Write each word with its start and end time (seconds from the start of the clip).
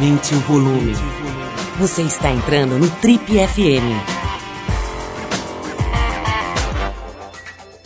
Aumente 0.00 0.34
o 0.34 0.40
volume. 0.40 0.94
Você 1.78 2.00
está 2.00 2.30
entrando 2.30 2.78
no 2.78 2.88
Trip 3.02 3.22
FM. 3.22 3.84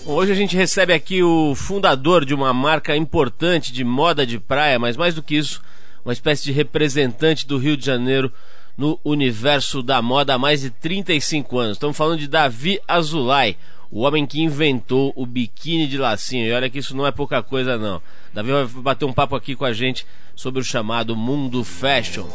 Hoje 0.06 0.30
a 0.30 0.34
gente 0.36 0.56
recebe 0.56 0.92
aqui 0.92 1.24
o 1.24 1.56
fundador 1.56 2.24
de 2.24 2.32
uma 2.32 2.54
marca 2.54 2.96
importante 2.96 3.72
de 3.72 3.82
moda 3.82 4.24
de 4.24 4.38
praia, 4.38 4.78
mas 4.78 4.96
mais 4.96 5.16
do 5.16 5.24
que 5.24 5.34
isso, 5.34 5.60
uma 6.04 6.12
espécie 6.12 6.44
de 6.44 6.52
representante 6.52 7.48
do 7.48 7.58
Rio 7.58 7.76
de 7.76 7.84
Janeiro 7.84 8.30
no 8.78 8.96
universo 9.04 9.82
da 9.82 10.00
moda 10.00 10.34
há 10.34 10.38
mais 10.38 10.60
de 10.60 10.70
35 10.70 11.58
anos. 11.58 11.76
Estamos 11.76 11.96
falando 11.96 12.20
de 12.20 12.28
Davi 12.28 12.78
Azulay, 12.86 13.56
o 13.94 14.00
homem 14.00 14.26
que 14.26 14.42
inventou 14.42 15.12
o 15.14 15.24
biquíni 15.24 15.86
de 15.86 15.96
lacinho. 15.96 16.44
E 16.44 16.52
olha 16.52 16.68
que 16.68 16.80
isso 16.80 16.96
não 16.96 17.06
é 17.06 17.12
pouca 17.12 17.40
coisa 17.44 17.78
não. 17.78 18.02
Davi 18.34 18.50
vai 18.50 18.66
bater 18.66 19.04
um 19.04 19.12
papo 19.12 19.36
aqui 19.36 19.54
com 19.54 19.64
a 19.64 19.72
gente 19.72 20.04
sobre 20.34 20.60
o 20.60 20.64
chamado 20.64 21.14
mundo 21.14 21.62
fashion. 21.62 22.26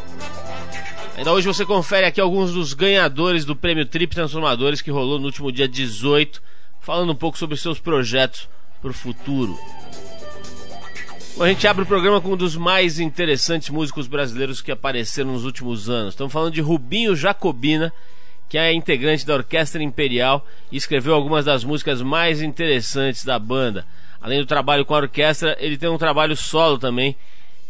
Ainda 1.17 1.33
hoje 1.33 1.45
você 1.45 1.65
confere 1.65 2.05
aqui 2.07 2.21
alguns 2.21 2.53
dos 2.53 2.73
ganhadores 2.73 3.43
do 3.43 3.57
prêmio 3.57 3.85
Trip 3.85 4.15
Transformadores 4.15 4.81
que 4.81 4.89
rolou 4.89 5.19
no 5.19 5.25
último 5.25 5.51
dia 5.51 5.67
18, 5.67 6.41
falando 6.79 7.11
um 7.11 7.15
pouco 7.15 7.37
sobre 7.37 7.57
seus 7.57 7.77
projetos 7.77 8.47
para 8.81 8.91
o 8.91 8.93
futuro. 8.93 9.59
Bom, 11.35 11.43
a 11.43 11.49
gente 11.49 11.67
abre 11.67 11.83
o 11.83 11.85
programa 11.85 12.21
com 12.21 12.31
um 12.31 12.37
dos 12.37 12.55
mais 12.55 13.01
interessantes 13.01 13.69
músicos 13.69 14.07
brasileiros 14.07 14.61
que 14.61 14.71
apareceram 14.71 15.33
nos 15.33 15.43
últimos 15.43 15.89
anos. 15.89 16.13
Estamos 16.13 16.31
falando 16.31 16.53
de 16.53 16.61
Rubinho 16.61 17.17
Jacobina, 17.17 17.91
que 18.49 18.57
é 18.57 18.73
integrante 18.73 19.25
da 19.25 19.35
Orquestra 19.35 19.81
Imperial 19.81 20.45
e 20.71 20.75
escreveu 20.75 21.13
algumas 21.13 21.45
das 21.45 21.63
músicas 21.63 22.01
mais 22.01 22.41
interessantes 22.41 23.23
da 23.23 23.37
banda. 23.37 23.85
Além 24.19 24.39
do 24.39 24.45
trabalho 24.45 24.83
com 24.83 24.95
a 24.95 24.97
orquestra, 24.97 25.55
ele 25.59 25.77
tem 25.77 25.87
um 25.87 25.99
trabalho 25.99 26.35
solo 26.35 26.79
também, 26.79 27.15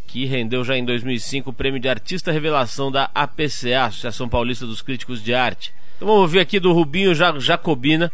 que 0.08 0.26
rendeu 0.26 0.64
já 0.64 0.78
em 0.78 0.86
2005 0.86 1.50
o 1.50 1.54
prêmio 1.54 1.80
de 1.80 1.90
Artista 1.90 2.32
Revelação 2.32 2.90
da 2.90 3.12
APCA, 3.14 3.86
Associação 3.88 4.30
Paulista 4.30 4.66
dos 4.66 4.82
Críticos 4.82 5.22
de 5.22 5.34
Arte. 5.34 5.74
Então 5.98 6.08
vamos 6.08 6.22
ouvir 6.22 6.40
aqui 6.40 6.60
do 6.60 6.72
Rubinho 6.72 7.14
Jacobina, 7.14 8.10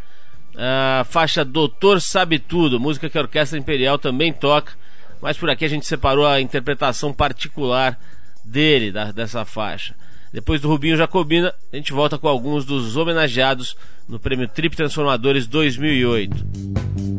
a 0.58 1.06
faixa 1.08 1.46
Doutor 1.46 2.02
Sabe 2.02 2.40
Tudo, 2.40 2.80
música 2.80 3.10
que 3.10 3.18
a 3.18 3.22
Orquestra 3.22 3.60
Imperial 3.60 4.00
também 4.00 4.34
toca, 4.34 4.74
mas 5.22 5.38
por 5.38 5.50
aqui 5.52 5.66
a 5.66 5.70
gente 5.70 5.86
separou 5.86 6.26
a 6.26 6.42
interpretação 6.42 7.14
particular 7.14 7.98
dele, 8.44 8.92
da, 8.92 9.12
dessa 9.12 9.46
faixa. 9.46 9.96
Depois 10.36 10.60
do 10.60 10.68
Rubinho 10.68 10.98
Jacobina, 10.98 11.54
a 11.72 11.78
gente 11.78 11.94
volta 11.94 12.18
com 12.18 12.28
alguns 12.28 12.66
dos 12.66 12.98
homenageados 12.98 13.78
no 14.06 14.20
prêmio 14.20 14.50
Trip 14.50 14.76
Transformadores 14.76 15.48
2008. 15.48 17.15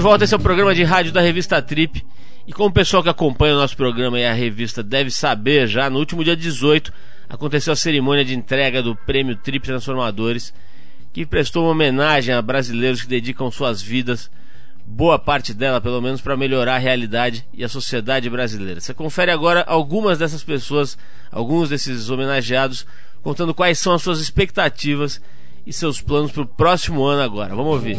De 0.00 0.02
volta, 0.02 0.24
esse 0.24 0.32
é 0.32 0.36
o 0.38 0.40
programa 0.40 0.74
de 0.74 0.82
rádio 0.82 1.12
da 1.12 1.20
revista 1.20 1.60
Trip. 1.60 2.02
E 2.46 2.54
como 2.54 2.70
o 2.70 2.72
pessoal 2.72 3.02
que 3.02 3.10
acompanha 3.10 3.52
o 3.52 3.58
nosso 3.58 3.76
programa 3.76 4.18
e 4.18 4.24
a 4.24 4.32
revista 4.32 4.82
deve 4.82 5.10
saber 5.10 5.66
já, 5.66 5.90
no 5.90 5.98
último 5.98 6.24
dia 6.24 6.34
18 6.34 6.90
aconteceu 7.28 7.70
a 7.70 7.76
cerimônia 7.76 8.24
de 8.24 8.34
entrega 8.34 8.82
do 8.82 8.96
prêmio 8.96 9.36
Trip 9.36 9.62
Transformadores, 9.62 10.54
que 11.12 11.26
prestou 11.26 11.64
uma 11.64 11.72
homenagem 11.72 12.34
a 12.34 12.40
brasileiros 12.40 13.02
que 13.02 13.08
dedicam 13.08 13.50
suas 13.50 13.82
vidas, 13.82 14.30
boa 14.86 15.18
parte 15.18 15.52
dela 15.52 15.82
pelo 15.82 16.00
menos, 16.00 16.22
para 16.22 16.34
melhorar 16.34 16.76
a 16.76 16.78
realidade 16.78 17.44
e 17.52 17.62
a 17.62 17.68
sociedade 17.68 18.30
brasileira. 18.30 18.80
Você 18.80 18.94
confere 18.94 19.30
agora 19.30 19.62
algumas 19.66 20.16
dessas 20.16 20.42
pessoas, 20.42 20.96
alguns 21.30 21.68
desses 21.68 22.08
homenageados, 22.08 22.86
contando 23.22 23.52
quais 23.52 23.78
são 23.78 23.92
as 23.92 24.00
suas 24.00 24.18
expectativas 24.18 25.20
e 25.66 25.74
seus 25.74 26.00
planos 26.00 26.32
para 26.32 26.42
o 26.42 26.46
próximo 26.46 27.04
ano 27.04 27.20
agora. 27.20 27.54
Vamos 27.54 27.74
ouvir. 27.74 27.98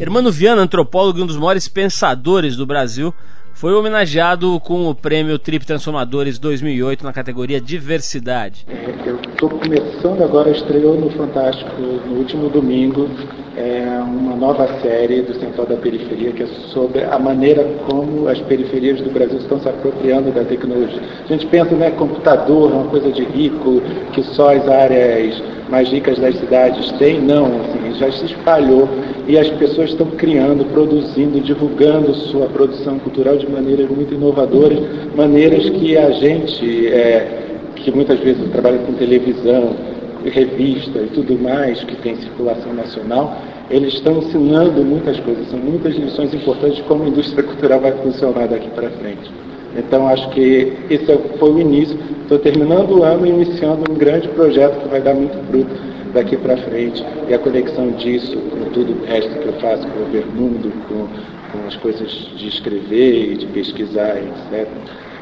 Hermano 0.00 0.30
Viana, 0.30 0.62
antropólogo 0.62 1.18
e 1.18 1.22
um 1.22 1.26
dos 1.26 1.36
maiores 1.36 1.68
pensadores 1.68 2.56
do 2.56 2.66
Brasil, 2.66 3.14
foi 3.52 3.72
homenageado 3.72 4.58
com 4.60 4.88
o 4.88 4.94
prêmio 4.94 5.38
Trip 5.38 5.64
Transformadores 5.64 6.38
2008 6.38 7.04
na 7.04 7.12
categoria 7.12 7.60
Diversidade. 7.60 8.66
É, 8.68 9.08
eu 9.08 9.20
estou 9.20 9.48
começando 9.48 10.22
agora, 10.22 10.50
estreou 10.50 11.00
no 11.00 11.08
Fantástico 11.10 11.80
no 11.80 12.16
último 12.16 12.50
domingo, 12.50 13.08
é, 13.56 13.86
uma 14.02 14.34
nova 14.34 14.66
série 14.80 15.22
do 15.22 15.34
Central 15.34 15.66
da 15.66 15.76
Periferia 15.76 16.32
que 16.32 16.42
é 16.42 16.46
sobre 16.72 17.04
a 17.04 17.18
maneira 17.18 17.64
como 17.88 18.28
as 18.28 18.40
periferias 18.40 19.00
do 19.00 19.10
Brasil 19.10 19.38
estão 19.38 19.60
se 19.60 19.68
apropriando 19.68 20.32
da 20.32 20.44
tecnologia. 20.44 21.00
A 21.24 21.32
gente 21.32 21.46
pensa, 21.46 21.74
né, 21.74 21.90
computador 21.90 22.70
é 22.70 22.74
uma 22.74 22.86
coisa 22.86 23.10
de 23.12 23.24
rico, 23.24 23.80
que 24.12 24.22
só 24.22 24.54
as 24.54 24.68
áreas 24.68 25.42
mais 25.68 25.88
ricas 25.88 26.18
das 26.18 26.36
cidades 26.36 26.92
têm, 26.92 27.20
não, 27.20 27.46
assim, 27.46 27.94
já 27.98 28.10
se 28.12 28.26
espalhou 28.26 28.88
e 29.26 29.38
as 29.38 29.48
pessoas 29.50 29.90
estão 29.90 30.06
criando, 30.08 30.64
produzindo, 30.72 31.40
divulgando 31.40 32.14
sua 32.14 32.46
produção 32.46 32.98
cultural 32.98 33.36
de 33.36 33.48
maneiras 33.50 33.88
muito 33.88 34.14
inovadoras, 34.14 34.78
maneiras 35.16 35.68
que 35.70 35.96
a 35.96 36.10
gente, 36.10 36.88
é, 36.88 37.44
que 37.76 37.90
muitas 37.90 38.18
vezes 38.20 38.50
trabalha 38.50 38.78
com 38.78 38.92
televisão, 38.94 39.93
revista 40.30 40.98
e 40.98 41.10
tudo 41.14 41.38
mais, 41.38 41.82
que 41.84 41.96
tem 41.96 42.16
circulação 42.16 42.72
nacional, 42.72 43.36
eles 43.70 43.94
estão 43.94 44.18
ensinando 44.18 44.84
muitas 44.84 45.18
coisas, 45.20 45.48
são 45.48 45.58
muitas 45.58 45.94
lições 45.94 46.34
importantes 46.34 46.76
de 46.76 46.82
como 46.84 47.04
a 47.04 47.08
indústria 47.08 47.42
cultural 47.44 47.80
vai 47.80 47.92
funcionar 47.92 48.48
daqui 48.48 48.68
para 48.70 48.90
frente. 48.90 49.30
Então, 49.76 50.06
acho 50.08 50.28
que 50.30 50.72
esse 50.88 51.10
é 51.10 51.18
foi 51.38 51.50
o 51.50 51.60
início. 51.60 51.98
Estou 52.22 52.38
terminando 52.38 52.98
o 52.98 53.02
ano 53.02 53.26
e 53.26 53.30
iniciando 53.30 53.90
um 53.90 53.94
grande 53.94 54.28
projeto 54.28 54.80
que 54.80 54.88
vai 54.88 55.00
dar 55.00 55.14
muito 55.14 55.36
fruto 55.50 55.74
daqui 56.12 56.36
para 56.36 56.56
frente. 56.58 57.04
E 57.28 57.34
a 57.34 57.38
conexão 57.38 57.90
disso 57.92 58.38
com 58.38 58.70
tudo 58.70 58.92
o 58.92 59.04
resto 59.04 59.30
que 59.38 59.46
eu 59.46 59.52
faço, 59.54 59.86
com 59.88 60.02
o 60.02 60.06
Vermundo, 60.06 60.72
com, 60.88 61.08
com 61.52 61.66
as 61.66 61.76
coisas 61.76 62.08
de 62.36 62.48
escrever 62.48 63.32
e 63.32 63.36
de 63.36 63.46
pesquisar, 63.46 64.16
etc., 64.16 64.68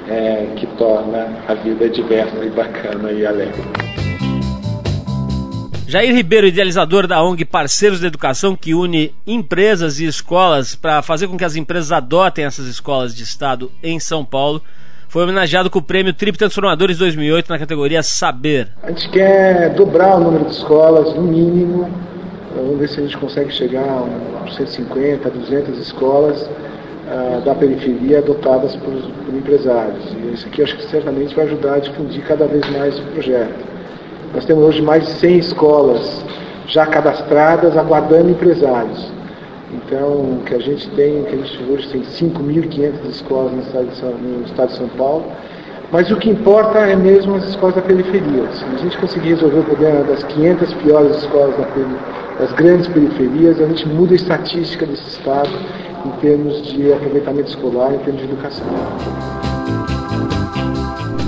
é, 0.09 0.47
que 0.57 0.67
torna 0.79 1.29
a 1.49 1.55
vida 1.55 1.89
diversa 1.89 2.45
e 2.45 2.51
bacana 2.51 3.13
e 3.13 3.25
alegre. 3.25 4.02
Jair 5.93 6.15
Ribeiro, 6.15 6.47
idealizador 6.47 7.07
da 7.07 7.23
ONG 7.23 7.45
Parceiros 7.45 8.01
da 8.01 8.07
Educação, 8.07 8.57
que 8.57 8.73
une 8.73 9.15
empresas 9.27 10.01
e 10.01 10.07
escolas 10.07 10.75
para 10.75 11.03
fazer 11.03 11.29
com 11.29 11.37
que 11.37 11.45
as 11.45 11.55
empresas 11.55 11.93
adotem 11.93 12.47
essas 12.47 12.67
escolas 12.67 13.15
de 13.15 13.23
Estado 13.23 13.71
em 13.83 14.01
São 14.01 14.25
Paulo, 14.25 14.63
foi 15.07 15.23
homenageado 15.23 15.69
com 15.69 15.81
o 15.81 15.83
prêmio 15.83 16.15
Trip 16.15 16.39
Transformadores 16.39 16.97
2008 16.97 17.51
na 17.51 17.59
categoria 17.59 18.03
Saber. 18.03 18.69
A 18.83 18.89
gente 18.89 19.07
quer 19.11 19.69
dobrar 19.75 20.17
o 20.17 20.21
número 20.21 20.47
de 20.47 20.53
escolas, 20.53 21.15
no 21.15 21.25
mínimo. 21.25 21.91
Vamos 22.57 22.79
ver 22.79 22.89
se 22.89 22.99
a 22.99 23.03
gente 23.03 23.19
consegue 23.19 23.53
chegar 23.53 23.85
a 23.85 24.51
150, 24.51 25.29
200 25.29 25.79
escolas 25.79 26.41
uh, 26.41 27.43
da 27.45 27.55
periferia 27.55 28.21
adotadas 28.21 28.75
por, 28.77 28.95
por 28.95 29.35
empresários. 29.35 30.11
E 30.11 30.33
isso 30.33 30.47
aqui 30.47 30.63
acho 30.63 30.75
que 30.75 30.87
certamente 30.87 31.35
vai 31.35 31.45
ajudar 31.45 31.75
a 31.75 31.79
difundir 31.81 32.25
cada 32.25 32.47
vez 32.47 32.67
mais 32.71 32.99
o 32.99 33.03
projeto. 33.09 33.72
Nós 34.35 34.45
temos 34.47 34.65
hoje 34.65 34.81
mais 34.81 35.05
de 35.05 35.13
100 35.13 35.39
escolas 35.39 36.25
já 36.67 36.87
cadastradas, 36.87 37.77
aguardando 37.77 38.31
empresários. 38.31 39.13
Então, 39.75 40.09
o 40.09 40.43
que 40.47 40.55
a 40.55 40.59
gente 40.59 40.89
tem, 40.91 41.23
que 41.25 41.35
a 41.35 41.39
gente 41.39 41.71
hoje 41.71 41.89
tem 41.89 42.03
5.500 42.03 43.11
escolas 43.11 43.53
no 43.53 43.61
estado, 43.61 44.69
de 44.69 44.77
São, 44.77 44.89
Paulo, 44.97 45.25
mas 45.91 46.11
o 46.11 46.17
que 46.17 46.31
importa 46.31 46.79
é 46.79 46.97
mesmo 46.97 47.35
as 47.35 47.45
escolas 47.45 47.75
da 47.75 47.83
periferia. 47.83 48.51
Se 48.53 48.65
a 48.65 48.79
gente 48.79 48.97
conseguir 48.97 49.31
resolver 49.31 49.61
o 49.61 49.65
problema 49.65 50.03
das 50.05 50.23
500 50.25 50.75
piores 50.75 51.17
escolas 51.19 51.55
das 52.39 52.53
grandes 52.53 52.89
periferias, 52.89 53.61
a 53.61 53.67
gente 53.67 53.87
muda 53.87 54.13
a 54.13 54.17
estatística 54.17 54.87
desse 54.87 55.09
estado 55.09 55.51
em 56.07 56.11
termos 56.21 56.63
de 56.63 56.91
aproveitamento 56.91 57.51
escolar, 57.51 57.95
em 57.95 57.99
termos 57.99 58.23
de 58.23 58.29
educação. 58.29 59.52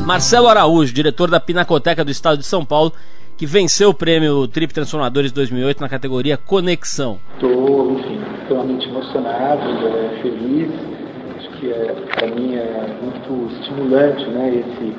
Marcelo 0.05 0.49
Araújo, 0.49 0.93
diretor 0.93 1.31
da 1.31 1.41
Pinacoteca 1.41 2.05
do 2.05 2.11
Estado 2.11 2.37
de 2.37 2.45
São 2.45 2.63
Paulo, 2.63 2.93
que 3.39 3.47
venceu 3.47 3.89
o 3.89 3.95
prêmio 3.95 4.47
Trip 4.47 4.73
Transformadores 4.73 5.33
2008 5.33 5.81
na 5.81 5.89
categoria 5.89 6.37
Conexão. 6.37 7.19
Estou, 7.33 7.93
enfim, 7.93 8.21
extremamente 8.43 8.87
emocionado, 8.87 9.63
é, 9.63 10.21
feliz. 10.21 10.71
Acho 11.39 11.49
que 11.59 11.71
é, 11.71 11.95
para 12.15 12.27
mim 12.29 12.55
é 12.55 12.99
muito 13.01 13.55
estimulante, 13.55 14.27
né, 14.27 14.63
esse, 14.63 14.95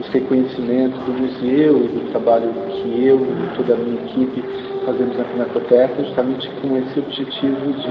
esse 0.00 0.10
reconhecimento 0.10 0.98
do 1.00 1.12
museu 1.12 1.84
e 1.84 1.88
do 1.88 2.10
trabalho 2.10 2.50
que 2.70 3.04
eu 3.04 3.20
e 3.20 3.56
toda 3.58 3.74
a 3.74 3.76
minha 3.76 4.00
equipe 4.06 4.42
fazemos 4.86 5.18
na 5.18 5.24
Pinacoteca, 5.24 6.02
justamente 6.02 6.48
com 6.62 6.78
esse 6.78 6.98
objetivo 6.98 7.72
de 7.74 7.90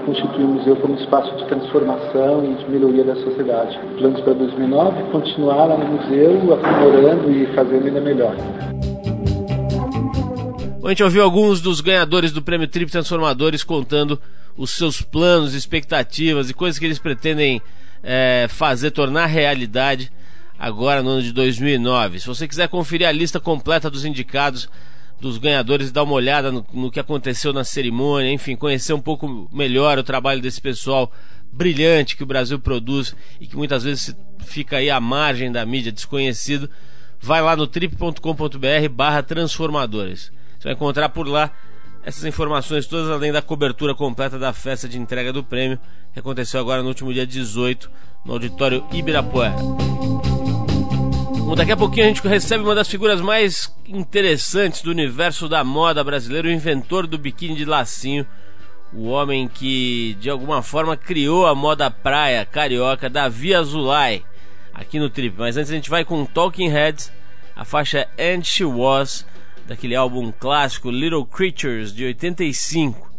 constituir 0.00 0.44
o 0.44 0.48
museu 0.48 0.76
como 0.76 0.94
espaço 0.94 1.34
de 1.36 1.46
transformação 1.46 2.44
e 2.44 2.54
de 2.54 2.70
melhoria 2.70 3.04
da 3.04 3.14
sociedade. 3.16 3.78
Planos 3.98 4.20
para 4.20 4.32
2009, 4.34 5.02
continuar 5.12 5.66
lá 5.66 5.76
no 5.76 5.86
museu, 5.86 6.54
aprimorando 6.54 7.30
e 7.30 7.46
fazendo 7.54 7.86
ainda 7.86 8.00
melhor. 8.00 8.34
Bom, 10.80 10.86
a 10.86 10.90
gente 10.90 11.04
ouviu 11.04 11.22
alguns 11.22 11.60
dos 11.60 11.80
ganhadores 11.80 12.32
do 12.32 12.42
Prêmio 12.42 12.66
Trip 12.66 12.90
Transformadores 12.90 13.62
contando 13.62 14.20
os 14.56 14.70
seus 14.70 15.02
planos, 15.02 15.54
expectativas 15.54 16.50
e 16.50 16.54
coisas 16.54 16.78
que 16.78 16.84
eles 16.84 16.98
pretendem 16.98 17.60
é, 18.02 18.46
fazer, 18.48 18.90
tornar 18.90 19.26
realidade 19.26 20.10
agora 20.58 21.02
no 21.02 21.10
ano 21.10 21.22
de 21.22 21.32
2009. 21.32 22.20
Se 22.20 22.26
você 22.26 22.46
quiser 22.46 22.68
conferir 22.68 23.06
a 23.08 23.12
lista 23.12 23.40
completa 23.40 23.90
dos 23.90 24.04
indicados, 24.04 24.68
dos 25.20 25.38
ganhadores, 25.38 25.92
dar 25.92 26.02
uma 26.02 26.14
olhada 26.14 26.50
no, 26.50 26.66
no, 26.72 26.90
que 26.90 26.98
aconteceu 26.98 27.52
na 27.52 27.62
cerimônia, 27.62 28.32
enfim, 28.32 28.56
conhecer 28.56 28.92
um 28.92 29.00
pouco 29.00 29.48
melhor 29.52 29.98
o 29.98 30.02
trabalho 30.02 30.40
desse 30.40 30.60
pessoal 30.60 31.12
brilhante 31.52 32.16
que 32.16 32.22
o 32.22 32.26
Brasil 32.26 32.58
produz 32.58 33.14
e 33.40 33.46
que 33.46 33.56
muitas 33.56 33.82
vezes 33.84 34.16
fica 34.38 34.78
aí 34.78 34.90
à 34.90 35.00
margem 35.00 35.52
da 35.52 35.64
mídia, 35.66 35.92
desconhecido, 35.92 36.70
vai 37.20 37.42
lá 37.42 37.54
no 37.54 37.66
trip.com.br 37.66 38.88
barra 38.90 39.22
transformadores. 39.22 40.32
Você 40.58 40.64
vai 40.64 40.72
encontrar 40.72 41.08
por 41.10 41.26
lá 41.26 41.52
essas 42.02 42.24
informações 42.24 42.86
todas, 42.86 43.10
além 43.10 43.30
da 43.30 43.42
cobertura 43.42 43.94
completa 43.94 44.38
da 44.38 44.52
festa 44.52 44.88
de 44.88 44.98
entrega 44.98 45.32
do 45.32 45.44
prêmio, 45.44 45.78
que 46.12 46.18
aconteceu 46.18 46.60
agora 46.60 46.82
no 46.82 46.88
último 46.88 47.12
dia 47.12 47.26
18, 47.26 47.90
no 48.24 48.32
auditório 48.32 48.84
Ibirapuera. 48.92 49.56
Bom, 51.50 51.56
daqui 51.56 51.72
a 51.72 51.76
pouquinho 51.76 52.04
a 52.04 52.08
gente 52.10 52.22
recebe 52.28 52.62
uma 52.62 52.76
das 52.76 52.88
figuras 52.88 53.20
mais 53.20 53.76
interessantes 53.84 54.82
do 54.82 54.90
universo 54.92 55.48
da 55.48 55.64
moda 55.64 56.04
brasileiro, 56.04 56.46
o 56.46 56.52
inventor 56.52 57.08
do 57.08 57.18
biquíni 57.18 57.56
de 57.56 57.64
lacinho, 57.64 58.24
o 58.92 59.08
homem 59.08 59.48
que 59.48 60.16
de 60.20 60.30
alguma 60.30 60.62
forma 60.62 60.96
criou 60.96 61.48
a 61.48 61.54
moda 61.56 61.90
praia 61.90 62.44
carioca, 62.44 63.10
Davi 63.10 63.52
Azulay, 63.52 64.22
aqui 64.72 65.00
no 65.00 65.10
Trip. 65.10 65.34
Mas 65.36 65.56
antes 65.56 65.72
a 65.72 65.74
gente 65.74 65.90
vai 65.90 66.04
com 66.04 66.24
Talking 66.24 66.68
Heads, 66.68 67.10
a 67.56 67.64
faixa 67.64 68.06
And 68.16 68.44
She 68.44 68.64
Was, 68.64 69.26
daquele 69.66 69.96
álbum 69.96 70.30
clássico 70.30 70.88
Little 70.88 71.26
Creatures 71.26 71.92
de 71.92 72.04
85. 72.04 73.10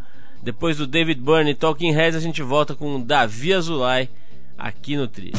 Depois 0.42 0.78
do 0.78 0.88
David 0.88 1.20
Byrne 1.20 1.54
Talking 1.54 1.92
Heads, 1.92 2.16
a 2.16 2.22
gente 2.22 2.42
volta 2.42 2.76
com 2.76 3.02
Davi 3.02 3.54
Azulay 3.54 4.08
aqui 4.58 4.96
no 4.96 5.10
Tri. 5.10 5.34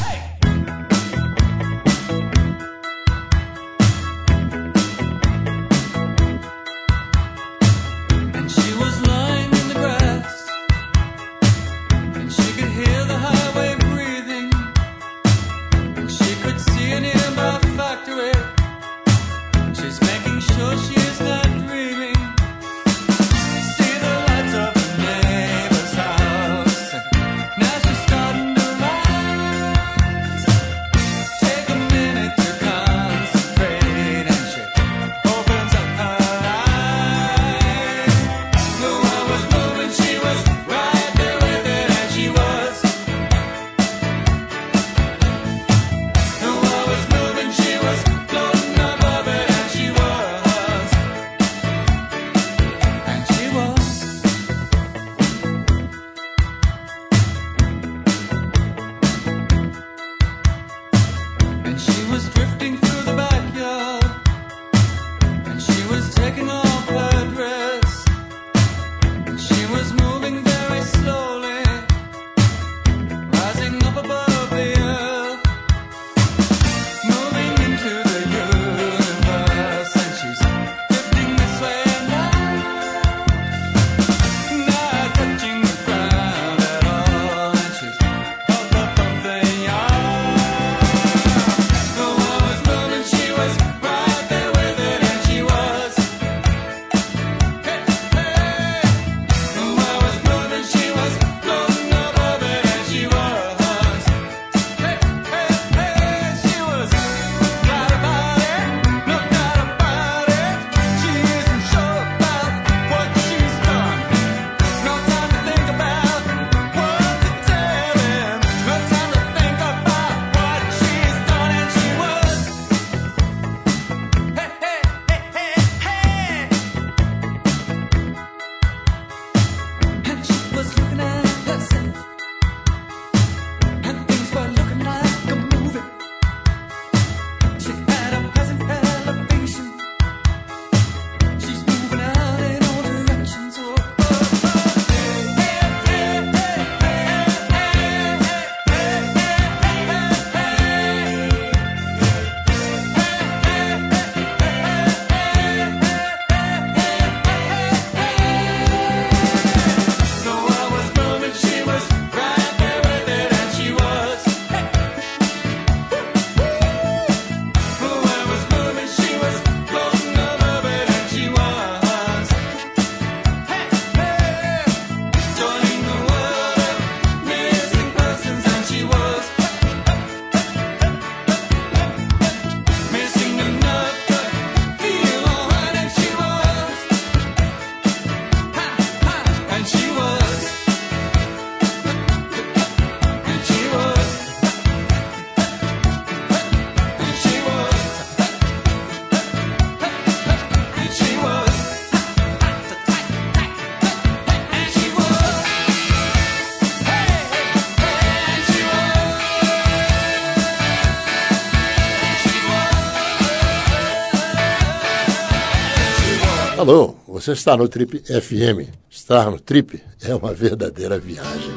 Alô, 216.62 216.94
você 217.08 217.32
está 217.32 217.56
no 217.56 217.66
Trip 217.66 217.98
FM. 218.04 218.70
Estar 218.88 219.28
no 219.28 219.40
Trip 219.40 219.82
é 220.00 220.14
uma 220.14 220.32
verdadeira 220.32 220.96
viagem. 220.96 221.50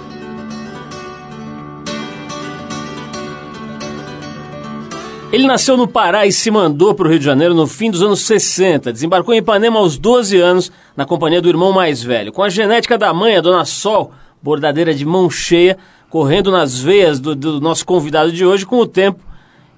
Ele 5.32 5.46
nasceu 5.46 5.78
no 5.78 5.88
Pará 5.88 6.26
e 6.26 6.32
se 6.32 6.50
mandou 6.50 6.96
para 6.96 7.06
o 7.06 7.10
Rio 7.12 7.20
de 7.20 7.26
Janeiro 7.26 7.54
no 7.54 7.68
fim 7.68 7.92
dos 7.92 8.02
anos 8.02 8.22
60. 8.22 8.92
Desembarcou 8.92 9.36
em 9.36 9.38
Ipanema 9.38 9.78
aos 9.78 9.96
12 9.96 10.40
anos, 10.40 10.72
na 10.98 11.06
companhia 11.06 11.40
do 11.40 11.50
irmão 11.50 11.72
mais 11.72 12.02
velho. 12.02 12.34
Com 12.34 12.42
a 12.42 12.50
genética 12.50 12.98
da 12.98 13.14
mãe, 13.14 13.36
a 13.36 13.42
Dona 13.42 13.64
Sol, 13.64 14.12
bordadeira 14.42 14.92
de 14.92 15.06
mão 15.06 15.30
cheia, 15.30 15.78
correndo 16.10 16.50
nas 16.50 16.80
veias 16.80 17.20
do, 17.20 17.36
do 17.36 17.62
nosso 17.62 17.86
convidado 17.86 18.32
de 18.32 18.44
hoje, 18.44 18.66
com 18.66 18.80
o 18.80 18.88
tempo, 18.88 19.24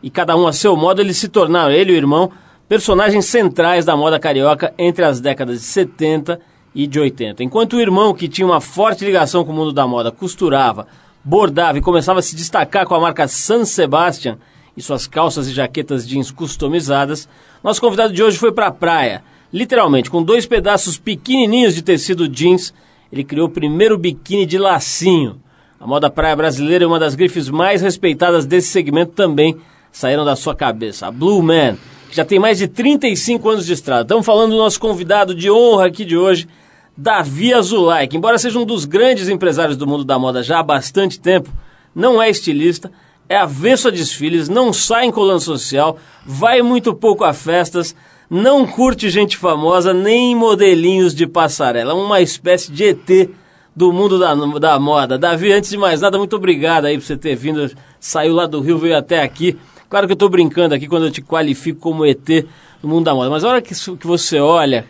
e 0.01 0.09
cada 0.09 0.37
um 0.37 0.47
a 0.47 0.53
seu 0.53 0.77
modo, 0.77 1.01
eles 1.01 1.17
se 1.17 1.27
tornaram, 1.27 1.73
ele 1.73 1.91
e 1.91 1.95
o 1.95 1.97
irmão, 1.97 2.31
personagens 2.67 3.25
centrais 3.25 3.85
da 3.85 3.95
moda 3.95 4.19
carioca 4.19 4.73
entre 4.77 5.05
as 5.05 5.21
décadas 5.21 5.59
de 5.59 5.65
70 5.65 6.39
e 6.75 6.85
de 6.85 6.99
80. 6.99 7.43
Enquanto 7.43 7.73
o 7.73 7.81
irmão, 7.81 8.13
que 8.13 8.27
tinha 8.27 8.45
uma 8.45 8.61
forte 8.61 9.05
ligação 9.05 9.43
com 9.45 9.51
o 9.51 9.55
mundo 9.55 9.71
da 9.71 9.87
moda, 9.87 10.11
costurava, 10.11 10.87
bordava 11.23 11.77
e 11.77 11.81
começava 11.81 12.19
a 12.19 12.21
se 12.21 12.35
destacar 12.35 12.85
com 12.85 12.93
a 12.93 12.99
marca 12.99 13.27
San 13.27 13.65
Sebastian, 13.65 14.37
e 14.75 14.81
suas 14.81 15.07
calças 15.07 15.47
e 15.47 15.53
jaquetas 15.53 16.07
jeans 16.07 16.29
customizadas, 16.29 17.27
nosso 17.63 17.81
convidado 17.81 18.13
de 18.13 18.21
hoje 18.21 18.37
foi 18.37 18.51
para 18.51 18.67
a 18.67 18.71
praia. 18.71 19.23
Literalmente, 19.51 20.11
com 20.11 20.21
dois 20.21 20.45
pedaços 20.45 20.99
pequenininhos 20.99 21.73
de 21.73 21.81
tecido 21.81 22.27
jeans, 22.27 22.71
ele 23.11 23.23
criou 23.23 23.47
o 23.47 23.51
primeiro 23.51 23.97
biquíni 23.97 24.45
de 24.45 24.59
lacinho. 24.59 25.41
A 25.79 25.87
moda 25.87 26.11
praia 26.11 26.35
brasileira 26.35 26.83
é 26.83 26.87
uma 26.87 26.99
das 26.99 27.15
grifes 27.15 27.49
mais 27.49 27.81
respeitadas 27.81 28.45
desse 28.45 28.67
segmento 28.67 29.13
também 29.13 29.57
saíram 29.91 30.23
da 30.23 30.35
sua 30.35 30.53
cabeça. 30.53 31.07
A 31.07 31.11
Blue 31.11 31.41
Man, 31.41 31.75
já 32.11 32.25
tem 32.25 32.39
mais 32.39 32.57
de 32.57 32.67
35 32.67 33.49
anos 33.49 33.65
de 33.65 33.73
estrada. 33.73 34.03
Estamos 34.03 34.25
falando 34.25 34.51
do 34.51 34.57
nosso 34.57 34.79
convidado 34.79 35.35
de 35.35 35.49
honra 35.51 35.87
aqui 35.87 36.05
de 36.05 36.17
hoje, 36.17 36.47
Davi 36.95 37.53
Azulay, 37.53 38.07
que 38.07 38.17
embora 38.17 38.37
seja 38.37 38.57
um 38.57 38.65
dos 38.65 38.85
grandes 38.85 39.29
empresários 39.29 39.77
do 39.77 39.85
mundo 39.85 40.03
da 40.03 40.17
moda 40.17 40.41
já 40.41 40.59
há 40.59 40.63
bastante 40.63 41.19
tempo, 41.19 41.49
não 41.93 42.21
é 42.21 42.29
estilista, 42.29 42.91
é 43.29 43.37
avesso 43.37 43.87
a 43.87 43.91
desfiles, 43.91 44.49
não 44.49 44.71
sai 44.71 45.05
em 45.05 45.11
coluna 45.11 45.39
social, 45.39 45.97
vai 46.25 46.61
muito 46.61 46.93
pouco 46.93 47.23
a 47.23 47.33
festas, 47.33 47.95
não 48.29 48.65
curte 48.65 49.09
gente 49.09 49.37
famosa, 49.37 49.93
nem 49.93 50.35
modelinhos 50.35 51.13
de 51.13 51.27
passarela. 51.27 51.93
Uma 51.93 52.21
espécie 52.21 52.71
de 52.71 52.83
ET 52.83 53.29
do 53.75 53.93
mundo 53.93 54.17
da, 54.17 54.33
da 54.33 54.79
moda. 54.79 55.17
Davi, 55.17 55.51
antes 55.51 55.69
de 55.69 55.77
mais 55.77 56.01
nada, 56.01 56.17
muito 56.17 56.35
obrigado 56.35 56.85
aí 56.85 56.97
por 56.97 57.05
você 57.05 57.15
ter 57.15 57.35
vindo, 57.35 57.71
saiu 57.99 58.33
lá 58.33 58.47
do 58.47 58.59
Rio, 58.59 58.77
veio 58.77 58.97
até 58.97 59.21
aqui. 59.21 59.57
Claro 59.89 60.05
que 60.05 60.11
eu 60.11 60.15
estou 60.15 60.29
brincando 60.29 60.75
aqui 60.75 60.87
quando 60.87 61.05
eu 61.05 61.11
te 61.11 61.21
qualifico 61.21 61.79
como 61.79 62.05
ET 62.05 62.45
do 62.81 62.87
mundo 62.87 63.05
da 63.05 63.15
moda, 63.15 63.29
mas 63.29 63.43
a 63.43 63.49
hora 63.49 63.61
que, 63.61 63.73
que 63.73 64.07
você 64.07 64.39
olha 64.39 64.85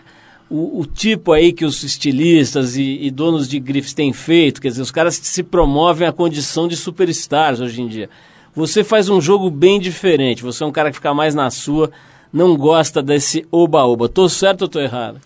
o, 0.49 0.79
o, 0.79 0.85
tipo 0.85 1.31
aí 1.31 1.51
que 1.51 1.65
os 1.65 1.83
estilistas 1.83 2.77
e, 2.77 2.99
e, 3.01 3.11
donos 3.11 3.47
de 3.47 3.59
grifes 3.59 3.93
têm 3.93 4.13
feito, 4.13 4.61
quer 4.61 4.69
dizer, 4.69 4.81
os 4.81 4.91
caras 4.91 5.15
se 5.15 5.43
promovem 5.43 6.07
à 6.07 6.11
condição 6.11 6.67
de 6.67 6.75
superstars 6.75 7.59
hoje 7.59 7.81
em 7.81 7.87
dia. 7.87 8.09
Você 8.55 8.83
faz 8.83 9.09
um 9.09 9.21
jogo 9.21 9.49
bem 9.51 9.79
diferente, 9.79 10.43
você 10.43 10.63
é 10.63 10.67
um 10.67 10.71
cara 10.71 10.89
que 10.89 10.95
fica 10.95 11.13
mais 11.13 11.35
na 11.35 11.51
sua, 11.51 11.91
não 12.31 12.55
gosta 12.55 13.03
desse 13.03 13.45
oba-oba. 13.51 14.09
Tô 14.09 14.27
certo 14.27 14.63
ou 14.63 14.67
tô 14.67 14.79
errado? 14.79 15.19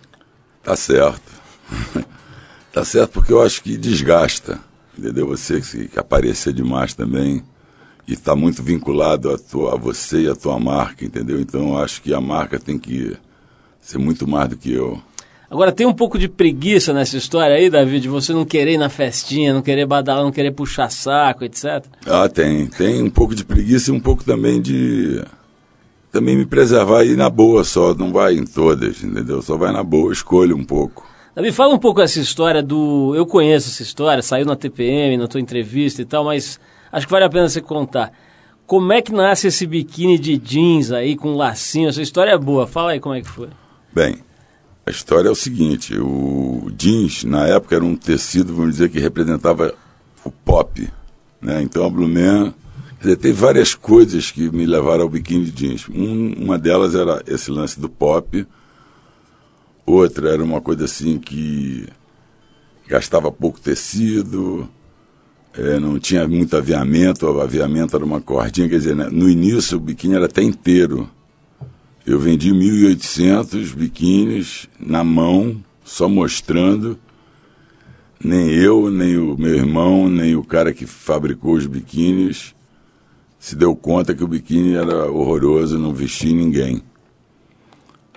Tá 0.64 0.76
certo. 0.76 1.32
tá 2.74 2.84
certo 2.84 3.12
porque 3.12 3.32
eu 3.32 3.42
acho 3.42 3.62
que 3.62 3.78
desgasta, 3.78 4.60
entendeu? 4.98 5.28
Você 5.28 5.62
que, 5.62 5.88
que 5.88 6.00
aparecer 6.00 6.52
demais 6.52 6.94
também 6.94 7.44
e 8.12 8.14
está 8.14 8.36
muito 8.36 8.62
vinculado 8.62 9.32
a, 9.32 9.38
tua, 9.38 9.74
a 9.74 9.78
você 9.78 10.24
e 10.24 10.28
a 10.28 10.36
tua 10.36 10.60
marca, 10.60 11.06
entendeu? 11.06 11.40
Então 11.40 11.78
acho 11.78 12.02
que 12.02 12.14
a 12.14 12.20
marca 12.20 12.60
tem 12.60 12.78
que 12.78 13.16
ser 13.80 13.98
muito 13.98 14.28
mais 14.28 14.50
do 14.50 14.58
que 14.58 14.74
eu. 14.74 15.02
Agora, 15.50 15.72
tem 15.72 15.88
um 15.88 15.94
pouco 15.94 16.20
de 16.20 16.28
preguiça 16.28 16.92
nessa 16.92 17.16
história 17.16 17.56
aí, 17.56 17.70
David, 17.70 18.02
de 18.02 18.10
você 18.10 18.34
não 18.34 18.44
querer 18.44 18.74
ir 18.74 18.78
na 18.78 18.90
festinha, 18.90 19.54
não 19.54 19.62
querer 19.62 19.86
badalar, 19.86 20.24
não 20.24 20.32
querer 20.32 20.52
puxar 20.52 20.90
saco, 20.90 21.46
etc? 21.46 21.86
Ah, 22.06 22.28
tem. 22.28 22.68
Tem 22.68 23.02
um 23.02 23.10
pouco 23.10 23.34
de 23.34 23.46
preguiça 23.46 23.92
e 23.92 23.94
um 23.94 24.00
pouco 24.00 24.26
também 24.26 24.62
de. 24.62 25.24
Também 26.12 26.36
me 26.36 26.46
preservar 26.46 27.04
e 27.04 27.12
ir 27.12 27.18
na 27.18 27.30
boa 27.30 27.64
só, 27.64 27.94
não 27.94 28.12
vai 28.12 28.34
em 28.34 28.46
todas, 28.46 29.02
entendeu? 29.02 29.42
Só 29.42 29.56
vai 29.56 29.72
na 29.72 29.84
boa, 29.84 30.12
escolha 30.12 30.54
um 30.54 30.66
pouco. 30.66 31.10
Davi, 31.34 31.54
fala 31.54 31.74
um 31.74 31.80
pouco 31.80 32.02
essa 32.02 32.20
história 32.20 32.62
do. 32.62 33.14
Eu 33.16 33.26
conheço 33.26 33.70
essa 33.70 33.84
história, 33.84 34.22
saiu 34.22 34.46
na 34.46 34.58
TPM, 34.58 35.16
na 35.16 35.30
tua 35.30 35.40
entrevista 35.40 36.02
e 36.02 36.06
tal, 36.06 36.26
mas 36.26 36.60
acho 36.92 37.06
que 37.06 37.12
vale 37.12 37.26
a 37.26 37.30
pena 37.30 37.48
você 37.48 37.62
contar. 37.62 38.12
Como 38.66 38.94
é 38.94 39.02
que 39.02 39.12
nasce 39.12 39.48
esse 39.48 39.66
biquíni 39.68 40.18
de 40.18 40.38
jeans 40.38 40.92
aí 40.92 41.16
com 41.16 41.36
lacinho? 41.36 41.90
Essa 41.90 42.02
história 42.02 42.32
é 42.32 42.38
boa, 42.38 42.66
fala 42.66 42.92
aí 42.92 43.00
como 43.00 43.16
é 43.16 43.22
que 43.22 43.28
foi. 43.28 43.50
Bem, 43.94 44.18
a 44.86 44.90
história 44.90 45.28
é 45.28 45.32
o 45.32 45.36
seguinte: 45.36 45.98
o 46.00 46.72
jeans, 46.76 47.24
na 47.24 47.48
época, 47.48 47.76
era 47.76 47.84
um 47.84 47.96
tecido, 47.96 48.56
vamos 48.56 48.72
dizer, 48.72 48.90
que 48.90 49.00
representava 49.00 49.74
o 50.24 50.32
pop. 50.32 50.88
Né? 51.42 51.62
Então 51.62 51.86
a 51.86 51.90
Blue 51.90 52.08
Man. 52.08 52.54
Quer 53.02 53.18
teve 53.18 53.34
várias 53.34 53.74
coisas 53.74 54.30
que 54.30 54.52
me 54.52 54.64
levaram 54.64 55.02
ao 55.02 55.10
biquíni 55.10 55.46
de 55.46 55.52
jeans. 55.52 55.90
Um, 55.90 56.34
uma 56.34 56.58
delas 56.58 56.94
era 56.94 57.24
esse 57.26 57.50
lance 57.50 57.80
do 57.80 57.90
pop. 57.90 58.46
Outra 59.88 60.30
era 60.30 60.44
uma 60.44 60.62
coisa 60.62 60.86
assim 60.86 61.18
que 61.18 61.88
gastava 62.88 63.32
pouco 63.32 63.60
tecido, 63.60 64.70
é, 65.58 65.80
não 65.80 66.00
tinha 66.00 66.28
muito 66.28 66.56
aviamento, 66.56 67.26
o 67.26 67.42
aviamento 67.42 67.96
era 67.96 68.06
uma 68.06 68.22
cordinha, 68.22 68.70
quer 68.70 68.78
dizer, 68.78 68.96
né? 68.96 69.10
no 69.12 69.30
início 69.30 69.78
o 69.78 69.82
biquíni 69.82 70.16
era 70.16 70.26
até 70.26 70.42
inteiro. 70.42 71.10
Eu 72.06 72.20
vendi 72.20 72.52
1.800 72.52 73.76
biquínis 73.76 74.68
na 74.80 75.04
mão, 75.04 75.64
só 75.84 76.10
mostrando. 76.10 76.98
Nem 78.24 78.50
eu, 78.50 78.90
nem 78.90 79.18
o 79.18 79.38
meu 79.38 79.56
irmão, 79.56 80.10
nem 80.10 80.36
o 80.36 80.44
cara 80.44 80.74
que 80.74 80.86
fabricou 80.86 81.54
os 81.54 81.68
biquínis 81.68 82.56
se 83.42 83.56
deu 83.56 83.76
conta 83.76 84.14
que 84.14 84.24
o 84.24 84.28
biquíni 84.28 84.76
era 84.76 85.10
horroroso, 85.10 85.80
não 85.80 85.92
vestia 85.92 86.32
ninguém. 86.32 86.84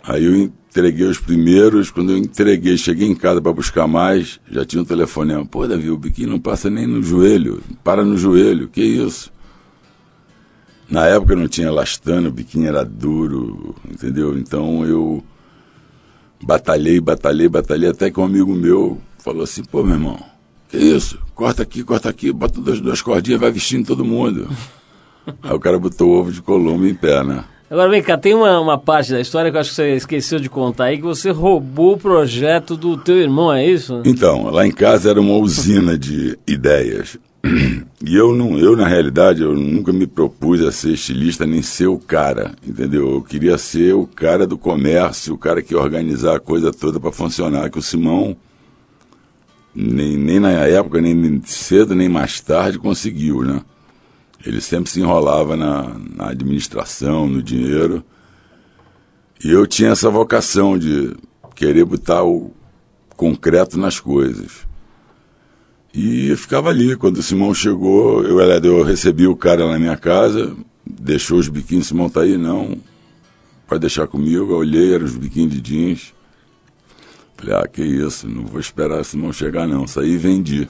Aí 0.03 0.23
eu 0.23 0.53
entreguei 0.75 1.07
os 1.07 1.21
primeiros, 1.21 1.89
quando 1.89 2.11
eu 2.11 2.19
entreguei, 2.19 2.77
cheguei 2.77 3.07
em 3.07 3.15
casa 3.15 3.41
para 3.41 3.53
buscar 3.53 3.87
mais, 3.87 4.41
já 4.51 4.65
tinha 4.65 4.83
um 4.83 4.85
telefonema. 4.85 5.47
Pô, 5.47 5.69
Davi, 5.69 5.89
o 5.89 5.97
biquíni 5.97 6.29
não 6.29 6.41
passa 6.41 6.69
nem 6.69 6.85
no 6.85 7.01
joelho, 7.01 7.63
para 7.85 8.05
no 8.05 8.19
joelho, 8.19 8.67
que 8.67 8.83
isso? 8.83 9.33
Na 10.91 11.07
época 11.07 11.37
não 11.37 11.47
tinha 11.47 11.69
elastano, 11.69 12.29
o 12.29 12.33
biquíni 12.33 12.67
era 12.67 12.85
duro, 12.85 13.77
entendeu? 13.89 14.37
Então 14.37 14.85
eu 14.85 15.23
batalhei, 16.43 17.01
batalhei, 17.01 17.49
batalhei, 17.49 17.91
até 17.91 18.11
que 18.11 18.19
um 18.19 18.25
amigo 18.25 18.53
meu 18.53 19.01
falou 19.19 19.45
assim, 19.45 19.63
pô, 19.63 19.85
meu 19.85 19.95
irmão, 19.95 20.19
que 20.69 20.77
isso? 20.77 21.21
Corta 21.37 21.63
aqui, 21.63 21.85
corta 21.85 22.09
aqui, 22.09 22.33
bota 22.33 22.61
duas, 22.61 22.81
duas 22.81 23.01
cordinhas, 23.01 23.41
vai 23.41 23.53
vestindo 23.53 23.87
todo 23.87 24.05
mundo. 24.05 24.51
Aí 25.41 25.55
o 25.55 25.61
cara 25.61 25.79
botou 25.79 26.11
o 26.11 26.19
ovo 26.19 26.33
de 26.33 26.43
colombo 26.43 26.85
em 26.85 26.95
pé, 26.95 27.23
né? 27.23 27.45
Agora 27.75 27.91
vem 27.91 28.01
cá, 28.01 28.17
tem 28.17 28.35
uma, 28.35 28.61
uma 28.61 28.79
parte 28.79 29.11
da 29.11 29.21
história 29.21 29.51
que 29.51 29.57
eu 29.57 29.61
acho 29.61 29.71
que 29.71 29.75
você 29.75 29.97
esqueceu 29.97 30.39
de 30.39 30.49
contar 30.49 30.85
aí, 30.85 30.97
que 30.97 31.03
você 31.03 31.33
roubou 31.33 31.95
o 31.95 31.99
projeto 31.99 32.77
do 32.77 32.97
teu 32.97 33.17
irmão, 33.17 33.53
é 33.53 33.67
isso? 33.67 34.01
Então, 34.05 34.45
lá 34.45 34.65
em 34.65 34.71
casa 34.71 35.11
era 35.11 35.21
uma 35.21 35.35
usina 35.35 35.99
de 35.99 36.39
ideias. 36.47 37.19
E 38.07 38.15
eu 38.15 38.33
não, 38.33 38.57
eu 38.59 38.77
na 38.77 38.87
realidade, 38.87 39.43
eu 39.43 39.57
nunca 39.57 39.93
me 39.93 40.07
propus 40.07 40.61
a 40.61 40.71
ser 40.71 40.91
estilista 40.91 41.45
nem 41.45 41.63
ser 41.63 41.89
o 41.89 41.99
cara, 41.99 42.53
entendeu? 42.65 43.11
Eu 43.11 43.23
queria 43.23 43.59
ser 43.59 43.93
o 43.95 44.07
cara 44.07 44.47
do 44.47 44.57
comércio, 44.57 45.35
o 45.35 45.39
cara 45.39 45.61
que 45.61 45.75
ia 45.75 45.81
organizar 45.81 46.37
a 46.37 46.41
coisa 46.41 46.73
toda 46.73 47.01
para 47.01 47.11
funcionar, 47.11 47.71
que 47.71 47.79
o 47.79 47.83
Simão 47.83 48.37
nem, 49.75 50.17
nem 50.17 50.39
na 50.39 50.51
época, 50.51 51.01
nem 51.01 51.43
cedo, 51.45 51.93
nem 51.93 52.09
mais 52.09 52.41
tarde 52.41 52.79
conseguiu, 52.79 53.43
né? 53.43 53.63
Ele 54.47 54.61
sempre 54.61 54.91
se 54.91 55.01
enrolava 55.01 55.57
na, 55.57 55.97
na 56.15 56.29
administração, 56.31 57.27
no 57.27 57.43
dinheiro. 57.43 58.05
E 59.43 59.51
eu 59.51 59.67
tinha 59.67 59.91
essa 59.91 60.11
vocação 60.11 60.79
de 60.79 61.17
querer 61.55 61.85
botar 61.85 62.23
o 62.25 62.53
concreto 63.17 63.79
nas 63.79 63.99
coisas. 63.99 64.67
E 65.95 66.35
ficava 66.37 66.69
ali. 66.69 66.97
Quando 66.97 67.19
o 67.19 67.23
Simão 67.23 67.55
chegou, 67.55 68.23
eu, 68.25 68.41
eu 68.41 68.83
recebi 68.83 69.27
o 69.27 69.37
cara 69.37 69.67
na 69.69 69.79
minha 69.79 69.97
casa, 69.97 70.55
deixou 70.85 71.39
os 71.39 71.49
biquínis, 71.49 71.87
Simão 71.87 72.11
tá 72.11 72.23
aí? 72.23 72.37
Não. 72.37 72.77
Pode 73.67 73.81
deixar 73.81 74.07
comigo. 74.07 74.53
Eu 74.53 74.59
olhei, 74.59 74.95
eram 74.95 75.07
os 75.07 75.17
biquínis 75.17 75.55
de 75.55 75.61
jeans. 75.61 76.15
Falei, 77.37 77.55
ah, 77.55 77.67
que 77.67 77.83
isso, 77.83 78.29
não 78.29 78.45
vou 78.45 78.61
esperar 78.61 79.01
o 79.01 79.05
Simão 79.05 79.33
chegar 79.33 79.67
não. 79.67 79.87
Saí 79.87 80.13
e 80.13 80.19
vendi. 80.19 80.69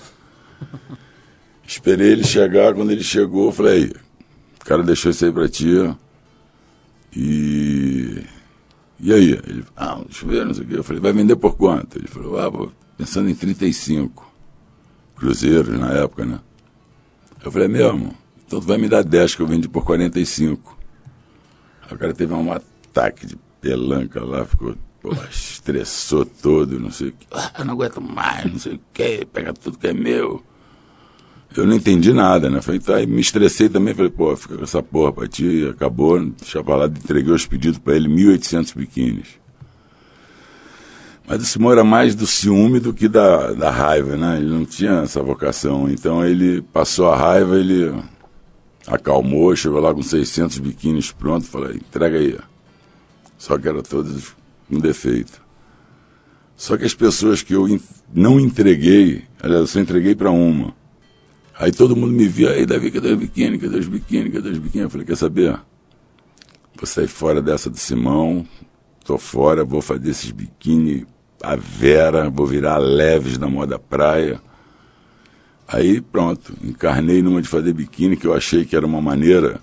Esperei 1.66 2.12
ele 2.12 2.24
chegar, 2.24 2.74
quando 2.74 2.90
ele 2.90 3.02
chegou, 3.02 3.46
eu 3.46 3.52
falei, 3.52 3.92
o 4.60 4.64
cara 4.64 4.82
deixou 4.82 5.10
isso 5.10 5.24
aí 5.24 5.32
pra 5.32 5.48
ti. 5.48 5.94
E. 7.16 8.22
E 9.00 9.12
aí? 9.12 9.32
Ele, 9.32 9.64
ah, 9.76 10.00
deixa 10.04 10.24
eu 10.24 10.28
ver, 10.28 10.46
não 10.46 10.54
sei 10.54 10.64
o 10.64 10.66
quê. 10.66 10.76
Eu 10.76 10.84
falei, 10.84 11.00
vai 11.00 11.12
vender 11.12 11.36
por 11.36 11.56
quanto? 11.56 11.98
Ele 11.98 12.06
falou, 12.06 12.38
ah, 12.38 12.68
pensando 12.96 13.28
em 13.28 13.34
35 13.34 14.32
cruzeiros 15.16 15.78
na 15.78 15.92
época, 15.92 16.24
né? 16.24 16.40
Eu 17.44 17.50
falei, 17.50 17.68
mesmo, 17.68 18.14
então 18.46 18.60
tu 18.60 18.66
vai 18.66 18.78
me 18.78 18.88
dar 18.88 19.02
10 19.02 19.34
que 19.34 19.42
eu 19.42 19.46
vendi 19.46 19.68
por 19.68 19.84
45. 19.84 20.78
Aí 21.82 21.94
o 21.94 21.98
cara 21.98 22.14
teve 22.14 22.32
um 22.32 22.52
ataque 22.52 23.26
de 23.26 23.36
pelanca 23.60 24.24
lá, 24.24 24.44
ficou 24.44 24.76
pô, 25.00 25.12
estressou 25.30 26.24
todo, 26.24 26.80
não 26.80 26.90
sei 26.90 27.08
o 27.08 27.12
que. 27.12 27.26
Ah, 27.30 27.64
não 27.64 27.74
aguento 27.74 28.00
mais, 28.00 28.50
não 28.50 28.58
sei 28.58 28.74
o 28.74 28.80
que, 28.92 29.26
pega 29.26 29.52
tudo 29.52 29.78
que 29.78 29.88
é 29.88 29.92
meu. 29.92 30.42
Eu 31.56 31.66
não 31.66 31.76
entendi 31.76 32.12
nada, 32.12 32.50
né? 32.50 32.60
Falei, 32.60 32.80
tá, 32.80 32.94
me 33.06 33.20
estressei 33.20 33.68
também, 33.68 33.94
falei, 33.94 34.10
pô, 34.10 34.36
fica 34.36 34.56
com 34.56 34.64
essa 34.64 34.82
porra 34.82 35.12
pra 35.12 35.28
ti, 35.28 35.68
acabou, 35.70 36.18
deixa 36.18 36.62
pra 36.64 36.76
lá, 36.76 36.86
entreguei 36.86 37.32
os 37.32 37.46
pedidos 37.46 37.78
pra 37.78 37.94
ele, 37.94 38.08
1.800 38.08 38.76
biquínis. 38.76 39.44
Mas 41.26 41.40
o 41.40 41.44
Simão 41.46 41.72
era 41.72 41.84
mais 41.84 42.14
do 42.14 42.26
ciúme 42.26 42.78
do 42.80 42.92
que 42.92 43.08
da, 43.08 43.52
da 43.52 43.70
raiva, 43.70 44.16
né? 44.16 44.36
Ele 44.38 44.50
não 44.50 44.64
tinha 44.64 45.02
essa 45.02 45.22
vocação. 45.22 45.88
Então 45.88 46.24
ele 46.24 46.60
passou 46.60 47.08
a 47.10 47.16
raiva, 47.16 47.56
ele 47.56 47.94
acalmou, 48.86 49.56
chegou 49.56 49.80
lá 49.80 49.94
com 49.94 50.02
600 50.02 50.58
biquínis 50.58 51.12
pronto, 51.12 51.46
falei, 51.46 51.76
entrega 51.76 52.18
aí. 52.18 52.38
Só 53.38 53.56
que 53.56 53.68
eram 53.68 53.82
todos 53.82 54.34
com 54.68 54.78
defeito. 54.78 55.40
Só 56.56 56.76
que 56.76 56.84
as 56.84 56.94
pessoas 56.94 57.42
que 57.42 57.54
eu 57.54 57.80
não 58.12 58.38
entreguei, 58.38 59.24
aliás, 59.42 59.62
eu 59.62 59.66
só 59.66 59.80
entreguei 59.80 60.14
para 60.14 60.30
uma. 60.30 60.74
Aí 61.56 61.70
todo 61.70 61.94
mundo 61.94 62.12
me 62.12 62.26
via, 62.26 62.50
aí 62.50 62.66
Davi, 62.66 62.90
cadê 62.90 63.12
os 63.12 63.18
biquíni, 63.18 63.58
cadê 63.58 63.78
os 63.78 63.86
biquíni, 63.86 64.30
cadê 64.30 64.48
os 64.48 64.58
biquíni? 64.58 64.84
Eu 64.84 64.90
falei, 64.90 65.06
quer 65.06 65.16
saber? 65.16 65.56
Vou 66.74 66.84
sair 66.84 67.06
fora 67.06 67.40
dessa 67.40 67.70
do 67.70 67.76
Simão, 67.76 68.44
tô 69.04 69.16
fora, 69.16 69.64
vou 69.64 69.80
fazer 69.80 70.10
esses 70.10 70.32
biquíni 70.32 71.06
a 71.40 71.54
Vera, 71.54 72.28
vou 72.28 72.44
virar 72.44 72.78
leves 72.78 73.38
na 73.38 73.46
moda 73.46 73.78
praia. 73.78 74.40
Aí 75.68 76.00
pronto, 76.00 76.52
encarnei 76.62 77.22
numa 77.22 77.40
de 77.40 77.48
fazer 77.48 77.72
biquíni 77.72 78.16
que 78.16 78.26
eu 78.26 78.34
achei 78.34 78.64
que 78.64 78.74
era 78.74 78.84
uma 78.84 79.00
maneira 79.00 79.60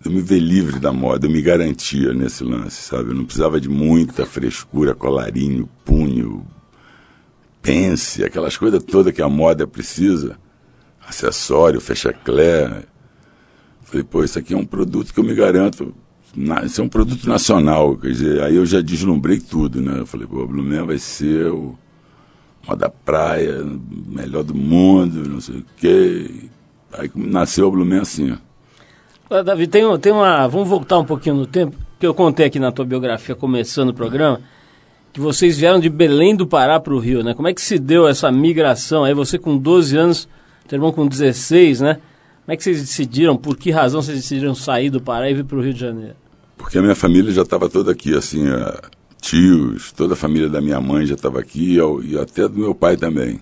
de 0.00 0.08
eu 0.08 0.12
me 0.12 0.22
ver 0.22 0.38
livre 0.38 0.80
da 0.80 0.92
moda, 0.92 1.26
eu 1.26 1.30
me 1.30 1.42
garantia 1.42 2.14
nesse 2.14 2.42
lance, 2.42 2.80
sabe? 2.80 3.10
Eu 3.10 3.14
não 3.14 3.24
precisava 3.24 3.60
de 3.60 3.68
muita 3.68 4.24
frescura, 4.24 4.94
colarinho, 4.94 5.68
punho, 5.84 6.46
pence, 7.60 8.24
aquelas 8.24 8.56
coisas 8.56 8.82
todas 8.82 9.12
que 9.12 9.20
a 9.20 9.28
moda 9.28 9.66
precisa 9.66 10.38
acessório, 11.06 11.80
fecha-clé. 11.80 12.82
Falei, 13.82 14.04
pô, 14.04 14.24
isso 14.24 14.38
aqui 14.38 14.52
é 14.52 14.56
um 14.56 14.66
produto 14.66 15.14
que 15.14 15.20
eu 15.20 15.24
me 15.24 15.34
garanto. 15.34 15.94
Isso 16.64 16.80
é 16.80 16.84
um 16.84 16.88
produto 16.88 17.26
nacional, 17.28 17.96
quer 17.96 18.08
dizer, 18.08 18.42
aí 18.42 18.56
eu 18.56 18.66
já 18.66 18.82
deslumbrei 18.82 19.40
tudo, 19.40 19.80
né? 19.80 20.00
Eu 20.00 20.06
falei, 20.06 20.26
pô, 20.26 20.42
o 20.42 20.46
Blumen 20.46 20.84
vai 20.84 20.98
ser 20.98 21.46
o 21.46 21.78
moda 22.66 22.90
praia, 22.90 23.64
melhor 24.06 24.42
do 24.42 24.54
mundo, 24.54 25.28
não 25.28 25.40
sei 25.40 25.56
o 25.56 25.64
quê. 25.76 26.48
Aí 26.92 27.10
nasceu 27.14 27.68
o 27.68 27.70
Blumen 27.70 28.00
assim. 28.00 28.36
Ó. 29.30 29.42
Davi, 29.42 29.66
tem, 29.66 29.82
tem 29.98 30.12
uma. 30.12 30.46
Vamos 30.46 30.68
voltar 30.68 30.98
um 30.98 31.04
pouquinho 31.04 31.36
no 31.36 31.46
tempo, 31.46 31.76
que 31.98 32.06
eu 32.06 32.12
contei 32.12 32.46
aqui 32.46 32.58
na 32.58 32.70
tua 32.70 32.84
biografia, 32.84 33.34
começando 33.34 33.90
o 33.90 33.94
programa, 33.94 34.40
que 35.12 35.20
vocês 35.20 35.56
vieram 35.56 35.80
de 35.80 35.88
Belém 35.88 36.36
do 36.36 36.46
Pará 36.46 36.78
para 36.78 36.94
o 36.94 36.98
Rio, 36.98 37.22
né? 37.22 37.34
Como 37.34 37.48
é 37.48 37.54
que 37.54 37.62
se 37.62 37.78
deu 37.78 38.06
essa 38.06 38.30
migração? 38.30 39.04
Aí 39.04 39.14
você 39.14 39.38
com 39.38 39.56
12 39.56 39.96
anos 39.96 40.28
teu 40.66 40.76
irmão 40.76 40.92
com 40.92 41.06
16, 41.06 41.80
né? 41.80 41.94
Como 41.94 42.54
é 42.54 42.56
que 42.56 42.62
vocês 42.62 42.80
decidiram, 42.80 43.36
por 43.36 43.56
que 43.56 43.70
razão 43.70 44.00
vocês 44.00 44.18
decidiram 44.18 44.54
sair 44.54 44.90
do 44.90 45.00
Pará 45.00 45.28
e 45.30 45.34
vir 45.34 45.44
para 45.44 45.58
o 45.58 45.60
Rio 45.60 45.74
de 45.74 45.80
Janeiro? 45.80 46.14
Porque 46.56 46.78
a 46.78 46.82
minha 46.82 46.94
família 46.94 47.32
já 47.32 47.42
estava 47.42 47.68
toda 47.68 47.92
aqui, 47.92 48.14
assim, 48.16 48.48
uh, 48.48 48.80
tios, 49.20 49.92
toda 49.92 50.14
a 50.14 50.16
família 50.16 50.48
da 50.48 50.60
minha 50.60 50.80
mãe 50.80 51.06
já 51.06 51.14
estava 51.14 51.40
aqui 51.40 51.78
e 52.04 52.18
até 52.18 52.48
do 52.48 52.58
meu 52.58 52.74
pai 52.74 52.96
também. 52.96 53.40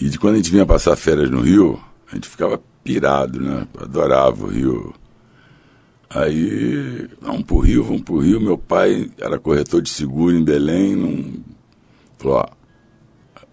E 0.00 0.08
de 0.08 0.18
quando 0.18 0.34
a 0.34 0.36
gente 0.38 0.50
vinha 0.50 0.64
passar 0.64 0.96
férias 0.96 1.30
no 1.30 1.40
Rio, 1.40 1.78
a 2.10 2.14
gente 2.14 2.28
ficava 2.28 2.60
pirado, 2.82 3.40
né? 3.40 3.66
Adorava 3.78 4.46
o 4.46 4.48
Rio. 4.48 4.94
Aí, 6.08 7.06
vamos 7.20 7.42
pro 7.42 7.58
Rio, 7.58 7.84
vamos 7.84 8.02
pro 8.02 8.18
Rio. 8.18 8.40
Meu 8.40 8.56
pai 8.56 9.10
era 9.18 9.38
corretor 9.38 9.82
de 9.82 9.90
seguro 9.90 10.34
em 10.34 10.42
Belém, 10.42 10.96
não... 10.96 11.34
falou, 12.16 12.38
ó, 12.38 12.57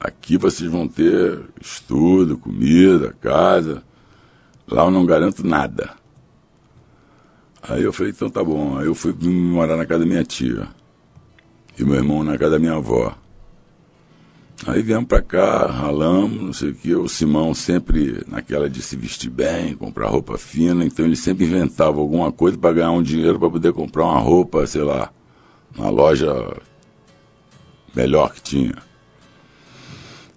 Aqui 0.05 0.37
vocês 0.37 0.69
vão 0.69 0.87
ter 0.87 1.39
estudo, 1.59 2.37
comida, 2.37 3.15
casa. 3.19 3.81
Lá 4.67 4.83
eu 4.83 4.91
não 4.91 5.03
garanto 5.03 5.45
nada. 5.45 5.95
Aí 7.63 7.81
eu 7.81 7.91
falei, 7.91 8.11
então 8.11 8.29
tá 8.29 8.43
bom. 8.43 8.77
Aí 8.77 8.85
eu 8.85 8.93
fui 8.93 9.15
morar 9.19 9.75
na 9.75 9.83
casa 9.83 10.01
da 10.01 10.05
minha 10.05 10.23
tia. 10.23 10.67
E 11.75 11.83
meu 11.83 11.95
irmão 11.95 12.23
na 12.23 12.37
casa 12.37 12.51
da 12.51 12.59
minha 12.59 12.75
avó. 12.75 13.15
Aí 14.67 14.83
viemos 14.83 15.07
pra 15.07 15.23
cá, 15.23 15.65
ralamos, 15.65 16.39
não 16.39 16.53
sei 16.53 16.69
o 16.69 16.75
que. 16.75 16.95
O 16.95 17.09
Simão 17.09 17.55
sempre 17.55 18.23
naquela 18.27 18.69
de 18.69 18.83
se 18.83 18.95
vestir 18.95 19.31
bem, 19.31 19.75
comprar 19.75 20.07
roupa 20.07 20.37
fina. 20.37 20.85
Então 20.85 21.03
ele 21.03 21.15
sempre 21.15 21.45
inventava 21.45 21.99
alguma 21.99 22.31
coisa 22.31 22.59
para 22.59 22.73
ganhar 22.73 22.91
um 22.91 23.01
dinheiro 23.01 23.39
para 23.39 23.49
poder 23.49 23.73
comprar 23.73 24.05
uma 24.05 24.19
roupa, 24.19 24.67
sei 24.67 24.83
lá, 24.83 25.11
na 25.75 25.89
loja 25.89 26.31
melhor 27.95 28.31
que 28.35 28.43
tinha. 28.43 28.85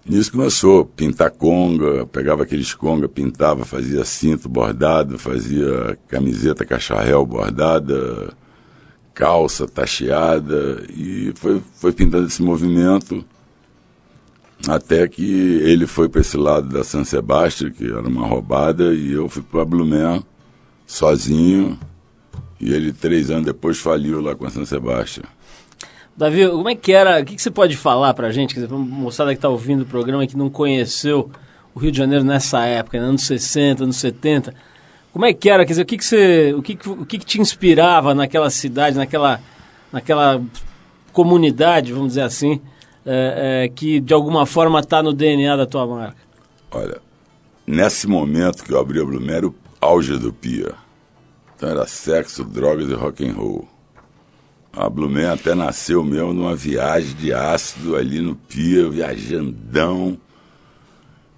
Nisso 0.09 0.31
começou, 0.31 0.85
pintar 0.85 1.29
conga, 1.29 2.03
pegava 2.07 2.41
aqueles 2.41 2.73
conga, 2.73 3.07
pintava, 3.07 3.63
fazia 3.63 4.03
cinto 4.03 4.49
bordado, 4.49 5.19
fazia 5.19 5.99
camiseta 6.07 6.65
cacharel 6.65 7.23
bordada, 7.27 8.33
calça 9.13 9.67
tacheada, 9.67 10.83
e 10.89 11.31
foi, 11.35 11.61
foi 11.75 11.91
pintando 11.91 12.25
esse 12.25 12.41
movimento 12.41 13.23
até 14.67 15.07
que 15.07 15.59
ele 15.61 15.85
foi 15.85 16.09
para 16.09 16.21
esse 16.21 16.37
lado 16.37 16.69
da 16.69 16.83
San 16.83 17.03
Sebastião, 17.03 17.69
que 17.69 17.85
era 17.85 18.07
uma 18.07 18.25
roubada, 18.25 18.91
e 18.95 19.11
eu 19.13 19.29
fui 19.29 19.43
para 19.43 19.63
Blumen 19.63 20.23
sozinho, 20.87 21.77
e 22.59 22.73
ele 22.73 22.91
três 22.91 23.29
anos 23.29 23.45
depois 23.45 23.77
faliu 23.77 24.21
lá 24.21 24.35
com 24.35 24.47
a 24.47 24.49
San 24.49 24.65
Sebastião. 24.65 25.27
Davi, 26.19 26.49
como 26.49 26.67
é 26.67 26.75
que 26.75 26.91
era? 26.91 27.21
O 27.21 27.23
que, 27.23 27.33
que 27.33 27.41
você 27.41 27.49
pode 27.49 27.77
falar 27.77 28.13
pra 28.13 28.29
gente? 28.29 28.53
Quer 28.53 28.59
dizer, 28.59 28.75
moçada 28.75 29.31
que 29.31 29.37
está 29.37 29.47
ouvindo 29.47 29.83
o 29.83 29.85
programa 29.85 30.21
e 30.21 30.27
que 30.27 30.35
não 30.35 30.49
conheceu 30.49 31.31
o 31.73 31.79
Rio 31.79 31.93
de 31.93 31.97
Janeiro 31.97 32.25
nessa 32.25 32.65
época, 32.65 32.97
anos 32.97 33.23
60, 33.23 33.85
anos 33.85 33.95
70. 33.95 34.53
Como 35.13 35.23
é 35.23 35.31
que 35.31 35.49
era? 35.49 35.63
Quer 35.63 35.71
dizer, 35.71 35.83
o 35.83 35.85
que, 35.85 35.97
que, 35.97 36.03
você, 36.03 36.53
o 36.53 36.61
que, 36.61 36.77
o 36.89 37.05
que, 37.05 37.19
que 37.19 37.25
te 37.25 37.39
inspirava 37.39 38.13
naquela 38.13 38.49
cidade, 38.49 38.97
naquela, 38.97 39.39
naquela 39.93 40.43
comunidade, 41.13 41.93
vamos 41.93 42.09
dizer 42.09 42.23
assim, 42.23 42.59
é, 43.05 43.63
é, 43.63 43.69
que 43.69 44.01
de 44.01 44.13
alguma 44.13 44.45
forma 44.45 44.81
está 44.81 45.01
no 45.01 45.13
DNA 45.13 45.55
da 45.55 45.65
tua 45.65 45.87
marca? 45.87 46.17
Olha, 46.71 46.97
nesse 47.65 48.07
momento 48.07 48.65
que 48.65 48.73
eu 48.73 48.79
abri 48.81 48.99
a 48.99 49.05
Blumen 49.05 49.35
era 49.37 49.47
o 49.47 49.55
auge 49.79 50.17
do 50.17 50.33
Pia. 50.33 50.73
Então 51.55 51.69
era 51.69 51.87
sexo, 51.87 52.43
drogas 52.43 52.89
e 52.89 52.93
rock 52.93 53.25
and 53.25 53.35
roll. 53.35 53.78
A 54.79 54.89
Blumen 54.89 55.25
até 55.25 55.53
nasceu 55.53 56.05
mesmo 56.05 56.31
numa 56.31 56.55
viagem 56.55 57.13
de 57.13 57.33
ácido 57.33 57.97
ali 57.97 58.21
no 58.21 58.33
Pia, 58.33 58.89
viajandão. 58.89 60.17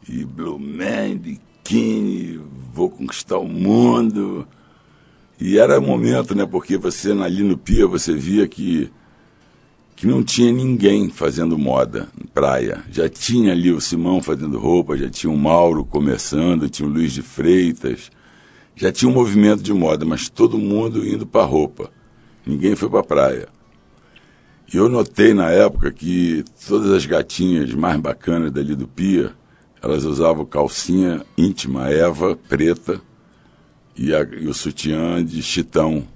E 0.08 0.24
Blumen, 0.24 1.18
biquíni, 1.18 2.40
vou 2.72 2.88
conquistar 2.88 3.40
o 3.40 3.48
mundo. 3.48 4.48
E 5.40 5.58
era 5.58 5.82
momento, 5.82 6.36
né? 6.36 6.46
Porque 6.46 6.78
você 6.78 7.14
ali 7.14 7.42
no 7.42 7.58
Pia, 7.58 7.88
você 7.88 8.14
via 8.14 8.48
que, 8.48 8.92
que 9.96 10.06
não 10.06 10.22
tinha 10.22 10.52
ninguém 10.52 11.10
fazendo 11.10 11.58
moda 11.58 12.10
praia. 12.36 12.84
Já 12.92 13.10
tinha 13.10 13.54
ali 13.54 13.72
o 13.72 13.82
Simão 13.82 14.22
fazendo 14.22 14.60
roupa, 14.60 14.96
já 14.96 15.10
tinha 15.10 15.34
o 15.34 15.38
Mauro 15.38 15.84
começando, 15.84 16.70
tinha 16.70 16.88
o 16.88 16.92
Luiz 16.92 17.12
de 17.12 17.24
Freitas. 17.24 18.12
Já 18.76 18.92
tinha 18.92 19.10
um 19.10 19.16
movimento 19.16 19.64
de 19.64 19.74
moda, 19.74 20.06
mas 20.06 20.30
todo 20.30 20.60
mundo 20.60 21.04
indo 21.04 21.26
para 21.26 21.44
roupa 21.44 21.90
ninguém 22.46 22.76
foi 22.76 22.90
para 22.90 23.00
a 23.00 23.04
praia. 23.04 23.48
E 24.74 24.78
eu 24.78 24.88
notei 24.88 25.34
na 25.34 25.50
época 25.50 25.92
que 25.92 26.46
todas 26.68 26.92
as 26.92 27.06
gatinhas 27.06 27.74
mais 27.74 28.00
bacanas 28.00 28.52
dali 28.52 28.76
do 28.76 28.88
Pia, 28.88 29.34
elas 29.82 30.06
usavam 30.06 30.46
calcinha 30.46 31.26
íntima, 31.38 31.90
Eva, 31.90 32.38
preta, 32.48 33.02
e, 33.98 34.16
a, 34.16 34.22
e 34.22 34.48
o 34.48 34.54
sutiã 34.54 35.24
de 35.24 35.42
chitão, 35.44 36.08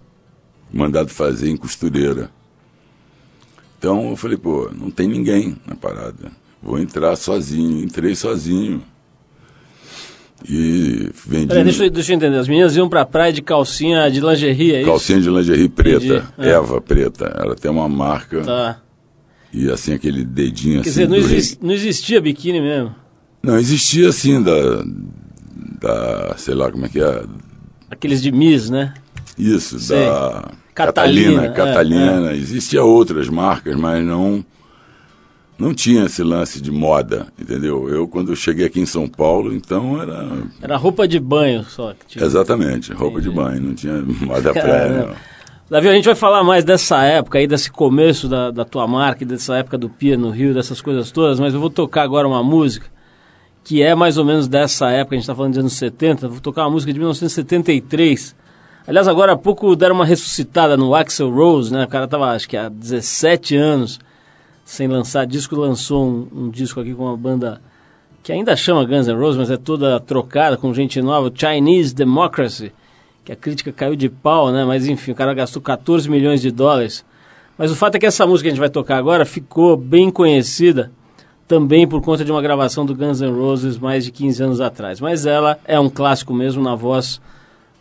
mandado 0.72 1.10
fazer 1.10 1.50
em 1.50 1.58
costureira. 1.58 2.32
Então 3.78 4.10
eu 4.10 4.16
falei, 4.16 4.38
pô, 4.38 4.70
não 4.74 4.90
tem 4.90 5.08
ninguém 5.08 5.58
na 5.66 5.76
parada. 5.76 6.32
Vou 6.62 6.80
entrar 6.80 7.16
sozinho. 7.16 7.84
Entrei 7.84 8.16
sozinho. 8.16 8.84
E 10.48 11.10
vendi. 11.26 11.48
Peraí, 11.48 11.64
deixa, 11.64 11.90
deixa, 11.90 12.12
eu 12.12 12.16
entender. 12.16 12.38
As 12.38 12.48
meninas 12.48 12.76
iam 12.76 12.88
pra 12.88 13.04
praia 13.04 13.34
de 13.34 13.42
calcinha 13.42 14.10
de 14.10 14.20
lingerie, 14.20 14.76
é 14.76 14.82
isso? 14.82 14.90
Calcinha 14.90 15.20
de 15.20 15.30
lingerie 15.30 15.70
preta. 15.70 16.26
É. 16.38 16.50
Eva 16.50 16.80
preta. 16.80 17.26
Ela 17.36 17.56
tem 17.56 17.72
uma 17.72 17.90
marca. 17.90 18.42
Tá. 18.42 18.80
E 19.52 19.70
assim, 19.72 19.94
aquele 19.94 20.24
dedinho 20.24 20.84
Quer 20.84 20.90
assim. 20.90 21.08
Quer 21.08 21.20
dizer, 21.20 21.58
não, 21.62 21.68
não 21.70 21.74
existia 21.74 22.22
biquíni 22.22 22.62
mesmo? 22.62 22.94
Não, 23.42 23.58
existia 23.58 24.10
assim, 24.10 24.42
da. 24.42 24.84
Da. 25.82 26.36
Sei 26.38 26.54
lá 26.54 26.72
como 26.72 26.86
é 26.86 26.90
que 26.90 27.02
é. 27.02 27.24
Aqueles 27.90 28.22
de 28.22 28.32
Miss, 28.32 28.70
né? 28.70 28.94
Isso, 29.38 29.80
Sei. 29.80 29.98
da. 29.98 30.52
Catalina. 30.76 31.42
Catalina. 31.42 31.46
É, 31.46 31.54
Catalina. 31.54 32.32
É. 32.32 32.36
Existia 32.36 32.84
outras 32.84 33.30
marcas, 33.30 33.76
mas 33.76 34.06
não 34.06 34.46
não 35.58 35.74
tinha 35.74 36.06
esse 36.06 36.22
lance 36.22 36.62
de 36.62 36.72
moda, 36.72 37.28
entendeu? 37.40 37.90
Eu, 37.90 38.08
quando 38.08 38.36
cheguei 38.36 38.66
aqui 38.66 38.80
em 38.80 38.86
São 38.86 39.08
Paulo, 39.08 39.54
então 39.54 40.02
era. 40.02 40.28
Era 40.62 40.78
roupa 40.78 41.08
de 41.08 41.20
banho 41.20 41.64
só. 41.64 41.94
Que 41.94 42.06
tinha. 42.08 42.26
Exatamente, 42.26 42.92
roupa 42.92 43.20
Entendi. 43.20 43.30
de 43.30 43.36
banho, 43.36 43.62
não 43.62 43.74
tinha 43.74 43.94
moda 44.22 44.54
não. 44.54 45.16
Davi, 45.68 45.90
a 45.90 45.94
gente 45.94 46.06
vai 46.06 46.14
falar 46.14 46.44
mais 46.44 46.64
dessa 46.64 47.04
época 47.04 47.40
aí, 47.40 47.48
desse 47.48 47.72
começo 47.72 48.28
da, 48.28 48.52
da 48.52 48.64
tua 48.64 48.86
marca, 48.88 49.26
dessa 49.26 49.56
época 49.56 49.78
do 49.80 49.90
Pia 49.90 50.16
no 50.16 50.30
Rio, 50.30 50.54
dessas 50.54 50.80
coisas 50.80 51.10
todas, 51.10 51.40
mas 51.40 51.56
eu 51.56 51.60
vou 51.60 51.72
tocar 51.72 52.04
agora 52.04 52.28
uma 52.28 52.44
música 52.44 52.88
que 53.64 53.82
é 53.82 53.96
mais 53.96 54.20
ou 54.20 54.24
menos 54.24 54.48
dessa 54.48 54.92
época, 54.92 55.16
a 55.16 55.18
gente 55.18 55.24
está 55.24 55.34
falando 55.34 55.54
dos 55.54 55.60
anos 55.60 55.74
70, 55.74 56.28
vou 56.28 56.40
tocar 56.40 56.66
uma 56.66 56.70
música 56.70 56.94
de 56.94 57.00
1973. 57.00 58.36
Aliás, 58.86 59.08
agora 59.08 59.32
há 59.32 59.36
pouco 59.36 59.76
deram 59.76 59.96
uma 59.96 60.06
ressuscitada 60.06 60.78
no 60.78 60.94
Axel 60.94 61.32
Rose, 61.32 61.74
né? 61.74 61.86
O 61.86 61.88
cara 61.88 62.08
tava, 62.08 62.28
acho 62.28 62.48
que 62.48 62.56
há 62.56 62.70
17 62.70 63.56
anos 63.56 64.00
sem 64.66 64.88
lançar 64.88 65.26
disco, 65.26 65.56
lançou 65.56 66.06
um, 66.06 66.28
um 66.34 66.50
disco 66.50 66.82
aqui 66.82 66.94
com 66.94 67.06
uma 67.06 67.16
banda 67.16 67.62
que 68.22 68.34
ainda 68.34 68.56
chama 68.58 68.84
Guns 68.84 69.08
N' 69.08 69.14
Roses, 69.14 69.38
mas 69.38 69.52
é 69.52 69.56
toda 69.56 70.00
trocada 70.00 70.58
com 70.58 70.74
gente 70.74 71.02
nova, 71.02 71.32
Chinese 71.34 71.96
Democracy 71.96 72.74
que 73.26 73.32
a 73.32 73.36
crítica 73.36 73.74
caiu 73.74 73.96
de 73.96 74.08
pau, 74.08 74.52
né? 74.52 74.64
Mas 74.64 74.88
enfim, 74.88 75.12
o 75.12 75.16
cara 75.16 75.34
gastou 75.34 75.62
14 75.62 76.08
milhões 76.10 76.42
de 76.42 76.52
dólares. 76.52 77.04
Mas 77.58 77.72
o 77.72 77.76
fato 77.76 77.96
é 77.96 78.00
que 78.00 78.06
essa 78.06 78.26
música 78.28 78.44
que 78.44 78.50
a 78.50 78.52
gente 78.52 78.60
vai 78.60 78.70
tocar 78.70 78.98
agora 78.98 79.26
ficou 79.26 79.76
bem 79.76 80.12
conhecida 80.12 80.92
também 81.48 81.88
por 81.88 82.02
conta 82.02 82.24
de 82.24 82.32
uma 82.32 82.42
gravação 82.42 82.86
do 82.86 82.96
Guns 82.96 83.22
N' 83.22 83.32
Roses 83.32 83.80
mais 83.80 84.06
de 84.06 84.12
15 84.12 84.44
anos 84.44 84.62
atrás. 84.62 85.02
Mas 85.02 85.26
ela 85.26 85.58
é 85.66 85.80
um 85.80 85.90
clássico 85.90 86.34
mesmo 86.34 86.62
na 86.62 86.76
voz 86.76 87.20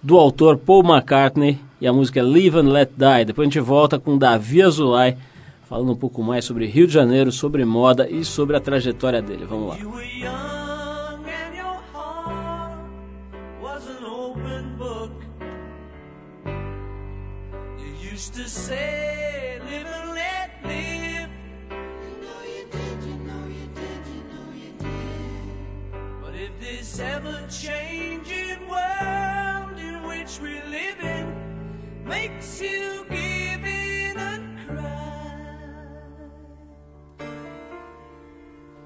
do 0.02 0.16
autor 0.16 0.56
Paul 0.56 0.82
McCartney 0.82 1.58
e 1.78 1.86
a 1.86 1.92
música 1.92 2.20
é 2.20 2.22
Live 2.22 2.56
and 2.56 2.70
Let 2.70 2.90
Die. 2.96 3.24
Depois 3.26 3.46
a 3.46 3.50
gente 3.50 3.60
volta 3.60 3.98
com 3.98 4.16
Davi 4.16 4.62
Azulay 4.62 5.16
falando 5.64 5.92
um 5.92 5.96
pouco 5.96 6.22
mais 6.22 6.44
sobre 6.44 6.66
Rio 6.66 6.86
de 6.86 6.92
Janeiro, 6.92 7.32
sobre 7.32 7.64
moda 7.64 8.08
e 8.08 8.24
sobre 8.24 8.56
a 8.56 8.60
trajetória 8.60 9.20
dele. 9.20 9.44
Vamos 9.44 9.68
lá. 9.68 9.78
world 28.68 29.78
in 29.78 30.02
which 30.08 30.40
we 30.40 30.54
live 30.70 31.00
in 31.00 32.04
makes 32.04 32.60
you 32.60 33.04
give 33.10 33.64
in 33.64 33.83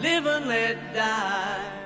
live 0.00 0.26
and 0.26 0.46
let 0.48 0.94
die. 0.94 1.83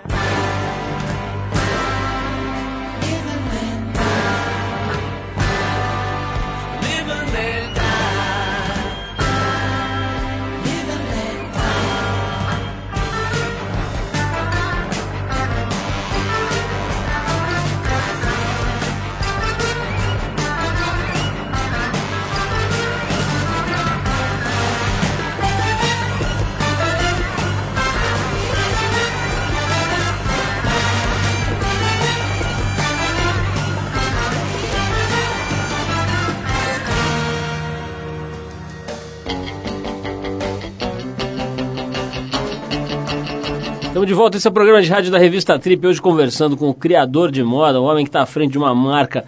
Estamos 43.98 44.06
de 44.10 44.14
volta, 44.14 44.36
esse 44.36 44.46
é 44.46 44.50
o 44.50 44.54
programa 44.54 44.80
de 44.80 44.88
rádio 44.88 45.10
da 45.10 45.18
revista 45.18 45.58
Trip, 45.58 45.84
hoje 45.84 46.00
conversando 46.00 46.56
com 46.56 46.68
o 46.68 46.72
criador 46.72 47.32
de 47.32 47.42
moda, 47.42 47.80
um 47.80 47.84
homem 47.84 48.04
que 48.04 48.08
está 48.08 48.22
à 48.22 48.26
frente 48.26 48.52
de 48.52 48.58
uma 48.58 48.72
marca 48.72 49.24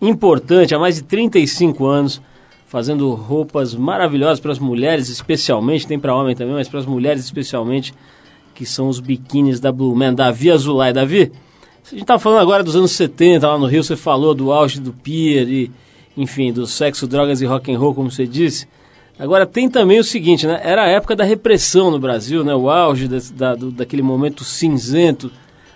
importante 0.00 0.74
há 0.74 0.78
mais 0.78 0.94
de 0.94 1.02
35 1.02 1.84
anos, 1.84 2.22
fazendo 2.66 3.12
roupas 3.12 3.74
maravilhosas 3.74 4.40
para 4.40 4.50
as 4.50 4.58
mulheres, 4.58 5.10
especialmente, 5.10 5.86
tem 5.86 5.98
para 5.98 6.14
homem 6.14 6.34
também, 6.34 6.54
mas 6.54 6.66
para 6.66 6.80
as 6.80 6.86
mulheres 6.86 7.22
especialmente, 7.22 7.92
que 8.54 8.64
são 8.64 8.88
os 8.88 8.98
biquínis 8.98 9.60
da 9.60 9.70
Blue 9.70 9.94
Man, 9.94 10.14
Davi 10.14 10.50
Azulay. 10.50 10.94
Davi, 10.94 11.30
a 11.84 11.90
gente 11.90 12.00
está 12.00 12.18
falando 12.18 12.40
agora 12.40 12.64
dos 12.64 12.74
anos 12.74 12.92
70, 12.92 13.46
lá 13.46 13.58
no 13.58 13.66
Rio, 13.66 13.84
você 13.84 13.94
falou 13.94 14.34
do 14.34 14.50
auge 14.50 14.80
do 14.80 14.94
pier 14.94 15.46
e, 15.46 15.70
enfim, 16.16 16.50
do 16.50 16.66
sexo, 16.66 17.06
drogas 17.06 17.42
e 17.42 17.44
rock 17.44 17.70
and 17.70 17.78
roll, 17.78 17.94
como 17.94 18.10
você 18.10 18.26
disse. 18.26 18.66
Agora 19.18 19.46
tem 19.46 19.68
também 19.68 20.00
o 20.00 20.04
seguinte, 20.04 20.46
né? 20.46 20.60
Era 20.62 20.84
a 20.84 20.88
época 20.88 21.14
da 21.14 21.24
repressão 21.24 21.90
no 21.90 21.98
Brasil, 21.98 22.42
né? 22.42 22.54
O 22.54 22.68
auge 22.68 23.06
da, 23.06 23.18
da, 23.32 23.54
do, 23.54 23.70
daquele 23.70 24.02
momento 24.02 24.42
cinzento 24.42 25.30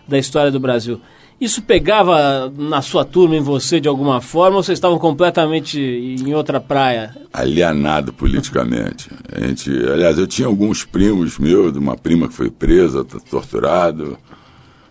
da 0.07 0.19
história 0.19 0.51
do 0.51 0.59
Brasil. 0.59 1.01
Isso 1.41 1.63
pegava 1.63 2.53
na 2.57 2.83
sua 2.83 3.05
turma, 3.05 3.37
em 3.37 3.41
você, 3.41 3.79
de 3.79 3.87
alguma 3.87 4.21
forma, 4.21 4.57
ou 4.57 4.63
vocês 4.63 4.77
estavam 4.77 4.99
completamente 4.99 5.79
em 5.81 6.35
outra 6.35 6.61
praia? 6.61 7.15
Alienado 7.33 8.13
politicamente. 8.13 9.09
A 9.33 9.47
gente, 9.47 9.71
aliás, 9.71 10.19
eu 10.19 10.27
tinha 10.27 10.49
alguns 10.49 10.85
primos 10.85 11.39
meus, 11.39 11.77
uma 11.77 11.97
prima 11.97 12.27
que 12.27 12.35
foi 12.35 12.51
presa, 12.51 13.05
torturado, 13.05 14.19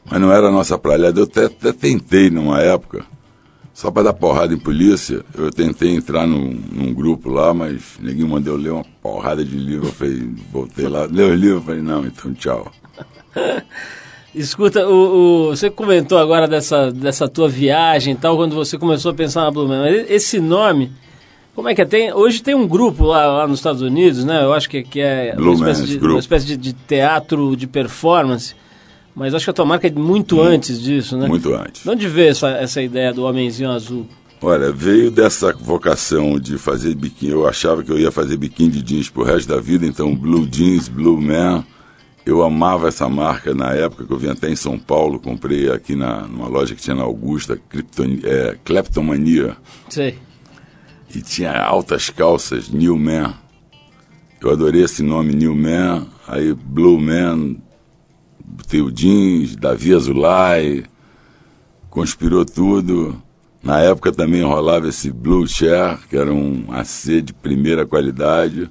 mas 0.10 0.22
não 0.22 0.32
era 0.32 0.48
a 0.48 0.52
nossa 0.52 0.78
praia. 0.78 0.96
Aliás, 0.96 1.18
eu 1.18 1.24
até, 1.24 1.46
até 1.48 1.74
tentei 1.74 2.30
numa 2.30 2.62
época 2.62 3.04
só 3.78 3.92
para 3.92 4.06
dar 4.06 4.14
porrada 4.14 4.56
em 4.56 4.58
polícia, 4.58 5.24
eu 5.38 5.52
tentei 5.52 5.94
entrar 5.94 6.26
num, 6.26 6.60
num, 6.72 6.92
grupo 6.92 7.30
lá, 7.30 7.54
mas 7.54 8.00
ninguém 8.00 8.26
mandou 8.26 8.58
ler 8.58 8.72
uma 8.72 8.84
porrada 9.04 9.46
de 9.46 9.56
livro. 9.56 9.90
Eu 9.90 9.94
falei, 9.94 10.30
voltei 10.52 10.88
lá, 10.88 11.06
leu 11.06 11.28
o 11.28 11.36
livro, 11.36 11.62
falei, 11.62 11.84
não, 11.84 12.04
então 12.04 12.34
tchau. 12.34 12.72
Escuta, 14.34 14.88
o, 14.88 15.50
o, 15.50 15.56
você 15.56 15.70
comentou 15.70 16.18
agora 16.18 16.48
dessa, 16.48 16.92
dessa 16.92 17.30
tua 17.30 17.48
viagem 17.48 18.16
e 18.16 18.18
tal, 18.18 18.36
quando 18.36 18.56
você 18.56 18.80
começou 18.80 19.12
a 19.12 19.14
pensar 19.14 19.44
na 19.44 19.52
Blue 19.52 19.68
Man. 19.68 19.84
Mas 19.84 20.10
esse 20.10 20.40
nome, 20.40 20.92
como 21.54 21.70
é 21.70 21.76
que 21.76 21.82
é? 21.84 21.86
Tem, 21.86 22.12
hoje 22.12 22.42
tem 22.42 22.56
um 22.56 22.68
grupo 22.68 23.06
lá, 23.06 23.28
lá 23.28 23.48
nos 23.48 23.60
Estados 23.60 23.84
Unidos, 23.84 24.26
né? 24.26 24.44
Eu 24.44 24.54
acho 24.54 24.68
que, 24.68 24.82
que 24.82 25.02
é 25.02 25.36
uma 25.38 25.54
espécie, 25.54 25.86
de, 25.86 25.98
uma 26.00 26.20
espécie 26.20 26.46
de, 26.48 26.58
de, 26.58 26.74
teatro 26.74 27.56
de 27.56 27.68
performance. 27.68 28.56
Mas 29.18 29.34
acho 29.34 29.46
que 29.46 29.50
a 29.50 29.54
tua 29.54 29.66
marca 29.66 29.88
é 29.88 29.92
muito 29.92 30.38
hum, 30.38 30.44
antes 30.44 30.80
disso, 30.80 31.18
né? 31.18 31.28
Muito 31.28 31.54
antes. 31.54 31.84
De 31.84 31.90
onde 31.90 32.08
veio 32.08 32.30
essa, 32.30 32.50
essa 32.50 32.82
ideia 32.82 33.12
do 33.12 33.26
homenzinho 33.26 33.72
azul? 33.72 34.08
Olha, 34.40 34.72
veio 34.72 35.10
dessa 35.10 35.52
vocação 35.52 36.40
de 36.40 36.60
fazer 36.60 36.94
biquíni. 36.94 37.32
Eu 37.32 37.48
achava 37.48 37.84
que 37.84 37.92
eu 37.92 37.98
ia 37.98 38.12
fazer 38.12 38.38
biquíni 38.38 38.70
de 38.70 38.82
jeans 38.84 39.10
pro 39.10 39.24
resto 39.24 39.48
da 39.50 39.60
vida, 39.60 39.86
então 39.88 40.16
Blue 40.16 40.48
Jeans, 40.48 40.88
Blue 40.88 41.20
Man 41.20 41.66
eu 42.28 42.44
amava 42.44 42.90
essa 42.90 43.08
marca 43.08 43.54
na 43.54 43.72
época 43.74 44.06
que 44.06 44.12
eu 44.12 44.18
vim 44.18 44.28
até 44.28 44.50
em 44.50 44.56
São 44.56 44.78
Paulo, 44.78 45.18
comprei 45.18 45.72
aqui 45.72 45.96
na, 45.96 46.28
numa 46.28 46.50
loja 46.50 46.76
que 46.76 46.82
tinha 46.82 46.96
na 46.96 47.04
Augusta, 47.04 47.58
Krypton, 47.70 48.20
é, 48.22 48.58
Kleptomania. 48.66 49.56
Sei. 49.88 50.20
E 51.16 51.22
tinha 51.22 51.58
altas 51.58 52.10
calças, 52.10 52.68
New 52.70 52.98
Man. 52.98 53.34
Eu 54.42 54.52
adorei 54.52 54.84
esse 54.84 55.02
nome, 55.02 55.34
New 55.34 55.56
Man. 55.56 56.06
Aí 56.28 56.54
Blue 56.54 57.00
Man, 57.00 57.56
jeans, 58.94 59.56
Davi 59.56 59.94
Azulay, 59.94 60.84
conspirou 61.90 62.46
tudo. 62.46 63.22
Na 63.62 63.82
época 63.82 64.12
também 64.12 64.44
rolava 64.44 64.88
esse 64.88 65.12
Blue 65.12 65.48
Chair, 65.48 65.98
que 66.10 66.16
era 66.16 66.32
um 66.32 66.66
AC 66.70 67.22
de 67.22 67.34
primeira 67.34 67.86
qualidade. 67.86 68.70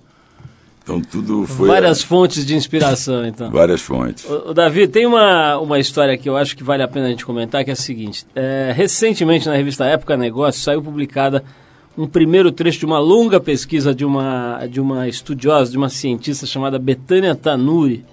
Então 0.83 1.01
tudo 1.01 1.45
foi. 1.47 1.69
Várias 1.69 2.01
a... 2.01 2.07
fontes 2.07 2.47
de 2.47 2.55
inspiração, 2.55 3.27
então. 3.27 3.51
Várias 3.51 3.83
fontes. 3.83 4.25
O, 4.25 4.51
o, 4.51 4.55
Davi, 4.55 4.87
tem 4.87 5.05
uma, 5.05 5.59
uma 5.59 5.81
história 5.81 6.17
que 6.17 6.29
eu 6.29 6.37
acho 6.37 6.57
que 6.57 6.63
vale 6.63 6.83
a 6.83 6.89
pena 6.89 7.07
a 7.07 7.11
gente 7.11 7.27
comentar, 7.27 7.65
que 7.65 7.71
é 7.71 7.73
a 7.73 7.77
seguinte. 7.77 8.25
É, 8.37 8.73
recentemente, 8.75 9.49
na 9.49 9.57
revista 9.57 9.85
Época 9.85 10.17
Negócio, 10.17 10.63
saiu 10.63 10.81
publicada 10.81 11.43
um 11.99 12.07
primeiro 12.07 12.53
trecho 12.53 12.79
de 12.79 12.87
uma 12.87 13.01
longa 13.01 13.41
pesquisa 13.41 13.93
de 13.93 14.05
uma, 14.05 14.65
de 14.71 14.81
uma 14.81 15.09
estudiosa, 15.09 15.73
de 15.73 15.77
uma 15.77 15.89
cientista 15.89 16.47
chamada 16.47 16.79
Betânia 16.79 17.35
Tanuri. 17.35 18.05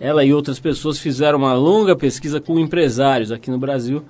Ela 0.00 0.24
e 0.24 0.32
outras 0.32 0.60
pessoas 0.60 0.98
fizeram 0.98 1.38
uma 1.38 1.54
longa 1.54 1.96
pesquisa 1.96 2.40
com 2.40 2.58
empresários 2.58 3.32
aqui 3.32 3.50
no 3.50 3.58
Brasil. 3.58 4.04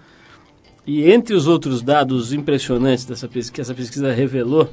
E 0.87 1.11
entre 1.11 1.35
os 1.35 1.47
outros 1.47 1.83
dados 1.83 2.33
impressionantes 2.33 3.05
dessa 3.05 3.27
pesquisa, 3.27 3.53
que 3.53 3.61
essa 3.61 3.75
pesquisa 3.75 4.13
revelou, 4.13 4.69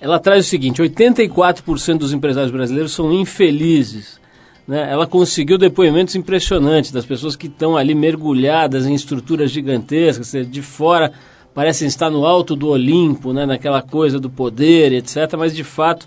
ela 0.00 0.18
traz 0.18 0.46
o 0.46 0.48
seguinte: 0.48 0.82
84% 0.82 1.98
dos 1.98 2.12
empresários 2.12 2.52
brasileiros 2.52 2.92
são 2.92 3.12
infelizes. 3.12 4.20
Né? 4.66 4.90
Ela 4.90 5.06
conseguiu 5.06 5.58
depoimentos 5.58 6.14
impressionantes 6.14 6.90
das 6.90 7.06
pessoas 7.06 7.36
que 7.36 7.46
estão 7.46 7.76
ali 7.76 7.94
mergulhadas 7.94 8.86
em 8.86 8.94
estruturas 8.94 9.50
gigantescas, 9.50 10.32
de 10.48 10.62
fora 10.62 11.12
parecem 11.54 11.88
estar 11.88 12.10
no 12.10 12.26
alto 12.26 12.54
do 12.54 12.68
Olimpo, 12.68 13.32
né? 13.32 13.46
naquela 13.46 13.80
coisa 13.80 14.20
do 14.20 14.28
poder, 14.28 14.92
etc., 14.92 15.34
mas 15.38 15.56
de 15.56 15.64
fato 15.64 16.06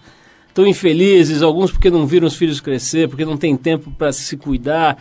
infelizes, 0.67 1.41
alguns 1.41 1.72
porque 1.72 1.89
não 1.89 2.06
viram 2.06 2.28
os 2.28 2.36
filhos 2.36 2.60
crescer, 2.60 3.08
porque 3.08 3.26
não 3.26 3.38
tem 3.38 3.56
tempo 3.56 3.91
para 3.91 4.12
se 4.12 4.38
cuidar, 4.38 4.98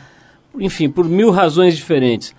enfim, 0.58 0.88
por 0.88 1.04
mil 1.04 1.30
razões 1.30 1.76
diferentes. 1.76 2.34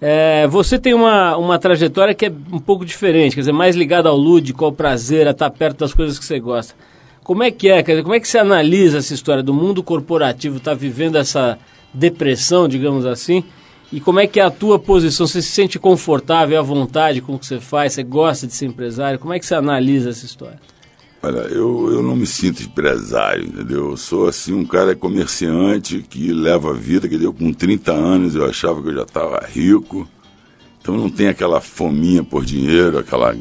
É, 0.00 0.46
você 0.46 0.78
tem 0.78 0.94
uma, 0.94 1.36
uma 1.36 1.58
trajetória 1.58 2.14
que 2.14 2.26
é 2.26 2.32
um 2.52 2.58
pouco 2.58 2.84
diferente, 2.84 3.34
quer 3.34 3.42
dizer, 3.42 3.52
mais 3.52 3.76
ligada 3.76 4.08
ao 4.08 4.16
lúdico, 4.16 4.64
ao 4.64 4.72
prazer, 4.72 5.28
a 5.28 5.32
estar 5.32 5.50
perto 5.50 5.78
das 5.78 5.92
coisas 5.92 6.18
que 6.18 6.24
você 6.24 6.40
gosta. 6.40 6.74
Como 7.22 7.42
é 7.42 7.50
que 7.50 7.68
é, 7.68 7.82
quer 7.82 7.92
dizer, 7.92 8.02
como 8.02 8.14
é 8.14 8.20
que 8.20 8.26
você 8.26 8.38
analisa 8.38 8.98
essa 8.98 9.12
história 9.12 9.42
do 9.42 9.52
mundo 9.52 9.82
corporativo, 9.82 10.56
está 10.56 10.72
vivendo 10.72 11.16
essa 11.16 11.58
depressão, 11.92 12.66
digamos 12.66 13.04
assim, 13.04 13.44
e 13.92 14.00
como 14.00 14.20
é 14.20 14.26
que 14.26 14.38
é 14.38 14.44
a 14.44 14.50
tua 14.50 14.78
posição? 14.78 15.26
Você 15.26 15.42
se 15.42 15.50
sente 15.50 15.78
confortável, 15.78 16.58
à 16.58 16.62
vontade 16.62 17.20
com 17.20 17.34
o 17.34 17.38
que 17.38 17.44
você 17.44 17.58
faz? 17.58 17.92
Você 17.92 18.04
gosta 18.04 18.46
de 18.46 18.54
ser 18.54 18.66
empresário? 18.66 19.18
Como 19.18 19.34
é 19.34 19.38
que 19.38 19.44
você 19.44 19.54
analisa 19.54 20.10
essa 20.10 20.24
história? 20.24 20.60
Olha, 21.22 21.40
eu, 21.50 21.92
eu 21.92 22.02
não 22.02 22.16
me 22.16 22.26
sinto 22.26 22.62
empresário, 22.62 23.44
entendeu? 23.44 23.90
Eu 23.90 23.96
sou 23.96 24.26
assim 24.26 24.54
um 24.54 24.64
cara 24.64 24.96
comerciante 24.96 26.02
que 26.08 26.32
leva 26.32 26.70
a 26.70 26.72
vida, 26.72 27.08
que 27.08 27.18
deu 27.18 27.30
com 27.30 27.52
30 27.52 27.92
anos 27.92 28.34
eu 28.34 28.46
achava 28.46 28.82
que 28.82 28.88
eu 28.88 28.94
já 28.94 29.02
estava 29.02 29.46
rico. 29.46 30.08
Então 30.80 30.96
não 30.96 31.10
tem 31.10 31.28
aquela 31.28 31.60
fominha 31.60 32.24
por 32.24 32.42
dinheiro, 32.42 32.98
aquela 32.98 33.36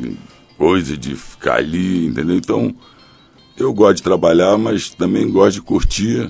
coisa 0.57 0.97
de 0.97 1.15
ficar 1.15 1.55
ali, 1.55 2.07
entendeu? 2.07 2.35
Então 2.35 2.75
eu 3.57 3.73
gosto 3.73 3.97
de 3.97 4.03
trabalhar, 4.03 4.57
mas 4.57 4.89
também 4.89 5.31
gosto 5.31 5.55
de 5.55 5.61
curtir. 5.61 6.29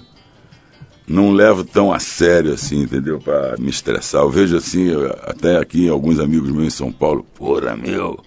Não 1.07 1.31
levo 1.31 1.63
tão 1.63 1.91
a 1.91 1.97
sério 1.97 2.53
assim, 2.53 2.83
entendeu? 2.83 3.19
Para 3.19 3.57
me 3.57 3.71
estressar. 3.71 4.21
Eu 4.21 4.29
vejo 4.29 4.55
assim, 4.55 4.89
até 5.23 5.57
aqui 5.57 5.89
alguns 5.89 6.19
amigos 6.19 6.51
meus 6.51 6.67
em 6.67 6.69
São 6.69 6.91
Paulo, 6.91 7.25
porra, 7.35 7.75
meu, 7.75 8.19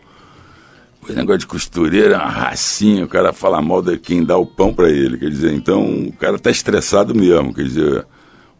o 1.09 1.13
negócio 1.13 1.41
de 1.41 1.47
costureira 1.47 2.15
é 2.15 2.19
uma 2.19 2.29
racinha, 2.29 3.05
o 3.05 3.09
cara 3.09 3.33
fala 3.33 3.61
mal 3.61 3.83
de 3.83 3.99
quem 3.99 4.25
dá 4.25 4.37
o 4.37 4.47
pão 4.47 4.73
para 4.73 4.89
ele. 4.89 5.19
Quer 5.19 5.31
dizer, 5.31 5.53
então 5.53 6.07
o 6.07 6.13
cara 6.13 6.39
tá 6.39 6.51
estressado 6.51 7.15
mesmo. 7.15 7.53
Quer 7.53 7.65
dizer, 7.65 8.07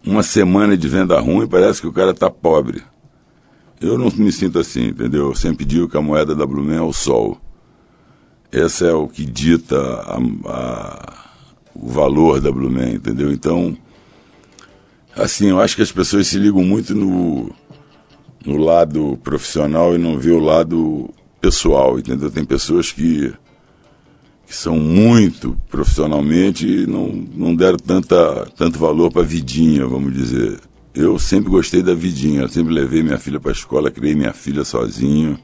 uma 0.05 0.23
semana 0.23 0.77
de 0.77 0.89
venda 0.89 1.19
ruim 1.21 1.47
parece 1.47 1.81
que 1.81 1.87
o 1.87 1.93
cara 1.93 2.13
tá 2.13 2.29
pobre. 2.29 2.83
Eu 3.81 3.97
não 3.97 4.11
me 4.11 4.33
sinto 4.33 4.59
assim, 4.59 4.89
entendeu? 4.89 5.29
Eu 5.29 5.35
sempre 5.35 5.65
digo 5.65 5.89
que 5.89 5.97
a 5.97 6.03
moeda 6.03 6.35
da 6.35 6.47
Blumen 6.47 6.79
é 6.79 6.83
o 6.83 6.93
sol. 6.93 7.39
Esse 8.51 8.87
é 8.87 8.93
o 8.93 9.09
que 9.09 9.25
dita 9.25 9.77
a, 9.77 10.19
a, 10.47 11.15
o 11.75 11.89
valor 11.89 12.41
da 12.41 12.51
Blumen, 12.51 12.95
entendeu? 12.95 13.33
Então, 13.33 13.77
assim, 15.17 15.49
eu 15.49 15.61
acho 15.61 15.77
que 15.77 15.83
as 15.83 15.93
pessoas 15.93 16.27
se 16.27 16.39
ligam 16.39 16.63
muito 16.63 16.95
no, 16.95 17.51
no 18.45 18.57
lado 18.57 19.19
profissional 19.23 19.95
e 19.95 19.99
não 19.99 20.19
vê 20.19 20.33
o 20.33 20.41
lado 20.41 21.13
pessoal, 21.43 21.99
entendeu? 21.99 22.31
Tem 22.31 22.45
pessoas 22.45 22.93
que, 22.93 23.35
que 24.47 24.55
são 24.55 24.79
muito 24.79 25.59
profissionalmente 25.69 26.65
e 26.65 26.87
não, 26.87 27.09
não 27.09 27.55
deram 27.55 27.77
tanta, 27.77 28.47
tanto 28.57 28.79
valor 28.79 29.11
para 29.11 29.23
a 29.23 29.27
vidinha, 29.27 29.85
vamos 29.85 30.15
dizer. 30.15 30.61
Eu 30.95 31.19
sempre 31.19 31.51
gostei 31.51 31.83
da 31.83 31.95
vidinha, 31.95 32.47
sempre 32.47 32.73
levei 32.73 33.03
minha 33.03 33.19
filha 33.19 33.41
para 33.41 33.51
a 33.51 33.55
escola, 33.55 33.91
criei 33.91 34.15
minha 34.15 34.33
filha 34.33 34.65
sozinho. 34.65 35.37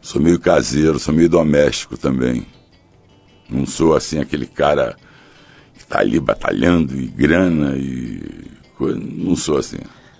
Sou 0.00 0.20
meio 0.20 0.40
caseiro, 0.40 0.98
sou 0.98 1.14
meio 1.14 1.28
doméstico 1.28 1.96
também. 1.96 2.44
Não 3.48 3.64
sou 3.64 3.94
assim 3.94 4.18
aquele 4.18 4.46
cara 4.46 4.96
que 5.74 5.82
está 5.82 6.00
ali 6.00 6.18
batalhando 6.18 6.98
e 6.98 7.06
grana 7.06 7.76
e 7.76 8.20
não 8.80 9.36
sou 9.36 9.58
assim. 9.58 9.78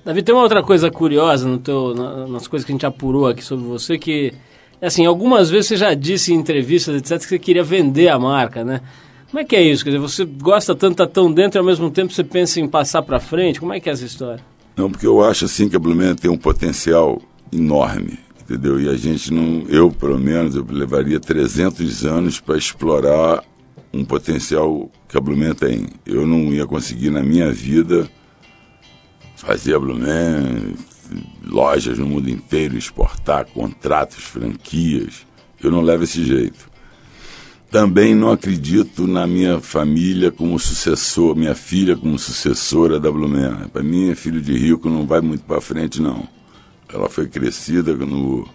Davi, 0.09 0.23
tem 0.23 0.35
uma 0.35 0.40
outra 0.40 0.62
coisa 0.62 0.90
curiosa 0.90 1.47
no 1.47 1.59
teu, 1.59 1.94
nas 2.27 2.49
coisas 2.49 2.64
que 2.64 2.73
a 2.73 2.75
gente 2.75 2.87
apurou 2.87 3.27
aqui 3.27 3.44
sobre 3.44 3.66
você, 3.66 3.99
que, 3.99 4.33
assim, 4.81 5.05
algumas 5.05 5.51
vezes 5.51 5.66
você 5.66 5.77
já 5.77 5.92
disse 5.92 6.33
em 6.33 6.37
entrevistas, 6.37 6.97
etc., 6.97 7.18
que 7.18 7.29
você 7.29 7.38
queria 7.38 7.62
vender 7.62 8.09
a 8.09 8.18
marca, 8.18 8.64
né? 8.64 8.81
Como 9.31 9.38
é 9.38 9.44
que 9.44 9.55
é 9.55 9.61
isso? 9.61 9.85
Quer 9.85 9.90
dizer, 9.90 10.01
você 10.01 10.25
gosta 10.25 10.75
tanto, 10.75 10.97
tá 10.97 11.07
tão 11.07 11.31
dentro 11.31 11.59
e 11.59 11.61
ao 11.61 11.64
mesmo 11.66 11.90
tempo 11.90 12.11
você 12.11 12.25
pensa 12.25 12.59
em 12.59 12.66
passar 12.66 13.03
para 13.03 13.21
frente? 13.21 13.61
Como 13.61 13.71
é 13.75 13.81
que 13.81 13.90
é 13.90 13.92
essa 13.92 14.07
história? 14.07 14.42
Não, 14.75 14.90
porque 14.90 15.07
eu 15.07 15.23
acho 15.23 15.44
assim 15.44 15.68
que 15.68 15.77
a 15.77 15.79
Blumen 15.79 16.14
tem 16.14 16.31
um 16.31 16.38
potencial 16.38 17.21
enorme, 17.53 18.18
entendeu? 18.40 18.81
E 18.81 18.88
a 18.88 18.97
gente 18.97 19.31
não, 19.31 19.66
eu 19.68 19.90
pelo 19.90 20.18
menos, 20.18 20.57
eu 20.57 20.64
levaria 20.71 21.21
300 21.21 22.07
anos 22.07 22.40
para 22.40 22.57
explorar 22.57 23.44
um 23.92 24.07
potencial 24.07 24.90
que 25.07 25.18
a 25.18 25.21
Blumen 25.21 25.53
tem. 25.53 25.87
Eu 26.07 26.27
não 26.27 26.44
ia 26.44 26.66
conseguir 26.66 27.11
na 27.11 27.23
minha 27.23 27.53
vida 27.53 28.09
fazer 29.38 29.79
Blumen, 29.79 30.74
lojas 31.44 31.98
no 31.98 32.07
mundo 32.07 32.29
inteiro, 32.29 32.77
exportar 32.77 33.46
contratos, 33.46 34.24
franquias. 34.24 35.27
Eu 35.62 35.70
não 35.70 35.81
levo 35.81 36.05
esse 36.05 36.24
jeito. 36.24 36.68
Também 37.70 38.14
não 38.14 38.31
acredito 38.31 39.07
na 39.07 39.27
minha 39.27 39.61
família 39.61 40.31
como 40.31 40.59
sucessor, 40.59 41.37
minha 41.37 41.55
filha 41.55 41.96
como 41.96 42.18
sucessora 42.18 42.98
da 42.98 43.11
Blumen. 43.11 43.68
Para 43.72 43.83
mim, 43.83 44.14
filho 44.14 44.40
de 44.40 44.57
rico 44.57 44.88
não 44.88 45.07
vai 45.07 45.20
muito 45.20 45.44
para 45.44 45.61
frente, 45.61 46.01
não. 46.01 46.27
Ela 46.92 47.09
foi 47.09 47.29
crescida 47.29 47.94
no, 47.94 48.48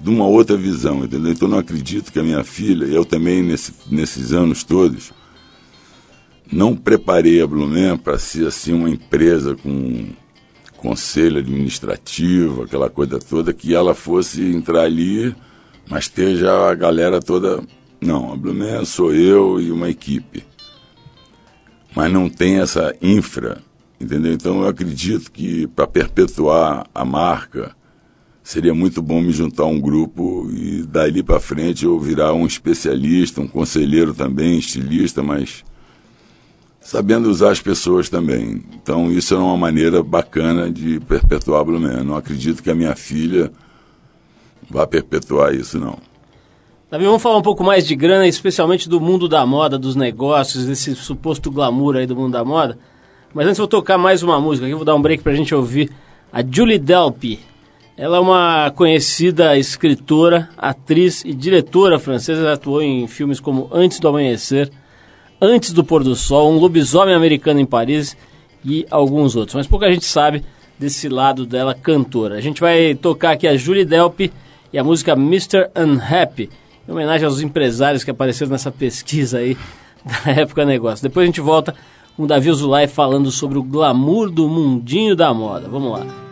de 0.00 0.08
uma 0.08 0.26
outra 0.26 0.56
visão, 0.56 1.04
entendeu? 1.04 1.32
Então 1.32 1.46
não 1.46 1.58
acredito 1.58 2.10
que 2.10 2.18
a 2.18 2.22
minha 2.22 2.42
filha, 2.42 2.86
eu 2.86 3.04
também 3.04 3.42
nesse, 3.42 3.74
nesses 3.90 4.32
anos 4.32 4.64
todos, 4.64 5.12
não 6.52 6.74
preparei 6.74 7.40
a 7.40 7.46
Blumen 7.46 7.96
para 7.96 8.18
ser 8.18 8.46
assim 8.46 8.72
uma 8.72 8.90
empresa 8.90 9.54
com 9.54 10.08
conselho 10.76 11.38
administrativo, 11.38 12.62
aquela 12.62 12.88
coisa 12.88 13.18
toda, 13.18 13.52
que 13.52 13.74
ela 13.74 13.94
fosse 13.94 14.42
entrar 14.42 14.82
ali, 14.82 15.34
mas 15.88 16.08
ter 16.08 16.36
já 16.36 16.70
a 16.70 16.74
galera 16.74 17.20
toda. 17.20 17.62
Não, 18.00 18.32
a 18.32 18.36
Blumen 18.36 18.84
sou 18.84 19.14
eu 19.14 19.60
e 19.60 19.70
uma 19.70 19.88
equipe. 19.90 20.42
Mas 21.94 22.10
não 22.10 22.28
tem 22.30 22.60
essa 22.60 22.94
infra, 23.02 23.62
entendeu? 24.00 24.32
Então 24.32 24.62
eu 24.62 24.68
acredito 24.68 25.30
que 25.30 25.66
para 25.66 25.86
perpetuar 25.86 26.86
a 26.94 27.04
marca 27.04 27.76
seria 28.42 28.72
muito 28.72 29.02
bom 29.02 29.20
me 29.20 29.32
juntar 29.32 29.64
a 29.64 29.66
um 29.66 29.80
grupo 29.80 30.50
e 30.50 30.82
dali 30.82 31.22
para 31.22 31.38
frente 31.38 31.84
eu 31.84 32.00
virar 32.00 32.32
um 32.32 32.46
especialista, 32.46 33.40
um 33.40 33.46
conselheiro 33.46 34.14
também, 34.14 34.58
estilista, 34.58 35.22
mas 35.22 35.62
sabendo 36.80 37.28
usar 37.28 37.50
as 37.50 37.60
pessoas 37.60 38.08
também. 38.08 38.62
Então 38.74 39.12
isso 39.12 39.34
é 39.34 39.38
uma 39.38 39.56
maneira 39.56 40.02
bacana 40.02 40.70
de 40.70 40.98
perpetuar 41.00 41.64
Blumen. 41.64 42.02
Não 42.02 42.16
acredito 42.16 42.62
que 42.62 42.70
a 42.70 42.74
minha 42.74 42.96
filha 42.96 43.52
vá 44.68 44.86
perpetuar 44.86 45.54
isso, 45.54 45.78
não. 45.78 45.98
Davi, 46.90 47.04
vamos 47.04 47.22
falar 47.22 47.36
um 47.36 47.42
pouco 47.42 47.62
mais 47.62 47.86
de 47.86 47.94
grana, 47.94 48.26
especialmente 48.26 48.88
do 48.88 49.00
mundo 49.00 49.28
da 49.28 49.46
moda, 49.46 49.78
dos 49.78 49.94
negócios, 49.94 50.64
desse 50.64 50.96
suposto 50.96 51.48
glamour 51.48 51.96
aí 51.96 52.06
do 52.06 52.16
mundo 52.16 52.32
da 52.32 52.44
moda. 52.44 52.76
Mas 53.32 53.46
antes 53.46 53.58
vou 53.58 53.68
tocar 53.68 53.96
mais 53.96 54.24
uma 54.24 54.40
música 54.40 54.66
aqui, 54.66 54.74
vou 54.74 54.84
dar 54.84 54.96
um 54.96 55.02
break 55.02 55.22
pra 55.22 55.32
gente 55.32 55.54
ouvir 55.54 55.88
a 56.32 56.42
Julie 56.42 56.80
Delpy. 56.80 57.38
Ela 57.96 58.16
é 58.16 58.20
uma 58.20 58.72
conhecida 58.74 59.56
escritora, 59.56 60.48
atriz 60.56 61.24
e 61.24 61.32
diretora 61.32 61.98
francesa, 61.98 62.40
ela 62.40 62.54
atuou 62.54 62.82
em 62.82 63.06
filmes 63.06 63.38
como 63.38 63.68
Antes 63.72 64.00
do 64.00 64.08
Amanhecer, 64.08 64.68
Antes 65.40 65.72
do 65.72 65.82
Pôr 65.82 66.04
do 66.04 66.14
Sol, 66.14 66.52
Um 66.52 66.58
Lobisomem 66.58 67.14
Americano 67.14 67.60
em 67.60 67.64
Paris 67.64 68.14
e 68.62 68.86
alguns 68.90 69.36
outros. 69.36 69.54
Mas 69.54 69.66
pouca 69.66 69.90
gente 69.90 70.04
sabe 70.04 70.44
desse 70.78 71.08
lado 71.08 71.46
dela 71.46 71.74
cantora. 71.74 72.34
A 72.34 72.40
gente 72.40 72.60
vai 72.60 72.94
tocar 72.94 73.32
aqui 73.32 73.48
a 73.48 73.56
Julie 73.56 73.84
Delpy 73.84 74.30
e 74.72 74.78
a 74.78 74.84
música 74.84 75.12
Mr. 75.12 75.70
Unhappy, 75.74 76.50
em 76.86 76.92
homenagem 76.92 77.24
aos 77.24 77.40
empresários 77.40 78.04
que 78.04 78.10
apareceram 78.10 78.50
nessa 78.50 78.70
pesquisa 78.70 79.38
aí 79.38 79.56
da 80.04 80.32
época 80.42 80.64
negócio. 80.64 81.02
Depois 81.02 81.24
a 81.24 81.26
gente 81.26 81.40
volta 81.40 81.74
com 82.16 82.24
o 82.24 82.26
Davi 82.26 82.52
Zulay 82.52 82.86
falando 82.86 83.30
sobre 83.30 83.58
o 83.58 83.62
glamour 83.62 84.30
do 84.30 84.46
mundinho 84.46 85.16
da 85.16 85.32
moda. 85.32 85.68
Vamos 85.68 85.92
lá. 85.92 86.29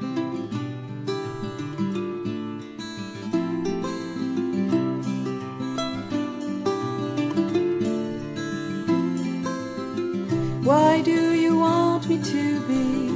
Me 12.08 12.16
to 12.22 12.60
be 12.66 13.08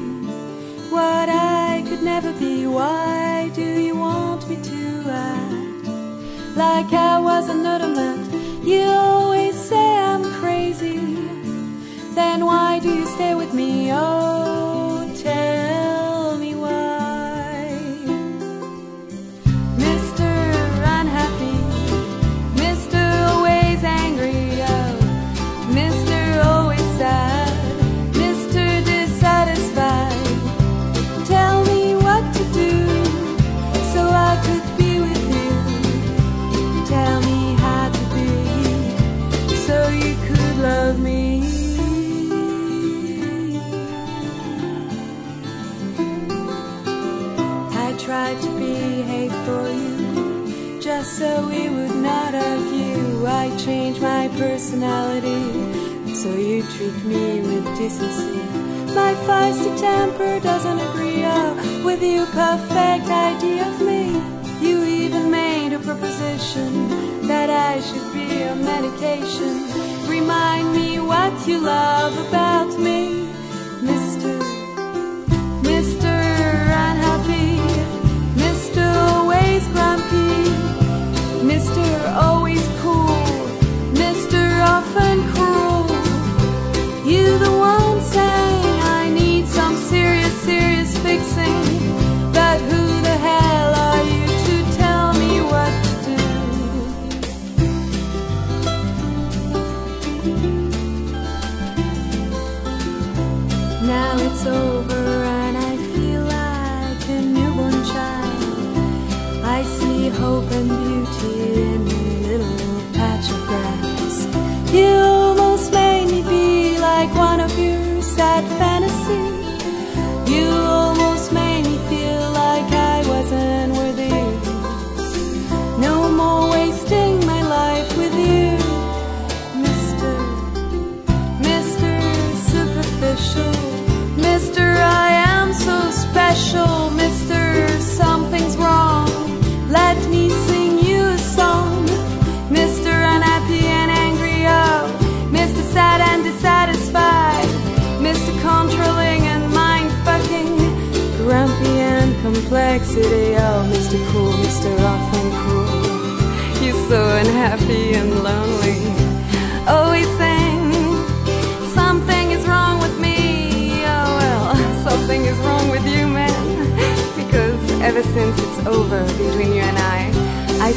what 0.91 1.29
I 1.31 1.83
could 1.89 2.03
never 2.03 2.31
be? 2.35 2.67
Why 2.67 3.51
do 3.55 3.63
you 3.63 3.97
want 3.97 4.47
me 4.51 4.57
to 4.57 5.05
act 5.09 5.87
like 6.57 6.93
I 6.93 7.19
was 7.19 7.49
another 7.49 7.89
man? 7.89 8.19
You 8.63 8.83
always 8.83 9.55
say 9.59 9.97
I'm 9.97 10.25
crazy. 10.41 10.99
Then 12.15 12.45
why 12.45 12.81
do 12.81 12.95
you 12.95 13.07
stay 13.07 13.35
with 13.35 13.55
me? 13.55 13.91
Oh, 13.93 15.11
tell 15.17 15.62
treat 56.71 57.05
me 57.05 57.41
with 57.41 57.65
decency. 57.77 58.43
My 58.95 59.15
feisty 59.27 59.73
temper 59.81 60.41
doesn't 60.41 60.81
agree 60.81 61.23
oh, 61.25 61.83
with 61.85 62.03
your 62.03 62.27
perfect 62.27 63.09
idea 63.09 63.67
of 63.69 63.81
me. 63.81 64.05
You 64.61 64.85
even 64.85 65.31
made 65.31 65.73
a 65.73 65.79
proposition 65.79 66.89
that 67.27 67.51
I 67.51 67.81
should 67.81 68.13
be 68.13 68.45
on 68.45 68.65
medication. 68.65 69.55
Remind 70.09 70.73
me 70.73 71.01
what 71.01 71.47
you 71.49 71.59
love 71.59 72.15
about 72.29 72.79
me, 72.79 73.22
and 110.53 110.69
beauty 110.69 111.02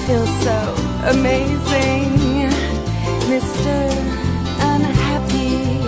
feel 0.05 0.27
so 0.45 0.57
amazing, 1.09 2.13
Mr. 3.25 3.75
Unhappy. 4.61 5.81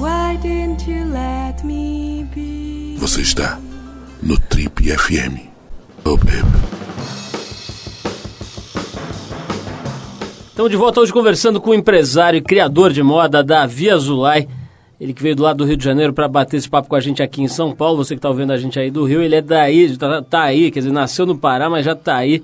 Why 0.00 0.36
didn't 0.42 0.88
you 0.88 1.04
let 1.04 1.62
me 1.64 2.26
be? 2.34 2.96
Você 2.98 3.20
está 3.20 3.60
no 4.20 4.36
Trip 4.48 4.82
FM. 4.82 5.38
Oh, 6.04 6.16
baby. 6.16 6.58
Estamos 10.48 10.70
de 10.72 10.76
volta 10.76 11.00
hoje 11.00 11.12
conversando 11.12 11.60
com 11.60 11.70
o 11.70 11.74
empresário 11.74 12.38
e 12.38 12.42
criador 12.42 12.92
de 12.92 13.04
moda 13.04 13.44
Davi 13.44 13.88
Azulay. 13.88 14.48
Ele 15.00 15.12
que 15.12 15.22
veio 15.22 15.36
do 15.36 15.42
lado 15.42 15.58
do 15.58 15.64
Rio 15.64 15.76
de 15.76 15.84
Janeiro 15.84 16.12
para 16.12 16.26
bater 16.26 16.56
esse 16.56 16.68
papo 16.68 16.88
com 16.88 16.96
a 16.96 17.00
gente 17.00 17.22
aqui 17.22 17.40
em 17.40 17.48
São 17.48 17.72
Paulo. 17.72 17.98
Você 17.98 18.14
que 18.14 18.18
está 18.18 18.28
ouvindo 18.28 18.52
a 18.52 18.56
gente 18.56 18.78
aí 18.78 18.90
do 18.90 19.04
Rio, 19.04 19.22
ele 19.22 19.36
é 19.36 19.40
daí, 19.40 19.96
tá, 19.96 20.22
tá 20.22 20.42
aí, 20.42 20.70
quer 20.70 20.80
dizer, 20.80 20.92
nasceu 20.92 21.24
no 21.24 21.38
Pará, 21.38 21.70
mas 21.70 21.84
já 21.84 21.92
está 21.92 22.16
aí 22.16 22.42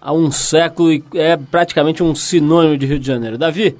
há 0.00 0.12
um 0.12 0.30
século 0.30 0.92
e 0.92 1.04
é 1.14 1.36
praticamente 1.36 2.02
um 2.02 2.14
sinônimo 2.14 2.76
de 2.78 2.86
Rio 2.86 2.98
de 2.98 3.06
Janeiro. 3.06 3.36
Davi, 3.36 3.76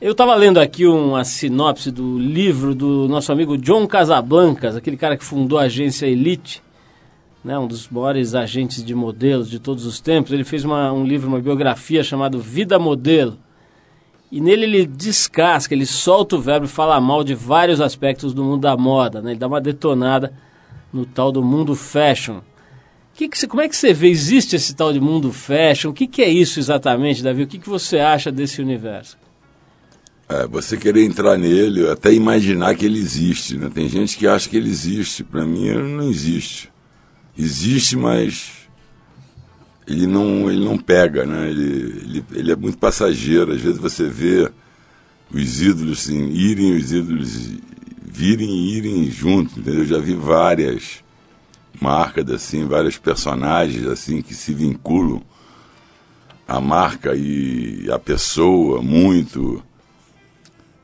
eu 0.00 0.12
estava 0.12 0.34
lendo 0.34 0.58
aqui 0.58 0.86
uma 0.86 1.24
sinopse 1.24 1.90
do 1.90 2.18
livro 2.18 2.74
do 2.74 3.08
nosso 3.08 3.32
amigo 3.32 3.56
John 3.56 3.86
Casablancas, 3.86 4.76
aquele 4.76 4.96
cara 4.96 5.16
que 5.16 5.24
fundou 5.24 5.58
a 5.58 5.62
agência 5.62 6.06
Elite, 6.06 6.62
né, 7.44 7.58
um 7.58 7.66
dos 7.66 7.88
maiores 7.88 8.34
agentes 8.34 8.84
de 8.84 8.94
modelos 8.94 9.48
de 9.48 9.58
todos 9.58 9.86
os 9.86 10.00
tempos. 10.00 10.32
Ele 10.32 10.44
fez 10.44 10.64
uma, 10.64 10.92
um 10.92 11.04
livro, 11.04 11.28
uma 11.28 11.40
biografia 11.40 12.02
chamado 12.02 12.38
Vida 12.38 12.78
Modelo. 12.78 13.38
E 14.34 14.40
nele 14.40 14.64
ele 14.64 14.84
descasca, 14.84 15.72
ele 15.72 15.86
solta 15.86 16.34
o 16.34 16.40
verbo 16.40 16.66
e 16.66 16.68
fala 16.68 17.00
mal 17.00 17.22
de 17.22 17.36
vários 17.36 17.80
aspectos 17.80 18.34
do 18.34 18.42
mundo 18.42 18.62
da 18.62 18.76
moda. 18.76 19.22
Né? 19.22 19.30
Ele 19.30 19.38
dá 19.38 19.46
uma 19.46 19.60
detonada 19.60 20.32
no 20.92 21.06
tal 21.06 21.30
do 21.30 21.40
mundo 21.40 21.76
fashion. 21.76 22.40
Que 23.14 23.28
que 23.28 23.46
como 23.46 23.62
é 23.62 23.68
que 23.68 23.76
você 23.76 23.92
vê? 23.92 24.08
Existe 24.08 24.56
esse 24.56 24.74
tal 24.74 24.92
de 24.92 24.98
mundo 24.98 25.32
fashion? 25.32 25.90
O 25.90 25.94
que, 25.94 26.08
que 26.08 26.20
é 26.20 26.28
isso 26.28 26.58
exatamente, 26.58 27.22
Davi? 27.22 27.44
O 27.44 27.46
que, 27.46 27.60
que 27.60 27.68
você 27.68 28.00
acha 28.00 28.32
desse 28.32 28.60
universo? 28.60 29.16
É, 30.28 30.48
você 30.48 30.76
querer 30.76 31.04
entrar 31.04 31.38
nele, 31.38 31.88
até 31.88 32.12
imaginar 32.12 32.74
que 32.74 32.86
ele 32.86 32.98
existe, 32.98 33.56
né? 33.56 33.70
Tem 33.72 33.88
gente 33.88 34.18
que 34.18 34.26
acha 34.26 34.48
que 34.48 34.56
ele 34.56 34.68
existe. 34.68 35.22
Para 35.22 35.44
mim, 35.44 35.68
ele 35.68 35.82
não 35.82 36.10
existe. 36.10 36.72
Existe, 37.38 37.96
mas 37.96 38.63
ele 39.86 40.06
não, 40.06 40.50
ele 40.50 40.64
não 40.64 40.78
pega, 40.78 41.26
né? 41.26 41.50
Ele, 41.50 42.02
ele, 42.02 42.24
ele 42.32 42.52
é 42.52 42.56
muito 42.56 42.78
passageiro. 42.78 43.52
Às 43.52 43.60
vezes 43.60 43.78
você 43.78 44.08
vê 44.08 44.50
os 45.32 45.60
ídolos 45.60 46.00
assim, 46.00 46.30
irem, 46.30 46.76
os 46.76 46.92
ídolos 46.92 47.50
virem 48.02 48.48
e 48.48 48.76
irem 48.76 49.10
junto, 49.10 49.58
entendeu? 49.58 49.80
Eu 49.80 49.86
já 49.86 49.98
vi 49.98 50.14
várias 50.14 51.02
marcas 51.80 52.30
assim, 52.30 52.64
vários 52.64 52.96
personagens 52.96 53.86
assim 53.86 54.22
que 54.22 54.34
se 54.34 54.54
vinculam 54.54 55.20
à 56.46 56.60
marca 56.60 57.14
e 57.14 57.86
à 57.90 57.98
pessoa 57.98 58.80
muito. 58.80 59.62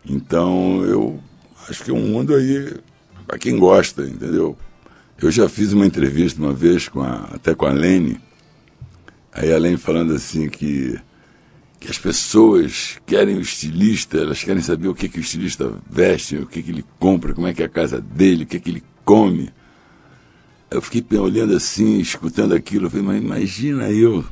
Então 0.04 0.82
eu 0.84 1.20
acho 1.68 1.84
que 1.84 1.90
é 1.90 1.94
um 1.94 2.08
mundo 2.08 2.34
aí 2.34 2.74
para 3.26 3.38
quem 3.38 3.56
gosta, 3.56 4.02
entendeu? 4.02 4.58
Eu 5.22 5.30
já 5.30 5.48
fiz 5.48 5.72
uma 5.72 5.86
entrevista 5.86 6.40
uma 6.40 6.52
vez 6.52 6.88
com 6.88 7.02
a, 7.02 7.28
até 7.32 7.54
com 7.54 7.66
a 7.66 7.70
Lene, 7.70 8.20
aí 9.32 9.52
a 9.52 9.58
Lene 9.58 9.76
falando 9.76 10.14
assim 10.14 10.48
que 10.48 10.98
que 11.80 11.90
as 11.90 11.98
pessoas 11.98 12.98
querem 13.06 13.36
o 13.36 13.40
estilista, 13.40 14.18
elas 14.18 14.44
querem 14.44 14.60
saber 14.60 14.88
o 14.88 14.94
que, 14.94 15.08
que 15.08 15.18
o 15.18 15.22
estilista 15.22 15.72
veste, 15.88 16.36
o 16.36 16.46
que, 16.46 16.62
que 16.62 16.70
ele 16.70 16.84
compra, 16.98 17.32
como 17.32 17.46
é 17.46 17.54
que 17.54 17.62
é 17.62 17.64
a 17.64 17.70
casa 17.70 17.98
dele, 17.98 18.44
o 18.44 18.46
que, 18.46 18.60
que 18.60 18.68
ele 18.68 18.82
come. 19.02 19.50
Eu 20.70 20.82
fiquei 20.82 21.18
olhando 21.18 21.56
assim, 21.56 21.98
escutando 21.98 22.54
aquilo, 22.54 22.84
eu 22.86 22.90
falei, 22.90 23.06
mas 23.06 23.22
imagina 23.22 23.90
eu, 23.90 24.22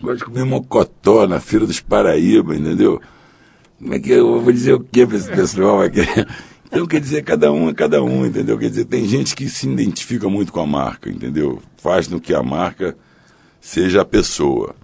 gosto 0.00 0.18
de 0.20 0.24
comer 0.24 0.44
mocotó 0.44 1.28
na 1.28 1.38
Feira 1.38 1.66
dos 1.66 1.80
Paraíba, 1.80 2.56
entendeu? 2.56 3.00
Como 3.78 3.92
é 3.92 3.98
que 3.98 4.10
eu 4.12 4.40
vou 4.40 4.52
dizer 4.52 4.72
o 4.72 4.80
que 4.80 5.06
para 5.06 5.16
esse 5.16 5.30
pessoal? 5.30 5.80
Então, 6.68 6.84
quer 6.84 7.00
dizer, 7.00 7.22
cada 7.22 7.52
um 7.52 7.70
é 7.70 7.72
cada 7.72 8.02
um, 8.02 8.26
entendeu? 8.26 8.58
Quer 8.58 8.68
dizer, 8.68 8.86
tem 8.86 9.06
gente 9.06 9.36
que 9.36 9.48
se 9.48 9.68
identifica 9.68 10.28
muito 10.28 10.52
com 10.52 10.60
a 10.60 10.66
marca, 10.66 11.08
entendeu? 11.08 11.62
Faz 11.76 12.08
no 12.08 12.20
que 12.20 12.34
a 12.34 12.42
marca 12.42 12.96
seja 13.60 14.02
a 14.02 14.04
pessoa. 14.04 14.74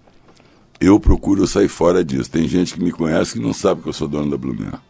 Eu 0.80 0.98
procuro 0.98 1.46
sair 1.46 1.68
fora 1.68 2.04
disso. 2.04 2.30
Tem 2.30 2.48
gente 2.48 2.74
que 2.74 2.82
me 2.82 2.90
conhece 2.90 3.34
que 3.34 3.40
não 3.40 3.52
sabe 3.52 3.82
que 3.82 3.88
eu 3.88 3.92
sou 3.92 4.08
dono 4.08 4.30
da 4.30 4.36
Blumenau. 4.36 4.80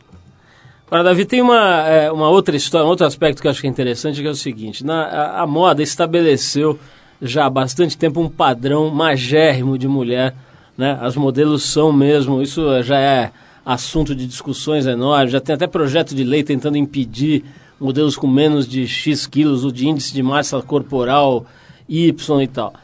Agora, 0.86 1.04
Davi, 1.04 1.24
tem 1.24 1.40
uma, 1.40 1.88
é, 1.88 2.12
uma 2.12 2.28
outra 2.28 2.54
história, 2.54 2.86
um 2.86 2.90
outro 2.90 3.06
aspecto 3.06 3.40
que 3.40 3.46
eu 3.46 3.50
acho 3.50 3.60
que 3.60 3.66
é 3.66 3.70
interessante, 3.70 4.20
que 4.20 4.26
é 4.26 4.30
o 4.30 4.34
seguinte, 4.34 4.84
na, 4.84 5.04
a, 5.04 5.42
a 5.42 5.46
moda 5.46 5.82
estabeleceu 5.82 6.78
já 7.20 7.46
há 7.46 7.50
bastante 7.50 7.96
tempo 7.96 8.20
um 8.20 8.28
padrão 8.28 8.90
magérrimo 8.90 9.78
de 9.78 9.88
mulher, 9.88 10.34
né? 10.76 10.98
As 11.00 11.16
modelos 11.16 11.62
são 11.62 11.92
mesmo, 11.92 12.42
isso 12.42 12.82
já 12.82 12.98
é 12.98 13.32
assunto 13.64 14.14
de 14.14 14.26
discussões 14.26 14.84
enormes, 14.86 15.32
já 15.32 15.40
tem 15.40 15.54
até 15.54 15.66
projeto 15.66 16.14
de 16.14 16.24
lei 16.24 16.42
tentando 16.42 16.76
impedir 16.76 17.44
modelos 17.80 18.16
com 18.16 18.26
menos 18.26 18.66
de 18.68 18.86
X 18.86 19.26
quilos, 19.26 19.64
o 19.64 19.72
de 19.72 19.88
índice 19.88 20.12
de 20.12 20.22
massa 20.22 20.60
corporal 20.60 21.46
Y 21.88 22.42
e 22.42 22.46
tal. 22.48 22.74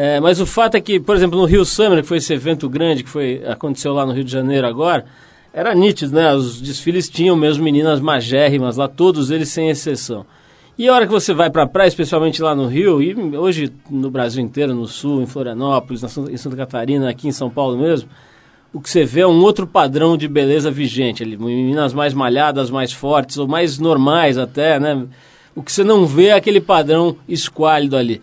É, 0.00 0.20
mas 0.20 0.40
o 0.40 0.46
fato 0.46 0.76
é 0.76 0.80
que, 0.80 1.00
por 1.00 1.16
exemplo, 1.16 1.36
no 1.36 1.44
Rio 1.44 1.64
Summer, 1.64 2.02
que 2.02 2.06
foi 2.06 2.18
esse 2.18 2.32
evento 2.32 2.68
grande 2.68 3.02
que 3.02 3.10
foi, 3.10 3.42
aconteceu 3.44 3.92
lá 3.92 4.06
no 4.06 4.12
Rio 4.12 4.22
de 4.22 4.30
Janeiro 4.30 4.64
agora, 4.64 5.04
era 5.52 5.74
nítido, 5.74 6.14
né? 6.14 6.32
Os 6.32 6.60
desfiles 6.60 7.08
tinham 7.08 7.34
mesmo 7.34 7.64
meninas 7.64 7.98
magérrimas 7.98 8.76
lá, 8.76 8.86
todos 8.86 9.32
eles 9.32 9.48
sem 9.48 9.70
exceção. 9.70 10.24
E 10.78 10.88
a 10.88 10.94
hora 10.94 11.04
que 11.04 11.10
você 11.10 11.34
vai 11.34 11.50
para 11.50 11.64
a 11.64 11.66
praia, 11.66 11.88
especialmente 11.88 12.40
lá 12.40 12.54
no 12.54 12.68
Rio, 12.68 13.02
e 13.02 13.12
hoje 13.36 13.72
no 13.90 14.08
Brasil 14.08 14.40
inteiro, 14.40 14.72
no 14.72 14.86
Sul, 14.86 15.20
em 15.20 15.26
Florianópolis, 15.26 16.04
em 16.30 16.36
Santa 16.36 16.56
Catarina, 16.56 17.10
aqui 17.10 17.26
em 17.26 17.32
São 17.32 17.50
Paulo 17.50 17.76
mesmo, 17.76 18.08
o 18.72 18.80
que 18.80 18.88
você 18.88 19.04
vê 19.04 19.22
é 19.22 19.26
um 19.26 19.42
outro 19.42 19.66
padrão 19.66 20.16
de 20.16 20.28
beleza 20.28 20.70
vigente. 20.70 21.24
Meninas 21.24 21.92
mais 21.92 22.14
malhadas, 22.14 22.70
mais 22.70 22.92
fortes, 22.92 23.36
ou 23.36 23.48
mais 23.48 23.80
normais 23.80 24.38
até, 24.38 24.78
né? 24.78 25.08
O 25.56 25.62
que 25.62 25.72
você 25.72 25.82
não 25.82 26.06
vê 26.06 26.26
é 26.26 26.34
aquele 26.34 26.60
padrão 26.60 27.16
esquálido 27.28 27.96
ali. 27.96 28.22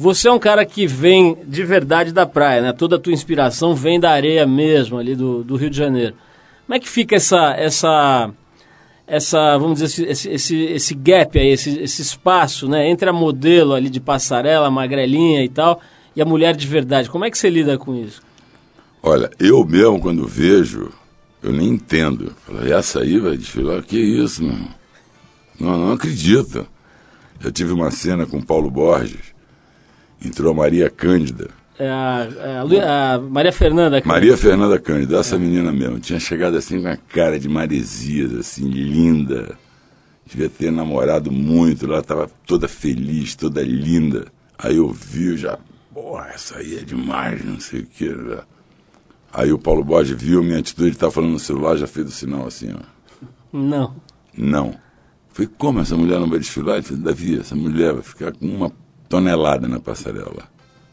Você 0.00 0.28
é 0.28 0.32
um 0.32 0.38
cara 0.38 0.64
que 0.64 0.86
vem 0.86 1.36
de 1.46 1.62
verdade 1.62 2.10
da 2.10 2.24
praia, 2.24 2.62
né? 2.62 2.72
Toda 2.72 2.96
a 2.96 2.98
tua 2.98 3.12
inspiração 3.12 3.74
vem 3.74 4.00
da 4.00 4.10
areia 4.10 4.46
mesmo, 4.46 4.96
ali 4.96 5.14
do, 5.14 5.44
do 5.44 5.56
Rio 5.56 5.68
de 5.68 5.76
Janeiro. 5.76 6.14
Como 6.64 6.74
é 6.74 6.80
que 6.80 6.88
fica 6.88 7.16
essa, 7.16 7.52
essa, 7.54 8.30
essa 9.06 9.58
vamos 9.58 9.78
dizer, 9.78 10.08
esse, 10.08 10.30
esse, 10.30 10.56
esse, 10.56 10.94
gap 10.94 11.38
aí, 11.38 11.48
esse, 11.48 11.78
esse 11.80 12.00
espaço, 12.00 12.66
né? 12.66 12.88
Entre 12.88 13.10
a 13.10 13.12
modelo 13.12 13.74
ali 13.74 13.90
de 13.90 14.00
passarela, 14.00 14.70
magrelinha 14.70 15.44
e 15.44 15.50
tal, 15.50 15.82
e 16.16 16.22
a 16.22 16.24
mulher 16.24 16.56
de 16.56 16.66
verdade. 16.66 17.10
Como 17.10 17.26
é 17.26 17.30
que 17.30 17.36
você 17.36 17.50
lida 17.50 17.76
com 17.76 17.94
isso? 17.94 18.22
Olha, 19.02 19.28
eu 19.38 19.62
mesmo, 19.66 20.00
quando 20.00 20.26
vejo, 20.26 20.90
eu 21.42 21.52
nem 21.52 21.68
entendo. 21.68 22.34
Falo, 22.46 22.66
"E 22.66 22.72
essa 22.72 23.00
aí 23.00 23.18
vai 23.18 23.36
desfilar? 23.36 23.82
Que 23.82 23.98
isso, 23.98 24.42
irmão? 24.42 24.66
Não, 25.60 25.76
não 25.76 25.92
acredito. 25.92 26.66
Eu 27.44 27.52
tive 27.52 27.74
uma 27.74 27.90
cena 27.90 28.24
com 28.24 28.40
Paulo 28.40 28.70
Borges, 28.70 29.29
entrou 30.24 30.52
a 30.52 30.54
Maria 30.54 30.88
Cândida. 30.90 31.48
É 31.78 31.88
a, 31.88 32.28
é 32.38 32.82
a 32.82 33.14
a 33.14 33.18
Maria 33.18 33.52
Fernanda. 33.52 34.00
que- 34.02 34.08
Maria 34.08 34.36
Fernanda 34.36 34.78
Cândida, 34.78 35.18
essa 35.18 35.38
menina 35.38 35.72
mesmo, 35.72 35.98
tinha 35.98 36.20
chegado 36.20 36.56
assim 36.56 36.82
com 36.82 36.88
a 36.88 36.96
cara 36.96 37.38
de 37.40 37.48
maresias, 37.48 38.34
assim, 38.34 38.68
linda. 38.68 39.56
Devia 40.26 40.48
ter 40.48 40.70
namorado 40.70 41.32
muito, 41.32 41.86
ela 41.86 42.00
estava 42.00 42.30
toda 42.46 42.68
feliz, 42.68 43.34
toda 43.34 43.62
linda. 43.62 44.26
Aí 44.58 44.76
eu 44.76 44.88
vi, 44.92 45.36
já, 45.38 45.58
porra, 45.92 46.28
essa 46.34 46.58
aí 46.58 46.76
é 46.78 46.82
demais, 46.82 47.42
não 47.44 47.58
sei 47.58 47.80
o 47.80 47.86
que. 47.86 48.14
Aí 49.32 49.52
o 49.52 49.58
Paulo 49.58 49.82
Borges 49.82 50.20
viu 50.20 50.42
minha 50.42 50.58
atitude, 50.58 50.90
estava 50.90 51.10
falando 51.12 51.32
no 51.32 51.38
celular, 51.38 51.76
já 51.76 51.86
fez 51.86 52.06
o 52.08 52.10
sinal 52.10 52.46
assim, 52.46 52.72
ó. 52.74 52.80
Não. 53.52 53.96
Não. 54.36 54.74
Falei, 55.32 55.50
como 55.56 55.80
essa 55.80 55.96
mulher 55.96 56.20
não 56.20 56.28
vai 56.28 56.38
desfilar? 56.40 56.76
Ele 56.76 56.82
falou, 56.84 57.02
Davi, 57.02 57.38
essa 57.40 57.54
mulher 57.56 57.94
vai 57.94 58.02
ficar 58.02 58.32
com 58.32 58.46
uma 58.46 58.70
tonelada 59.10 59.66
na 59.68 59.80
passarela. 59.80 60.48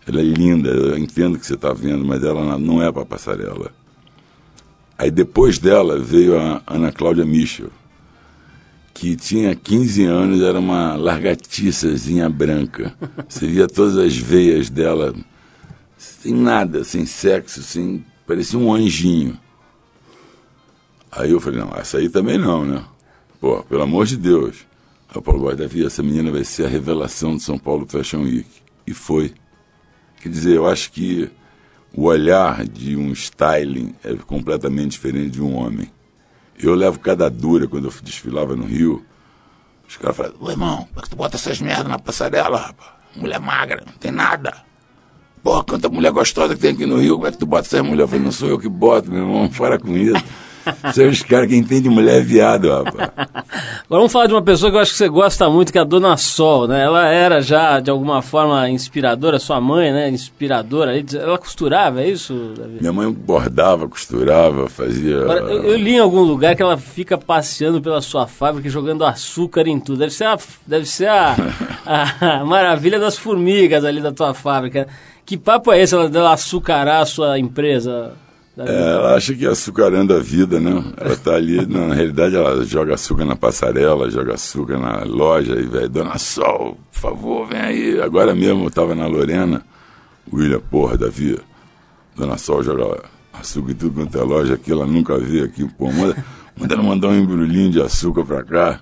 Ela 0.07 0.19
é 0.19 0.23
linda, 0.23 0.69
eu 0.71 0.97
entendo 0.97 1.37
que 1.37 1.45
você 1.45 1.53
está 1.53 1.71
vendo, 1.71 2.03
mas 2.03 2.23
ela 2.23 2.43
não- 2.43 2.59
não 2.59 2.83
é 2.83 2.91
para 2.91 3.05
passarela. 3.05 3.71
Aí 4.97 5.11
depois 5.11 5.59
dela 5.59 5.99
veio 5.99 6.37
a 6.37 6.61
Ana 6.65 6.91
Cláudia 6.91 7.23
Michel, 7.23 7.69
que 8.93 9.15
tinha 9.15 9.55
15 9.55 10.03
anos, 10.05 10.41
era 10.41 10.59
uma 10.59 10.95
largatiçazinha 10.95 12.27
branca. 12.27 12.95
Você 13.29 13.45
via 13.45 13.67
todas 13.67 13.95
as 13.95 14.17
veias 14.17 14.71
dela, 14.71 15.13
sem 15.95 16.33
nada, 16.33 16.83
sem 16.83 17.05
sexo, 17.05 17.61
sem. 17.61 18.03
parecia 18.25 18.57
um 18.57 18.73
anjinho. 18.73 19.37
Aí 21.11 21.31
eu 21.31 21.39
falei, 21.39 21.59
não, 21.59 21.71
essa 21.75 21.99
aí 21.99 22.09
também 22.09 22.39
não, 22.39 22.65
né? 22.65 22.83
Pô, 23.39 23.61
pelo 23.63 23.83
amor 23.83 24.07
de 24.07 24.17
Deus. 24.17 24.65
O 25.15 25.21
Paulo 25.21 25.55
Davi, 25.55 25.85
essa 25.85 26.03
menina 26.03 26.31
vai 26.31 26.43
ser 26.43 26.65
a 26.65 26.69
revelação 26.69 27.37
de 27.37 27.43
São 27.43 27.57
Paulo 27.57 27.87
Fashion 27.87 28.23
Week. 28.23 28.49
E 28.85 28.93
foi. 28.93 29.33
Quer 30.21 30.29
dizer, 30.29 30.55
eu 30.55 30.67
acho 30.67 30.91
que 30.91 31.29
o 31.93 32.03
olhar 32.03 32.65
de 32.65 32.95
um 32.95 33.11
styling 33.13 33.95
é 34.03 34.13
completamente 34.13 34.91
diferente 34.91 35.31
de 35.31 35.41
um 35.41 35.55
homem. 35.55 35.89
Eu 36.59 36.75
levo 36.75 36.99
cada 36.99 37.29
dura 37.29 37.67
quando 37.67 37.85
eu 37.85 37.93
desfilava 38.03 38.55
no 38.55 38.65
Rio. 38.65 39.05
Os 39.87 39.95
caras 39.95 40.17
falam, 40.17 40.33
ô 40.39 40.51
irmão, 40.51 40.77
como 40.87 40.99
é 40.99 41.01
que 41.01 41.09
tu 41.09 41.15
bota 41.15 41.37
essas 41.37 41.61
merdas 41.61 41.87
na 41.87 41.97
passarela, 41.97 42.57
rapaz? 42.57 42.91
Mulher 43.15 43.39
magra, 43.39 43.83
não 43.85 43.93
tem 43.93 44.11
nada. 44.11 44.53
Pô, 45.41 45.63
quanta 45.63 45.87
mulher 45.87 46.11
gostosa 46.11 46.55
que 46.55 46.61
tem 46.61 46.71
aqui 46.71 46.85
no 46.85 46.97
Rio, 46.97 47.15
como 47.15 47.27
é 47.27 47.31
que 47.31 47.37
tu 47.37 47.45
bota 47.45 47.67
essas 47.67 47.81
mulheres? 47.81 48.01
Eu 48.01 48.07
falei, 48.07 48.23
não 48.23 48.31
sou 48.31 48.49
eu 48.49 48.59
que 48.59 48.67
boto, 48.67 49.09
meu 49.09 49.21
irmão, 49.21 49.49
para 49.55 49.79
com 49.79 49.95
isso. 49.95 50.21
Você 50.83 51.07
é 51.07 51.27
caras 51.27 51.47
que 51.47 51.55
entendem 51.55 51.91
mulher 51.91 52.17
é 52.17 52.21
viado, 52.21 52.69
rapaz. 52.69 53.09
Agora 53.17 54.01
vamos 54.01 54.11
falar 54.11 54.27
de 54.27 54.33
uma 54.33 54.41
pessoa 54.41 54.71
que 54.71 54.77
eu 54.77 54.81
acho 54.81 54.91
que 54.91 54.97
você 54.97 55.07
gosta 55.07 55.49
muito, 55.49 55.71
que 55.71 55.77
é 55.77 55.81
a 55.81 55.85
Dona 55.85 56.17
Sol, 56.17 56.67
né? 56.67 56.83
Ela 56.83 57.07
era 57.07 57.41
já, 57.41 57.79
de 57.79 57.89
alguma 57.89 58.21
forma, 58.21 58.69
inspiradora, 58.69 59.39
sua 59.39 59.61
mãe, 59.61 59.91
né? 59.91 60.09
Inspiradora. 60.09 60.93
Ela 61.13 61.37
costurava, 61.37 62.01
é 62.01 62.09
isso, 62.09 62.53
Davi? 62.57 62.77
Minha 62.79 62.93
mãe 62.93 63.11
bordava, 63.11 63.87
costurava, 63.87 64.67
fazia. 64.69 65.21
Agora, 65.21 65.39
eu, 65.41 65.63
eu 65.63 65.77
li 65.77 65.95
em 65.95 65.99
algum 65.99 66.21
lugar 66.21 66.55
que 66.55 66.61
ela 66.61 66.77
fica 66.77 67.17
passeando 67.17 67.81
pela 67.81 68.01
sua 68.01 68.27
fábrica 68.27 68.67
e 68.67 68.71
jogando 68.71 69.05
açúcar 69.05 69.67
em 69.67 69.79
tudo. 69.79 69.99
Deve 69.99 70.13
ser 70.13 70.25
a, 70.25 70.37
deve 70.65 70.85
ser 70.85 71.07
a, 71.09 71.35
a 72.19 72.45
maravilha 72.45 72.99
das 72.99 73.17
formigas 73.17 73.85
ali 73.85 74.01
da 74.01 74.11
tua 74.11 74.33
fábrica. 74.33 74.87
Que 75.25 75.37
papo 75.37 75.73
é 75.73 75.81
esse, 75.81 75.93
ela, 75.93 76.09
dela 76.09 76.33
açucarar 76.33 77.01
a 77.01 77.05
sua 77.05 77.37
empresa? 77.37 78.13
É, 78.65 78.93
ela 78.93 79.13
acha 79.13 79.35
que 79.35 79.45
é 79.45 79.49
açucarando 79.49 80.15
a 80.15 80.19
vida, 80.19 80.59
né? 80.59 80.83
Ela 80.97 81.15
tá 81.15 81.35
ali, 81.35 81.63
na 81.67 81.93
realidade, 81.93 82.35
ela 82.35 82.65
joga 82.65 82.95
açúcar 82.95 83.23
na 83.23 83.35
passarela, 83.35 84.09
joga 84.09 84.33
açúcar 84.33 84.79
na 84.79 85.03
loja 85.03 85.53
e, 85.53 85.63
velho, 85.63 85.89
Dona 85.89 86.17
Sol, 86.17 86.77
por 86.91 86.99
favor, 86.99 87.47
vem 87.47 87.59
aí. 87.59 88.01
Agora 88.01 88.33
mesmo 88.33 88.65
eu 88.65 88.71
tava 88.71 88.95
na 88.95 89.05
Lorena, 89.05 89.63
William, 90.33 90.59
porra, 90.59 90.97
Davi, 90.97 91.37
Dona 92.15 92.37
Sol 92.37 92.63
joga 92.63 93.03
açúcar 93.31 93.71
e 93.71 93.75
tudo 93.75 94.01
quanto 94.01 94.17
é 94.17 94.23
loja 94.23 94.55
aqui, 94.55 94.71
ela 94.71 94.87
nunca 94.87 95.19
veio 95.19 95.45
aqui, 95.45 95.67
pô, 95.77 95.91
manda, 95.91 96.25
manda 96.59 96.73
ela 96.73 96.83
mandar 96.83 97.09
um 97.09 97.15
embrulhinho 97.15 97.69
de 97.69 97.79
açúcar 97.79 98.25
pra 98.25 98.43
cá. 98.43 98.79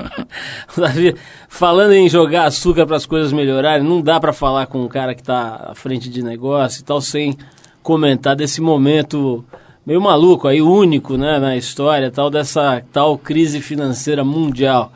Davi, 0.74 1.14
falando 1.46 1.92
em 1.92 2.08
jogar 2.08 2.46
açúcar 2.46 2.86
para 2.86 2.96
as 2.96 3.04
coisas 3.04 3.34
melhorarem, 3.34 3.86
não 3.86 4.00
dá 4.00 4.18
para 4.18 4.32
falar 4.32 4.66
com 4.66 4.82
um 4.82 4.88
cara 4.88 5.14
que 5.14 5.20
está 5.20 5.68
à 5.68 5.74
frente 5.74 6.08
de 6.08 6.22
negócio 6.22 6.80
e 6.80 6.84
tal 6.84 7.02
sem 7.02 7.36
comentar 7.84 8.34
desse 8.34 8.62
momento 8.62 9.44
meio 9.86 10.00
maluco 10.00 10.48
aí, 10.48 10.62
único, 10.62 11.18
né, 11.18 11.38
na 11.38 11.56
história, 11.56 12.10
tal 12.10 12.30
dessa 12.30 12.82
tal 12.90 13.18
crise 13.18 13.60
financeira 13.60 14.24
mundial. 14.24 14.90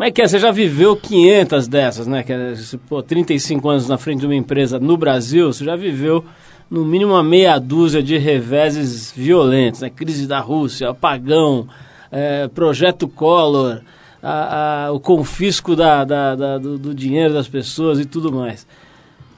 É 0.00 0.10
que 0.10 0.22
é? 0.22 0.26
Você 0.26 0.40
já 0.40 0.50
viveu 0.50 0.96
500 0.96 1.68
dessas, 1.68 2.06
né? 2.08 2.24
Que 2.24 2.32
é, 2.32 2.54
pô, 2.88 3.00
35 3.00 3.68
anos 3.68 3.88
na 3.88 3.96
frente 3.96 4.20
de 4.20 4.26
uma 4.26 4.34
empresa 4.34 4.80
no 4.80 4.96
Brasil, 4.96 5.52
você 5.52 5.64
já 5.64 5.76
viveu 5.76 6.24
no 6.68 6.84
mínimo 6.84 7.12
uma 7.12 7.22
meia 7.22 7.58
dúzia 7.60 8.02
de 8.02 8.18
reveses 8.18 9.12
violentos, 9.14 9.82
né? 9.82 9.90
Crise 9.90 10.26
da 10.26 10.40
Rússia, 10.40 10.88
apagão, 10.88 11.68
é, 12.10 12.48
projeto 12.48 13.06
Collor, 13.06 13.82
a, 14.20 14.86
a, 14.86 14.92
o 14.92 14.98
confisco 14.98 15.76
da, 15.76 16.02
da, 16.04 16.34
da, 16.34 16.58
do, 16.58 16.76
do 16.76 16.94
dinheiro 16.94 17.34
das 17.34 17.46
pessoas 17.46 18.00
e 18.00 18.04
tudo 18.04 18.32
mais. 18.32 18.66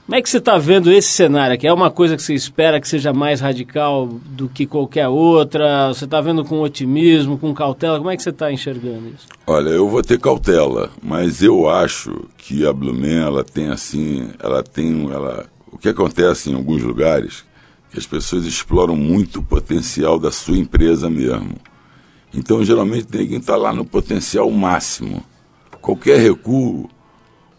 Como 0.07 0.15
é 0.15 0.23
que 0.23 0.31
você 0.31 0.39
está 0.39 0.57
vendo 0.57 0.93
esse 0.93 1.09
cenário 1.09 1.55
aqui? 1.55 1.67
É 1.67 1.73
uma 1.73 1.91
coisa 1.91 2.15
que 2.15 2.23
você 2.23 2.33
espera 2.33 2.81
que 2.81 2.87
seja 2.87 3.13
mais 3.13 3.41
radical 3.41 4.07
do 4.07 4.49
que 4.49 4.65
qualquer 4.65 5.09
outra? 5.09 5.89
Você 5.89 6.05
está 6.05 6.21
vendo 6.21 6.45
com 6.45 6.61
otimismo, 6.61 7.37
com 7.37 7.53
cautela? 7.53 7.99
Como 7.99 8.09
é 8.09 8.17
que 8.17 8.23
você 8.23 8.31
está 8.31 8.53
enxergando 8.53 9.09
isso? 9.09 9.27
Olha, 9.45 9.71
eu 9.71 9.89
vou 9.89 10.03
ter 10.03 10.21
cautela, 10.21 10.91
mas 11.03 11.43
eu 11.43 11.69
acho 11.69 12.29
que 12.39 12.65
a 12.65 12.73
Blumen, 12.73 13.19
ela 13.19 13.43
tem 13.43 13.67
assim, 13.67 14.31
ela 14.39 14.63
tem, 14.63 15.11
ela, 15.11 15.47
o 15.73 15.77
que 15.77 15.89
acontece 15.89 16.53
em 16.53 16.55
alguns 16.55 16.85
lugares, 16.85 17.45
que 17.91 17.99
as 17.99 18.07
pessoas 18.07 18.45
exploram 18.45 18.95
muito 18.95 19.41
o 19.41 19.43
potencial 19.43 20.21
da 20.21 20.31
sua 20.31 20.57
empresa 20.57 21.11
mesmo. 21.11 21.57
Então, 22.33 22.65
geralmente, 22.65 23.09
tem 23.09 23.27
que 23.27 23.35
estar 23.35 23.57
lá 23.57 23.73
no 23.73 23.85
potencial 23.85 24.49
máximo. 24.53 25.21
Qualquer 25.81 26.21
recuo 26.21 26.89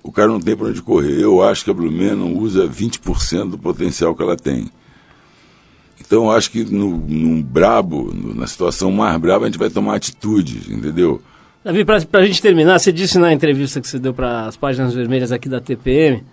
o 0.07 0.11
cara 0.11 0.29
não 0.29 0.39
tem 0.39 0.55
para 0.55 0.67
onde 0.67 0.81
correr. 0.81 1.21
Eu 1.21 1.43
acho 1.43 1.63
que 1.63 1.69
a 1.69 1.73
Blumen 1.73 2.15
não 2.15 2.33
usa 2.33 2.67
20% 2.67 3.49
do 3.49 3.57
potencial 3.57 4.15
que 4.15 4.23
ela 4.23 4.37
tem. 4.37 4.69
Então 5.99 6.31
acho 6.31 6.49
que 6.51 6.63
no, 6.63 6.97
no 6.97 7.43
brabo, 7.43 8.11
no, 8.13 8.33
na 8.33 8.47
situação 8.47 8.91
mais 8.91 9.17
braba, 9.19 9.45
a 9.45 9.47
gente 9.49 9.59
vai 9.59 9.69
tomar 9.69 9.95
atitudes, 9.95 10.69
entendeu? 10.69 11.21
Davi, 11.63 11.83
para 11.83 11.97
a 11.97 12.25
gente 12.25 12.41
terminar, 12.41 12.79
você 12.79 12.91
disse 12.93 13.19
na 13.19 13.33
entrevista 13.33 13.81
que 13.81 13.87
você 13.87 13.99
deu 13.99 14.13
para 14.13 14.45
as 14.45 14.55
páginas 14.55 14.93
vermelhas 14.93 15.31
aqui 15.31 15.49
da 15.49 15.59
TPM 15.59 16.23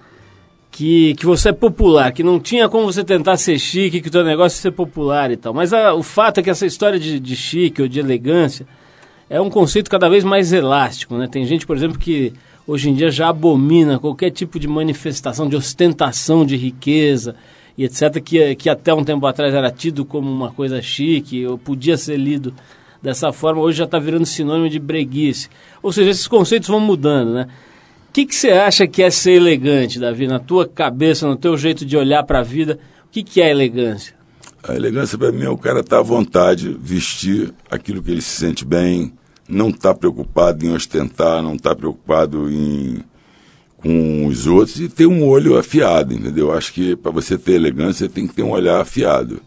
que, 0.71 1.15
que 1.15 1.25
você 1.25 1.51
é 1.51 1.53
popular, 1.53 2.13
que 2.13 2.23
não 2.23 2.41
tinha 2.41 2.69
como 2.69 2.93
você 2.93 3.05
tentar 3.05 3.37
ser 3.37 3.59
chique, 3.59 4.01
que 4.01 4.09
o 4.09 4.11
teu 4.11 4.25
negócio 4.25 4.59
é 4.59 4.61
ser 4.61 4.71
popular 4.73 5.31
e 5.31 5.37
tal. 5.37 5.55
Mas 5.55 5.73
a, 5.73 5.95
o 5.95 6.03
fato 6.03 6.39
é 6.39 6.43
que 6.43 6.51
essa 6.51 6.67
história 6.67 6.99
de, 6.99 7.19
de 7.19 7.37
chique 7.37 7.81
ou 7.81 7.89
de 7.89 8.01
elegância 8.01 8.67
é 9.31 9.41
um 9.41 9.49
conceito 9.49 9.91
cada 9.91 10.09
vez 10.09 10.25
mais 10.25 10.53
elástico, 10.53 11.17
né? 11.17 11.29
Tem 11.31 11.45
gente, 11.47 11.67
por 11.67 11.77
exemplo, 11.77 11.99
que 11.99 12.33
hoje 12.67 12.91
em 12.91 12.95
dia 12.95 13.11
já 13.11 13.29
abomina 13.29 13.99
qualquer 13.99 14.31
tipo 14.31 14.59
de 14.59 14.67
manifestação, 14.67 15.49
de 15.49 15.57
ostentação 15.57 16.45
de 16.45 16.57
riqueza 16.57 17.37
e 17.77 17.85
etc., 17.85 18.21
que, 18.23 18.55
que 18.55 18.71
até 18.71 18.95
um 18.95 19.05
tempo 19.05 19.27
atrás 19.27 19.53
era 19.53 19.71
tido 19.71 20.05
como 20.05 20.31
uma 20.31 20.53
coisa 20.53 20.81
chique, 20.81 21.45
ou 21.47 21.59
podia 21.59 21.97
ser 21.97 22.17
lido 22.17 22.55
dessa 23.03 23.33
forma, 23.33 23.61
hoje 23.61 23.79
já 23.79 23.85
está 23.85 23.99
virando 23.99 24.25
sinônimo 24.25 24.69
de 24.69 24.79
breguice. 24.79 25.51
Ou 25.83 25.93
seja, 25.93 26.11
esses 26.11 26.27
conceitos 26.27 26.69
vão 26.69 26.81
mudando, 26.81 27.35
né? 27.35 27.49
O 28.09 28.13
que, 28.15 28.25
que 28.25 28.35
você 28.35 28.51
acha 28.51 28.87
que 28.87 29.03
é 29.03 29.11
ser 29.11 29.33
elegante, 29.33 29.99
Davi, 29.99 30.27
na 30.27 30.39
tua 30.39 30.67
cabeça, 30.67 31.27
no 31.27 31.37
teu 31.37 31.57
jeito 31.59 31.85
de 31.85 31.97
olhar 31.97 32.23
para 32.23 32.39
a 32.39 32.43
vida? 32.43 32.79
O 33.07 33.11
que, 33.11 33.23
que 33.23 33.43
é 33.43 33.51
elegância? 33.51 34.15
A 34.63 34.75
elegância 34.75 35.19
para 35.19 35.33
mim 35.33 35.45
é 35.45 35.51
o 35.51 35.59
cara 35.59 35.81
estar 35.81 35.97
tá 35.97 36.01
à 36.01 36.03
vontade, 36.03 36.75
vestir 36.81 37.53
aquilo 37.71 38.03
que 38.03 38.11
ele 38.11 38.23
se 38.23 38.41
sente 38.41 38.65
bem, 38.65 39.13
não 39.49 39.69
está 39.69 39.95
preocupado 39.95 40.65
em 40.65 40.73
ostentar, 40.73 41.43
não 41.43 41.55
está 41.55 41.75
preocupado 41.75 42.51
em 42.51 43.03
com 43.85 44.27
os 44.27 44.47
outros 44.47 44.81
e 44.81 44.89
ter 44.89 45.07
um 45.07 45.23
olho 45.29 45.59
afiado, 45.59 46.15
entendeu? 46.15 46.51
Acho 46.51 46.73
que 46.73 46.97
para 46.97 47.13
você 47.13 47.37
ter 47.37 47.53
elegância 47.53 48.09
tem 48.09 48.27
que 48.27 48.35
ter 48.35 48.43
um 48.43 48.53
olhar 48.53 48.81
afiado. 48.81 49.43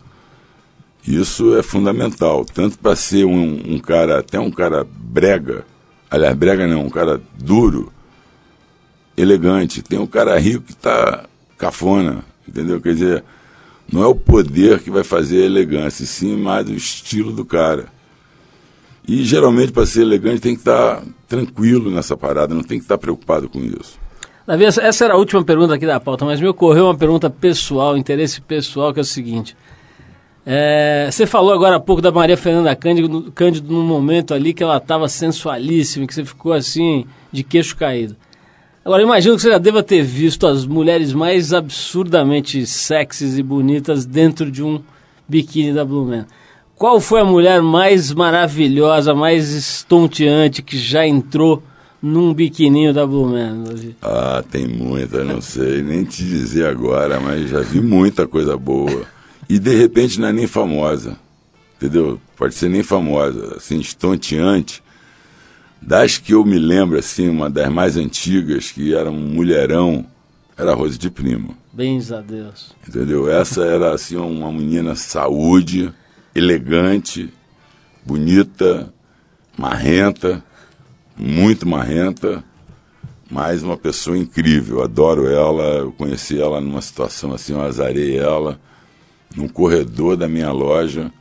Isso 1.08 1.58
é 1.58 1.64
fundamental, 1.64 2.46
tanto 2.46 2.78
para 2.78 2.96
ser 2.96 3.26
um, 3.26 3.74
um, 3.74 3.80
cara, 3.80 4.20
até 4.20 4.40
um 4.40 4.52
cara 4.52 4.86
brega, 4.88 5.66
aliás, 6.12 6.36
brega 6.36 6.68
não, 6.68 6.86
um 6.86 6.90
cara 6.90 7.20
duro, 7.36 7.92
elegante. 9.18 9.82
Tem 9.82 9.98
um 9.98 10.06
cara 10.06 10.38
rico 10.38 10.66
que 10.66 10.74
está 10.74 11.26
cafona, 11.58 12.24
entendeu? 12.48 12.80
Quer 12.80 12.94
dizer, 12.94 13.24
não 13.92 14.04
é 14.04 14.08
o 14.08 14.14
poder 14.14 14.82
que 14.82 14.92
vai 14.92 15.04
fazer 15.04 15.42
a 15.42 15.46
elegância, 15.46 16.06
sim 16.06 16.38
mais 16.38 16.70
o 16.70 16.74
estilo 16.74 17.32
do 17.32 17.44
cara. 17.44 17.88
E 19.08 19.24
geralmente, 19.24 19.72
para 19.72 19.86
ser 19.86 20.02
elegante, 20.02 20.42
tem 20.42 20.54
que 20.54 20.62
estar 20.62 20.98
tá 20.98 21.04
tranquilo 21.28 21.90
nessa 21.90 22.18
parada, 22.18 22.54
não 22.54 22.64
tem 22.64 22.78
que 22.78 22.84
estar 22.84 22.98
tá 22.98 23.02
preocupado 23.02 23.48
com 23.48 23.60
isso. 23.60 23.98
Davi, 24.46 24.66
essa 24.66 25.06
era 25.06 25.14
a 25.14 25.18
última 25.18 25.44
pergunta 25.44 25.74
aqui 25.74 25.86
da 25.86 26.00
pauta, 26.00 26.26
mas 26.26 26.42
me 26.42 26.48
ocorreu 26.48 26.86
uma 26.86 26.98
pergunta 26.98 27.30
pessoal, 27.30 27.98
interesse 27.98 28.42
pessoal, 28.42 28.94
que 28.94 29.00
é 29.00 29.02
o 29.02 29.06
seguinte. 29.06 29.56
É, 30.46 31.10
você 31.12 31.26
falou 31.26 31.54
agora 31.54 31.76
há 31.76 31.80
pouco 31.80 32.02
da 32.02 32.12
Maria 32.12 32.38
Fernanda 32.38 32.74
Cândido, 32.74 33.32
Cândido 33.34 33.74
num 33.74 33.84
momento 33.84 34.34
ali 34.34 34.54
que 34.54 34.64
ela 34.64 34.78
estava 34.78 35.10
sensualíssima, 35.10 36.08
que 36.08 36.14
você 36.14 36.24
ficou 36.24 36.54
assim, 36.54 37.06
de 37.32 37.44
queixo 37.44 37.76
caído. 37.76 38.16
Agora, 38.86 39.04
imagino 39.04 39.36
que 39.36 39.42
você 39.42 39.52
já 39.52 39.58
deva 39.58 39.84
ter 39.84 40.02
visto 40.02 40.48
as 40.48 40.66
mulheres 40.66 41.12
mais 41.12 41.54
absurdamente 41.54 42.66
sexys 42.66 43.38
e 43.38 43.44
bonitas 43.44 44.06
dentro 44.06 44.50
de 44.50 44.64
um 44.64 44.82
biquíni 45.28 45.74
da 45.74 45.84
Blue 45.84 46.06
Man. 46.06 46.26
Qual 46.78 47.02
foi 47.02 47.22
a 47.22 47.26
mulher 47.26 47.60
mais 47.60 48.14
maravilhosa, 48.14 49.16
mais 49.16 49.50
estonteante 49.50 50.62
que 50.62 50.78
já 50.78 51.08
entrou 51.08 51.64
num 52.00 52.32
biquininho 52.32 52.94
da 52.94 53.04
Blue 53.04 53.28
Man? 53.28 53.64
Ah, 54.00 54.44
tem 54.52 54.68
muita, 54.68 55.24
não 55.24 55.42
sei 55.42 55.82
nem 55.82 56.04
te 56.04 56.24
dizer 56.24 56.68
agora, 56.68 57.20
mas 57.20 57.50
já 57.50 57.62
vi 57.62 57.82
muita 57.82 58.28
coisa 58.28 58.56
boa. 58.56 59.08
E 59.50 59.58
de 59.58 59.76
repente 59.76 60.20
não 60.20 60.28
é 60.28 60.32
nem 60.32 60.46
famosa, 60.46 61.18
entendeu? 61.78 62.22
Pode 62.36 62.54
ser 62.54 62.70
nem 62.70 62.84
famosa, 62.84 63.56
assim, 63.58 63.80
estonteante. 63.80 64.84
Das 65.82 66.20
que 66.20 66.36
eu 66.36 66.46
me 66.46 66.60
lembro, 66.60 67.00
assim, 67.00 67.28
uma 67.28 67.50
das 67.50 67.72
mais 67.72 67.98
antigas, 67.98 68.72
que 68.72 68.94
era 68.94 69.10
um 69.10 69.18
mulherão, 69.18 70.06
era 70.56 70.74
a 70.74 70.76
Rose 70.76 71.00
de 71.00 71.10
Primo. 71.10 71.58
Bens 71.74 72.12
a 72.12 72.22
Deus. 72.22 72.76
Entendeu? 72.88 73.28
Essa 73.28 73.66
era, 73.66 73.96
assim, 73.96 74.16
uma 74.16 74.52
menina 74.52 74.96
saúde 74.96 75.92
elegante, 76.34 77.34
bonita, 78.06 78.94
marrenta, 79.58 80.44
muito 81.18 81.68
marrenta, 81.68 82.44
mas 83.30 83.64
uma 83.64 83.76
pessoa 83.76 84.18
incrível. 84.18 84.82
Adoro 84.82 85.28
ela, 85.28 85.80
eu 85.80 85.92
conheci 85.92 86.40
ela 86.40 86.62
numa 86.62 86.82
situação 86.82 87.34
assim, 87.34 87.54
eu 87.54 87.62
azarei 87.62 88.18
ela, 88.18 88.60
num 89.36 89.48
corredor 89.48 90.16
da 90.16 90.28
minha 90.28 90.52
loja. 90.52 91.12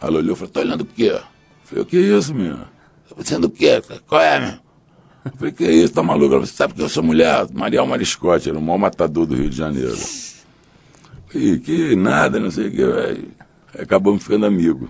Ela 0.00 0.18
olhou 0.18 0.34
e 0.34 0.38
falou, 0.38 0.52
tá 0.52 0.60
olhando 0.60 0.82
o 0.82 0.86
quê? 0.86 1.10
Eu 1.12 1.22
falei, 1.64 1.82
o 1.82 1.86
que 1.86 1.96
é 1.96 2.00
isso, 2.00 2.34
menina? 2.34 2.68
Tá 3.08 3.16
fazendo 3.16 3.44
o 3.46 3.50
quê? 3.50 3.82
Qual 4.06 4.20
é, 4.20 4.38
meu? 4.38 4.66
Eu 5.24 5.32
falei, 5.38 5.52
que 5.52 5.64
é 5.64 5.72
isso, 5.72 5.94
tá 5.94 6.02
maluco? 6.02 6.26
Ela 6.26 6.34
falou, 6.34 6.46
sabe 6.46 6.74
que 6.74 6.82
eu 6.82 6.88
sou 6.88 7.02
mulher? 7.02 7.46
Mariel 7.52 7.86
Mariscote, 7.86 8.48
era 8.48 8.58
o 8.58 8.62
maior 8.62 8.78
matador 8.78 9.26
do 9.26 9.34
Rio 9.34 9.50
de 9.50 9.56
Janeiro. 9.56 9.96
E 11.34 11.58
que 11.58 11.96
nada, 11.96 12.38
não 12.38 12.50
sei 12.50 12.68
o 12.68 12.70
que, 12.70 12.86
velho 12.86 13.45
acabamos 13.78 14.22
ficando 14.22 14.46
amigos. 14.46 14.88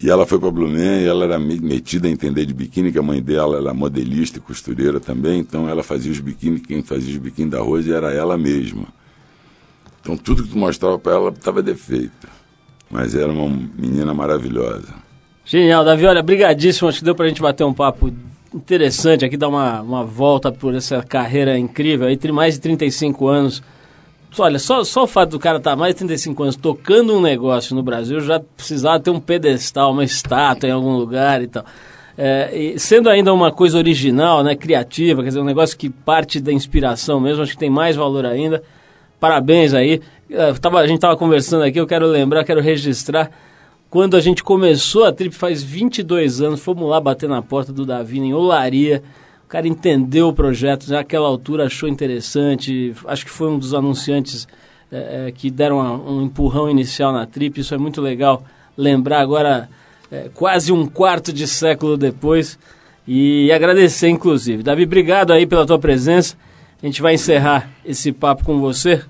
E 0.00 0.08
ela 0.08 0.24
foi 0.26 0.38
para 0.38 0.50
Blumen 0.50 1.04
ela 1.04 1.24
era 1.24 1.38
metida 1.38 2.06
a 2.06 2.10
entender 2.10 2.46
de 2.46 2.54
biquíni, 2.54 2.92
que 2.92 2.98
a 2.98 3.02
mãe 3.02 3.20
dela 3.20 3.58
era 3.58 3.74
modelista 3.74 4.38
e 4.38 4.40
costureira 4.40 5.00
também, 5.00 5.40
então 5.40 5.68
ela 5.68 5.82
fazia 5.82 6.12
os 6.12 6.20
biquíni, 6.20 6.60
quem 6.60 6.82
fazia 6.82 7.10
os 7.10 7.18
biquíni 7.18 7.50
da 7.50 7.60
Rose 7.60 7.92
era 7.92 8.12
ela 8.12 8.38
mesma. 8.38 8.86
Então 10.00 10.16
tudo 10.16 10.44
que 10.44 10.50
tu 10.50 10.58
mostrava 10.58 10.98
para 10.98 11.12
ela 11.12 11.30
estava 11.30 11.62
defeito. 11.62 12.28
Mas 12.90 13.14
era 13.14 13.32
uma 13.32 13.48
menina 13.48 14.12
maravilhosa. 14.12 14.94
Genial, 15.44 15.84
Davi, 15.84 16.06
olha, 16.06 16.22
brigadíssimo, 16.22 16.88
acho 16.88 16.98
que 16.98 17.04
deu 17.04 17.14
para 17.14 17.26
a 17.26 17.28
gente 17.28 17.42
bater 17.42 17.64
um 17.64 17.74
papo 17.74 18.12
interessante 18.54 19.24
aqui, 19.24 19.36
dar 19.36 19.48
uma, 19.48 19.80
uma 19.80 20.04
volta 20.04 20.52
por 20.52 20.74
essa 20.74 21.02
carreira 21.02 21.58
incrível, 21.58 22.06
aí 22.06 22.18
mais 22.32 22.54
de 22.54 22.60
35 22.60 23.26
anos 23.26 23.62
Olha, 24.38 24.58
só, 24.58 24.82
só 24.82 25.04
o 25.04 25.06
fato 25.06 25.30
do 25.30 25.38
cara 25.38 25.58
estar 25.58 25.72
tá 25.72 25.76
mais 25.76 25.94
de 25.94 25.98
35 25.98 26.42
anos 26.42 26.56
tocando 26.56 27.14
um 27.14 27.20
negócio 27.20 27.74
no 27.76 27.82
Brasil 27.82 28.18
já 28.20 28.40
precisava 28.40 28.98
ter 28.98 29.10
um 29.10 29.20
pedestal, 29.20 29.92
uma 29.92 30.04
estátua 30.04 30.68
em 30.68 30.72
algum 30.72 30.96
lugar 30.96 31.42
e 31.42 31.48
tal. 31.48 31.64
É, 32.16 32.50
e 32.56 32.78
sendo 32.78 33.10
ainda 33.10 33.32
uma 33.32 33.50
coisa 33.50 33.76
original, 33.76 34.42
né, 34.42 34.54
criativa, 34.54 35.22
quer 35.22 35.28
dizer, 35.28 35.40
um 35.40 35.44
negócio 35.44 35.76
que 35.76 35.90
parte 35.90 36.40
da 36.40 36.52
inspiração 36.52 37.20
mesmo, 37.20 37.42
acho 37.42 37.52
que 37.52 37.58
tem 37.58 37.70
mais 37.70 37.94
valor 37.94 38.24
ainda. 38.24 38.62
Parabéns 39.20 39.74
aí. 39.74 40.00
É, 40.30 40.52
tava, 40.54 40.80
a 40.80 40.86
gente 40.86 40.96
estava 40.96 41.16
conversando 41.16 41.64
aqui, 41.64 41.78
eu 41.78 41.86
quero 41.86 42.06
lembrar, 42.06 42.44
quero 42.44 42.60
registrar. 42.60 43.30
Quando 43.90 44.16
a 44.16 44.20
gente 44.20 44.42
começou 44.42 45.04
a 45.04 45.12
trip 45.12 45.34
faz 45.34 45.62
22 45.62 46.40
anos, 46.40 46.62
fomos 46.62 46.88
lá 46.88 46.98
bater 46.98 47.28
na 47.28 47.42
porta 47.42 47.70
do 47.70 47.84
Davi 47.84 48.18
em 48.18 48.32
Olaria 48.32 49.02
cara 49.52 49.68
entendeu 49.68 50.28
o 50.28 50.32
projeto, 50.32 50.88
naquela 50.90 51.28
altura 51.28 51.66
achou 51.66 51.86
interessante, 51.86 52.94
acho 53.06 53.24
que 53.26 53.30
foi 53.30 53.48
um 53.50 53.58
dos 53.58 53.74
anunciantes 53.74 54.48
é, 54.90 55.26
é, 55.28 55.32
que 55.32 55.50
deram 55.50 55.76
uma- 55.76 56.10
um 56.10 56.22
empurrão 56.22 56.70
inicial 56.70 57.12
na 57.12 57.26
trip. 57.26 57.60
Isso 57.60 57.74
é 57.74 57.78
muito 57.78 58.00
legal 58.00 58.42
lembrar 58.76 59.20
agora, 59.20 59.68
é, 60.10 60.30
quase 60.34 60.70
um 60.72 60.86
quarto 60.86 61.32
de 61.32 61.46
século 61.46 61.96
depois. 61.96 62.58
E 63.08 63.50
agradecer, 63.52 64.08
inclusive. 64.08 64.62
Davi, 64.62 64.84
obrigado 64.84 65.32
aí 65.32 65.46
pela 65.46 65.66
tua 65.66 65.78
presença. 65.78 66.36
A 66.82 66.86
gente 66.86 67.00
vai 67.02 67.14
encerrar 67.14 67.70
esse 67.84 68.12
papo 68.12 68.44
com 68.44 68.58
você 68.60 69.02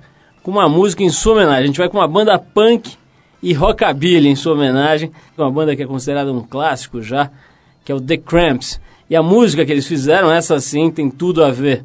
com 0.43 0.51
uma 0.51 0.69
música 0.69 1.03
em 1.03 1.11
sua 1.11 1.35
homenagem. 1.35 1.65
A 1.65 1.67
gente 1.67 1.79
vai 1.79 1.89
com 1.89 1.99
uma 1.99 2.09
banda 2.09 2.39
punk 2.39 2.95
e 3.43 3.53
rockabilly 3.53 4.29
em 4.29 4.37
sua 4.37 4.55
homenagem. 4.55 5.11
Uma 5.39 5.51
banda 5.51 5.75
que 5.77 5.83
é 5.83 5.87
considerada 5.87 6.33
um 6.33 6.43
clássico 6.43 7.01
já, 7.03 7.31
que 7.85 7.91
é 7.93 7.95
o 7.95 8.01
The 8.01 8.17
Cramps. 8.17 8.81
E 9.13 9.15
a 9.17 9.23
música 9.23 9.63
que 9.67 9.71
eles 9.71 9.87
fizeram, 9.87 10.33
essa 10.33 10.59
sim, 10.59 10.91
tem 10.91 11.11
tudo 11.11 11.45
a 11.45 11.51
ver 11.51 11.85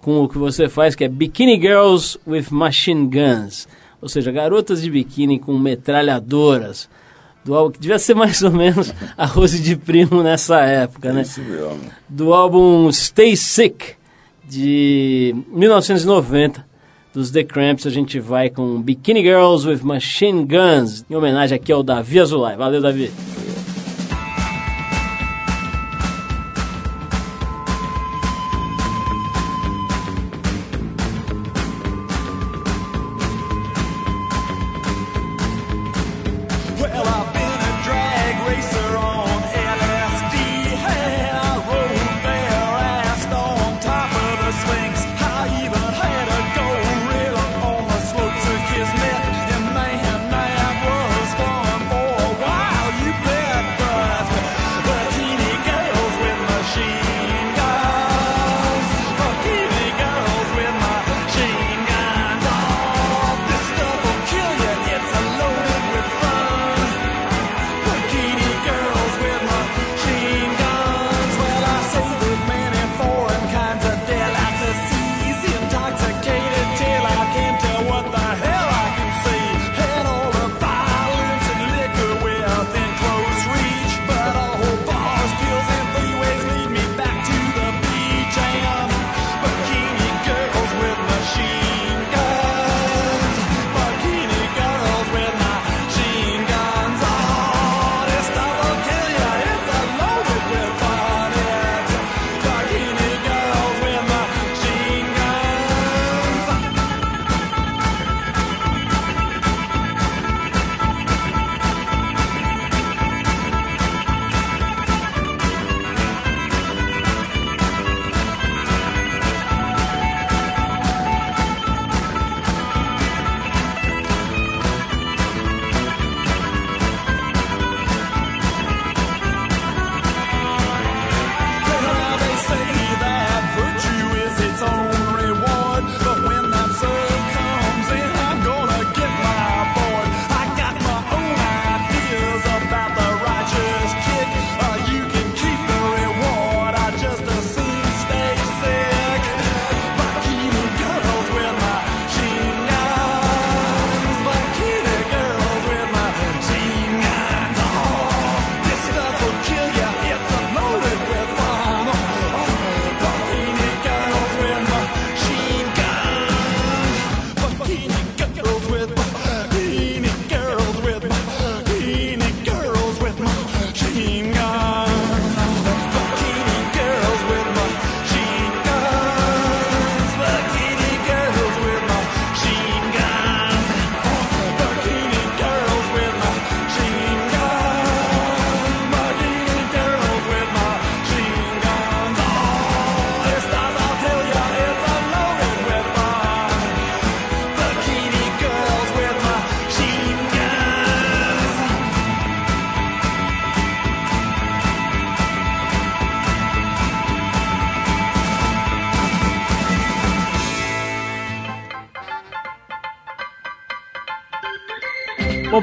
com 0.00 0.24
o 0.24 0.28
que 0.28 0.36
você 0.36 0.68
faz, 0.68 0.96
que 0.96 1.04
é 1.04 1.08
Bikini 1.08 1.54
Girls 1.54 2.18
with 2.26 2.46
Machine 2.50 3.06
Guns. 3.06 3.68
Ou 4.02 4.08
seja, 4.08 4.32
garotas 4.32 4.82
de 4.82 4.90
biquíni 4.90 5.38
com 5.38 5.56
metralhadoras. 5.56 6.90
Do 7.44 7.54
álbum 7.54 7.70
que 7.70 7.78
devia 7.78 7.96
ser 7.96 8.14
mais 8.16 8.42
ou 8.42 8.50
menos 8.50 8.92
a 9.16 9.24
Rose 9.24 9.60
de 9.60 9.76
Primo 9.76 10.20
nessa 10.20 10.58
época, 10.62 11.12
né? 11.12 11.22
Isso 11.22 11.40
mesmo. 11.42 11.78
do 12.08 12.34
álbum 12.34 12.90
Stay 12.90 13.36
Sick 13.36 13.94
de 14.44 15.36
1990 15.52 16.66
dos 17.14 17.30
The 17.30 17.44
Cramps. 17.44 17.86
A 17.86 17.90
gente 17.90 18.18
vai 18.18 18.50
com 18.50 18.82
Bikini 18.82 19.22
Girls 19.22 19.64
with 19.64 19.84
Machine 19.84 20.44
Guns 20.44 21.04
em 21.08 21.14
homenagem 21.14 21.54
aqui 21.54 21.70
ao 21.70 21.84
Davi 21.84 22.18
Azulay. 22.18 22.56
Valeu, 22.56 22.82
Davi. 22.82 23.12